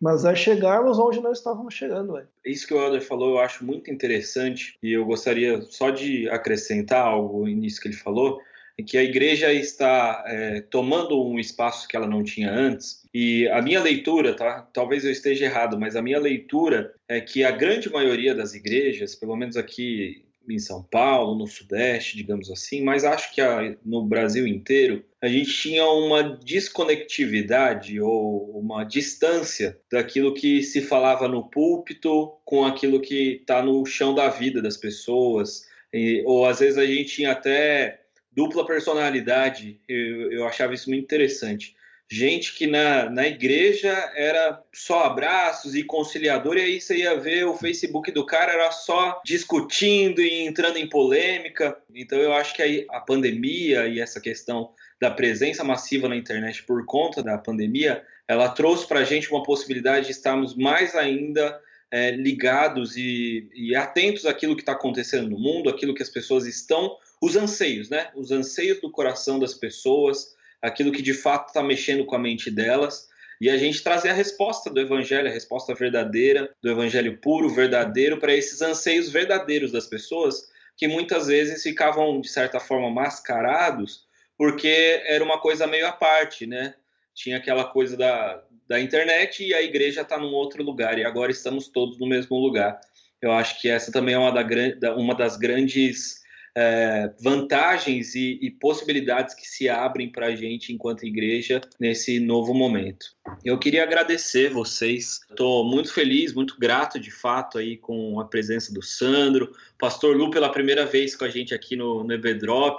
mas 0.00 0.24
é 0.24 0.34
chegarmos 0.34 0.98
onde 0.98 1.20
não 1.20 1.32
estávamos 1.32 1.74
chegando. 1.74 2.14
Véio. 2.14 2.28
Isso 2.44 2.66
que 2.66 2.74
o 2.74 2.78
Helder 2.78 3.02
falou 3.02 3.30
eu 3.30 3.38
acho 3.38 3.64
muito 3.64 3.90
interessante 3.90 4.76
e 4.82 4.92
eu 4.92 5.04
gostaria 5.04 5.62
só 5.62 5.90
de 5.90 6.28
acrescentar 6.28 7.06
algo 7.06 7.46
nisso 7.46 7.80
que 7.80 7.88
ele 7.88 7.96
falou, 7.96 8.40
é 8.78 8.82
que 8.82 8.98
a 8.98 9.02
igreja 9.02 9.50
está 9.52 10.22
é, 10.26 10.60
tomando 10.60 11.22
um 11.22 11.38
espaço 11.38 11.88
que 11.88 11.96
ela 11.96 12.06
não 12.06 12.22
tinha 12.22 12.52
antes. 12.52 13.06
E 13.12 13.48
a 13.48 13.62
minha 13.62 13.82
leitura, 13.82 14.36
tá? 14.36 14.68
Talvez 14.70 15.02
eu 15.02 15.10
esteja 15.10 15.46
errado, 15.46 15.78
mas 15.78 15.96
a 15.96 16.02
minha 16.02 16.18
leitura 16.18 16.94
é 17.08 17.18
que 17.18 17.42
a 17.42 17.50
grande 17.50 17.90
maioria 17.90 18.34
das 18.34 18.52
igrejas, 18.52 19.14
pelo 19.14 19.34
menos 19.34 19.56
aqui 19.56 20.25
em 20.48 20.58
São 20.58 20.82
Paulo, 20.82 21.36
no 21.36 21.46
Sudeste, 21.46 22.16
digamos 22.16 22.50
assim, 22.50 22.82
mas 22.82 23.04
acho 23.04 23.34
que 23.34 23.40
a, 23.40 23.76
no 23.84 24.04
Brasil 24.04 24.46
inteiro 24.46 25.04
a 25.20 25.28
gente 25.28 25.52
tinha 25.52 25.84
uma 25.86 26.22
desconectividade 26.22 28.00
ou 28.00 28.58
uma 28.58 28.84
distância 28.84 29.78
daquilo 29.90 30.34
que 30.34 30.62
se 30.62 30.80
falava 30.80 31.28
no 31.28 31.48
púlpito 31.48 32.32
com 32.44 32.64
aquilo 32.64 33.00
que 33.00 33.38
está 33.40 33.62
no 33.62 33.84
chão 33.84 34.14
da 34.14 34.28
vida 34.28 34.62
das 34.62 34.76
pessoas. 34.76 35.66
E, 35.92 36.22
ou 36.26 36.46
às 36.46 36.60
vezes 36.60 36.78
a 36.78 36.86
gente 36.86 37.16
tinha 37.16 37.32
até 37.32 38.00
dupla 38.32 38.66
personalidade. 38.66 39.80
Eu, 39.88 40.32
eu 40.32 40.46
achava 40.46 40.74
isso 40.74 40.88
muito 40.90 41.04
interessante 41.04 41.75
gente 42.10 42.54
que 42.54 42.66
na, 42.66 43.10
na 43.10 43.26
igreja 43.26 43.90
era 44.14 44.62
só 44.72 45.04
abraços 45.04 45.74
e 45.74 45.82
conciliador, 45.82 46.56
e 46.56 46.62
aí 46.62 46.80
você 46.80 46.98
ia 46.98 47.18
ver 47.18 47.46
o 47.46 47.56
Facebook 47.56 48.10
do 48.12 48.24
cara 48.24 48.52
era 48.52 48.70
só 48.70 49.20
discutindo 49.24 50.20
e 50.20 50.46
entrando 50.46 50.76
em 50.76 50.88
polêmica. 50.88 51.76
Então 51.94 52.18
eu 52.18 52.32
acho 52.32 52.54
que 52.54 52.62
aí 52.62 52.86
a 52.90 53.00
pandemia 53.00 53.88
e 53.88 54.00
essa 54.00 54.20
questão 54.20 54.70
da 55.00 55.10
presença 55.10 55.64
massiva 55.64 56.08
na 56.08 56.16
internet 56.16 56.62
por 56.62 56.84
conta 56.86 57.22
da 57.22 57.36
pandemia, 57.36 58.02
ela 58.28 58.48
trouxe 58.48 58.86
para 58.86 59.00
a 59.00 59.04
gente 59.04 59.30
uma 59.30 59.42
possibilidade 59.42 60.06
de 60.06 60.12
estarmos 60.12 60.54
mais 60.54 60.94
ainda 60.94 61.60
é, 61.90 62.10
ligados 62.12 62.96
e, 62.96 63.48
e 63.54 63.74
atentos 63.74 64.26
àquilo 64.26 64.56
que 64.56 64.62
está 64.62 64.72
acontecendo 64.72 65.30
no 65.30 65.38
mundo, 65.38 65.68
aquilo 65.68 65.94
que 65.94 66.02
as 66.02 66.08
pessoas 66.08 66.46
estão, 66.46 66.96
os 67.20 67.36
anseios, 67.36 67.88
né? 67.88 68.10
Os 68.14 68.30
anseios 68.30 68.80
do 68.80 68.90
coração 68.90 69.38
das 69.38 69.54
pessoas, 69.54 70.35
aquilo 70.66 70.92
que 70.92 71.02
de 71.02 71.14
fato 71.14 71.48
está 71.48 71.62
mexendo 71.62 72.04
com 72.04 72.16
a 72.16 72.18
mente 72.18 72.50
delas, 72.50 73.08
e 73.40 73.50
a 73.50 73.56
gente 73.56 73.82
trazer 73.82 74.10
a 74.10 74.14
resposta 74.14 74.70
do 74.70 74.80
evangelho, 74.80 75.28
a 75.28 75.32
resposta 75.32 75.74
verdadeira, 75.74 76.50
do 76.62 76.70
evangelho 76.70 77.18
puro, 77.18 77.48
verdadeiro, 77.48 78.18
para 78.18 78.34
esses 78.34 78.62
anseios 78.62 79.10
verdadeiros 79.10 79.72
das 79.72 79.86
pessoas, 79.86 80.48
que 80.76 80.88
muitas 80.88 81.26
vezes 81.26 81.62
ficavam, 81.62 82.20
de 82.20 82.28
certa 82.28 82.58
forma, 82.58 82.90
mascarados, 82.90 84.06
porque 84.38 85.02
era 85.06 85.22
uma 85.22 85.38
coisa 85.38 85.66
meio 85.66 85.86
à 85.86 85.92
parte, 85.92 86.46
né? 86.46 86.74
Tinha 87.14 87.36
aquela 87.36 87.64
coisa 87.64 87.96
da, 87.96 88.42
da 88.68 88.80
internet 88.80 89.44
e 89.44 89.54
a 89.54 89.62
igreja 89.62 90.02
está 90.02 90.18
num 90.18 90.32
outro 90.32 90.62
lugar, 90.62 90.98
e 90.98 91.04
agora 91.04 91.30
estamos 91.30 91.68
todos 91.68 91.98
no 91.98 92.06
mesmo 92.06 92.38
lugar. 92.38 92.80
Eu 93.20 93.32
acho 93.32 93.60
que 93.60 93.68
essa 93.68 93.92
também 93.92 94.14
é 94.14 94.18
uma, 94.18 94.30
da, 94.32 94.96
uma 94.96 95.14
das 95.14 95.36
grandes 95.36 96.15
é, 96.56 97.12
vantagens 97.20 98.14
e, 98.14 98.38
e, 98.40 98.50
possibilidades 98.50 99.34
que 99.34 99.46
se 99.46 99.68
abrem 99.68 100.10
para 100.10 100.28
a 100.28 100.34
gente 100.34 100.72
enquanto 100.72 101.04
igreja 101.04 101.60
nesse 101.78 102.18
novo 102.18 102.54
momento. 102.54 103.06
Eu 103.44 103.58
queria 103.58 103.82
agradecer 103.82 104.48
vocês. 104.48 105.20
Estou 105.28 105.64
muito 105.64 105.92
feliz, 105.92 106.32
muito 106.32 106.58
grato 106.58 106.98
de 106.98 107.10
fato 107.10 107.58
aí 107.58 107.76
com 107.76 108.18
a 108.18 108.24
presença 108.24 108.72
do 108.72 108.82
Sandro, 108.82 109.52
Pastor 109.78 110.16
Lu 110.16 110.30
pela 110.30 110.50
primeira 110.50 110.86
vez 110.86 111.14
com 111.14 111.26
a 111.26 111.28
gente 111.28 111.54
aqui 111.54 111.76
no, 111.76 112.02
no. 112.02 112.76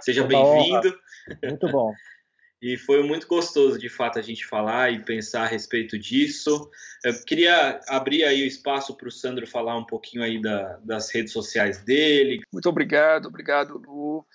Seja 0.00 0.22
bem-vindo. 0.22 0.96
Muito 1.42 1.68
bom. 1.68 1.92
E 2.60 2.76
foi 2.76 3.02
muito 3.04 3.26
gostoso, 3.28 3.78
de 3.78 3.88
fato, 3.88 4.18
a 4.18 4.22
gente 4.22 4.44
falar 4.44 4.92
e 4.92 5.04
pensar 5.04 5.42
a 5.42 5.46
respeito 5.46 5.96
disso. 5.96 6.68
Eu 7.04 7.14
queria 7.24 7.80
abrir 7.86 8.24
aí 8.24 8.42
o 8.42 8.46
espaço 8.46 8.96
para 8.96 9.08
o 9.08 9.12
Sandro 9.12 9.46
falar 9.46 9.76
um 9.76 9.86
pouquinho 9.86 10.24
aí 10.24 10.42
da, 10.42 10.76
das 10.78 11.10
redes 11.10 11.32
sociais 11.32 11.78
dele. 11.84 12.40
Muito 12.52 12.68
obrigado, 12.68 13.26
obrigado, 13.26 13.78
Lu. 13.78 14.26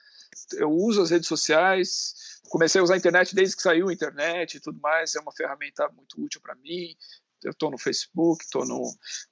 Eu 0.53 0.71
uso 0.71 1.01
as 1.01 1.09
redes 1.09 1.27
sociais, 1.27 2.39
comecei 2.49 2.79
a 2.79 2.83
usar 2.83 2.93
a 2.93 2.97
internet 2.97 3.35
desde 3.35 3.57
que 3.57 3.61
saiu 3.61 3.89
a 3.89 3.93
internet 3.93 4.55
e 4.55 4.59
tudo 4.59 4.79
mais, 4.79 5.15
é 5.15 5.19
uma 5.19 5.33
ferramenta 5.33 5.89
muito 5.89 6.21
útil 6.23 6.39
para 6.41 6.55
mim. 6.55 6.95
Eu 7.43 7.51
estou 7.51 7.69
no 7.69 7.77
Facebook, 7.77 8.45
estou 8.45 8.65
no, 8.65 8.81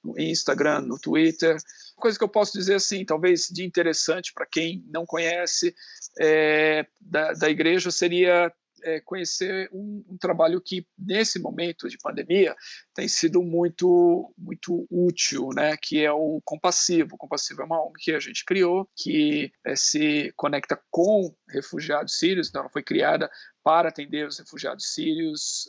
no, 0.04 0.20
Instagram, 0.20 0.82
no 0.82 0.98
Twitter. 0.98 1.56
Coisa 1.96 2.18
que 2.18 2.22
eu 2.22 2.28
posso 2.28 2.52
dizer 2.58 2.74
assim, 2.74 3.06
talvez 3.06 3.48
de 3.48 3.64
interessante 3.64 4.34
para 4.34 4.44
quem 4.44 4.84
não 4.86 5.06
conhece 5.06 5.74
é, 6.20 6.86
da, 7.00 7.32
da 7.32 7.48
igreja 7.48 7.90
seria 7.90 8.52
é, 8.82 9.00
conhecer 9.00 9.68
um, 9.72 10.04
um, 10.08 10.16
trabalho 10.16 10.60
que 10.60 10.86
nesse 10.98 11.38
momento 11.38 11.88
de 11.88 11.98
pandemia 11.98 12.54
tem 12.94 13.08
sido 13.08 13.42
muito 13.42 14.32
muito 14.36 14.86
útil, 14.90 15.50
né? 15.54 15.76
Que 15.76 16.04
é 16.04 16.12
o 16.12 16.40
Compassivo. 16.44 17.14
O 17.14 17.18
Compassivo 17.18 17.62
é 17.62 17.64
uma 17.64 17.82
ONG 17.82 17.92
que 17.98 18.12
a 18.12 18.20
gente 18.20 18.44
criou 18.44 18.88
que 18.96 19.52
é, 19.64 19.76
se 19.76 20.32
conecta 20.36 20.80
com 20.90 21.34
refugiados 21.48 22.18
sírios. 22.18 22.48
Então, 22.48 22.62
ela 22.62 22.70
foi 22.70 22.82
criada 22.82 23.30
para 23.62 23.88
atender 23.88 24.26
os 24.26 24.38
refugiados 24.38 24.92
sírios, 24.92 25.66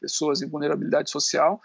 pessoas 0.00 0.42
em 0.42 0.48
vulnerabilidade 0.48 1.10
social. 1.10 1.60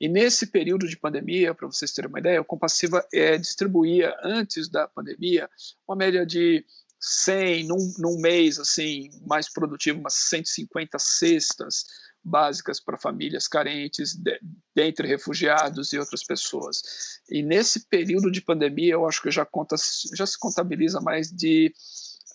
E 0.00 0.08
nesse 0.08 0.46
período 0.46 0.88
de 0.88 0.96
pandemia, 0.96 1.54
para 1.54 1.66
vocês 1.66 1.92
terem 1.92 2.08
uma 2.08 2.18
ideia, 2.18 2.40
o 2.40 2.44
Compassiva 2.44 3.06
é, 3.12 3.36
distribuía 3.36 4.16
antes 4.24 4.66
da 4.66 4.88
pandemia 4.88 5.48
uma 5.86 5.94
média 5.94 6.24
de 6.24 6.64
100 7.00 7.64
num, 7.66 7.94
num 7.98 8.20
mês 8.20 8.58
assim 8.58 9.10
mais 9.26 9.50
produtivo, 9.50 9.98
umas 9.98 10.14
150 10.14 10.98
cestas 10.98 11.84
básicas 12.22 12.78
para 12.78 12.98
famílias 12.98 13.48
carentes, 13.48 14.14
de, 14.14 14.38
dentre 14.74 15.08
refugiados 15.08 15.92
e 15.92 15.98
outras 15.98 16.22
pessoas. 16.22 16.82
E 17.30 17.42
nesse 17.42 17.86
período 17.88 18.30
de 18.30 18.42
pandemia, 18.42 18.92
eu 18.92 19.08
acho 19.08 19.22
que 19.22 19.30
já, 19.30 19.46
conta, 19.46 19.76
já 20.14 20.26
se 20.26 20.38
contabiliza 20.38 21.00
mais 21.00 21.30
de 21.30 21.72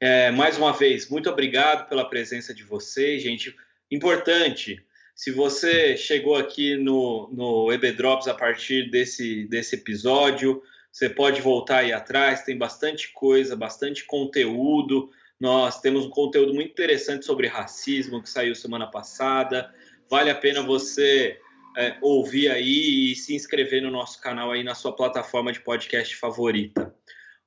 É, 0.07 0.29
mais 0.29 0.55
uma 0.55 0.71
vez, 0.71 1.09
muito 1.09 1.27
obrigado 1.31 1.89
pela 1.89 2.07
presença 2.07 2.53
de 2.53 2.61
vocês, 2.61 3.23
gente. 3.23 3.55
Importante, 3.89 4.85
se 5.15 5.31
você 5.31 5.97
chegou 5.97 6.35
aqui 6.35 6.77
no, 6.77 7.27
no 7.33 7.73
EB 7.73 7.91
Drops 7.91 8.27
a 8.27 8.35
partir 8.35 8.91
desse, 8.91 9.47
desse 9.47 9.77
episódio, 9.77 10.61
você 10.91 11.09
pode 11.09 11.41
voltar 11.41 11.77
aí 11.79 11.91
atrás, 11.91 12.43
tem 12.43 12.55
bastante 12.55 13.11
coisa, 13.13 13.55
bastante 13.55 14.05
conteúdo. 14.05 15.09
Nós 15.39 15.81
temos 15.81 16.05
um 16.05 16.11
conteúdo 16.11 16.53
muito 16.53 16.69
interessante 16.69 17.25
sobre 17.25 17.47
racismo 17.47 18.21
que 18.21 18.29
saiu 18.29 18.53
semana 18.53 18.85
passada. 18.85 19.73
Vale 20.07 20.29
a 20.29 20.35
pena 20.35 20.61
você 20.61 21.39
é, 21.75 21.97
ouvir 21.99 22.51
aí 22.51 23.11
e 23.11 23.15
se 23.15 23.33
inscrever 23.33 23.81
no 23.81 23.89
nosso 23.89 24.21
canal 24.21 24.51
aí 24.51 24.63
na 24.63 24.75
sua 24.75 24.95
plataforma 24.95 25.51
de 25.51 25.61
podcast 25.61 26.15
favorita. 26.15 26.93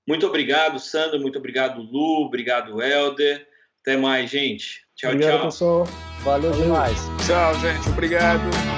Muito 0.08 0.26
obrigado, 0.26 0.78
Sandro. 0.78 1.20
Muito 1.20 1.38
obrigado, 1.38 1.82
Lu. 1.82 2.24
Obrigado, 2.24 2.82
Helder. 2.82 3.46
Até 3.82 3.94
mais, 3.94 4.30
gente. 4.30 4.80
Tchau, 4.96 5.12
obrigado, 5.12 5.36
tchau. 5.36 5.44
Pessoal. 5.44 5.88
Valeu 6.24 6.50
demais. 6.52 6.98
Tchau, 7.26 7.54
gente. 7.60 7.88
Obrigado. 7.90 8.77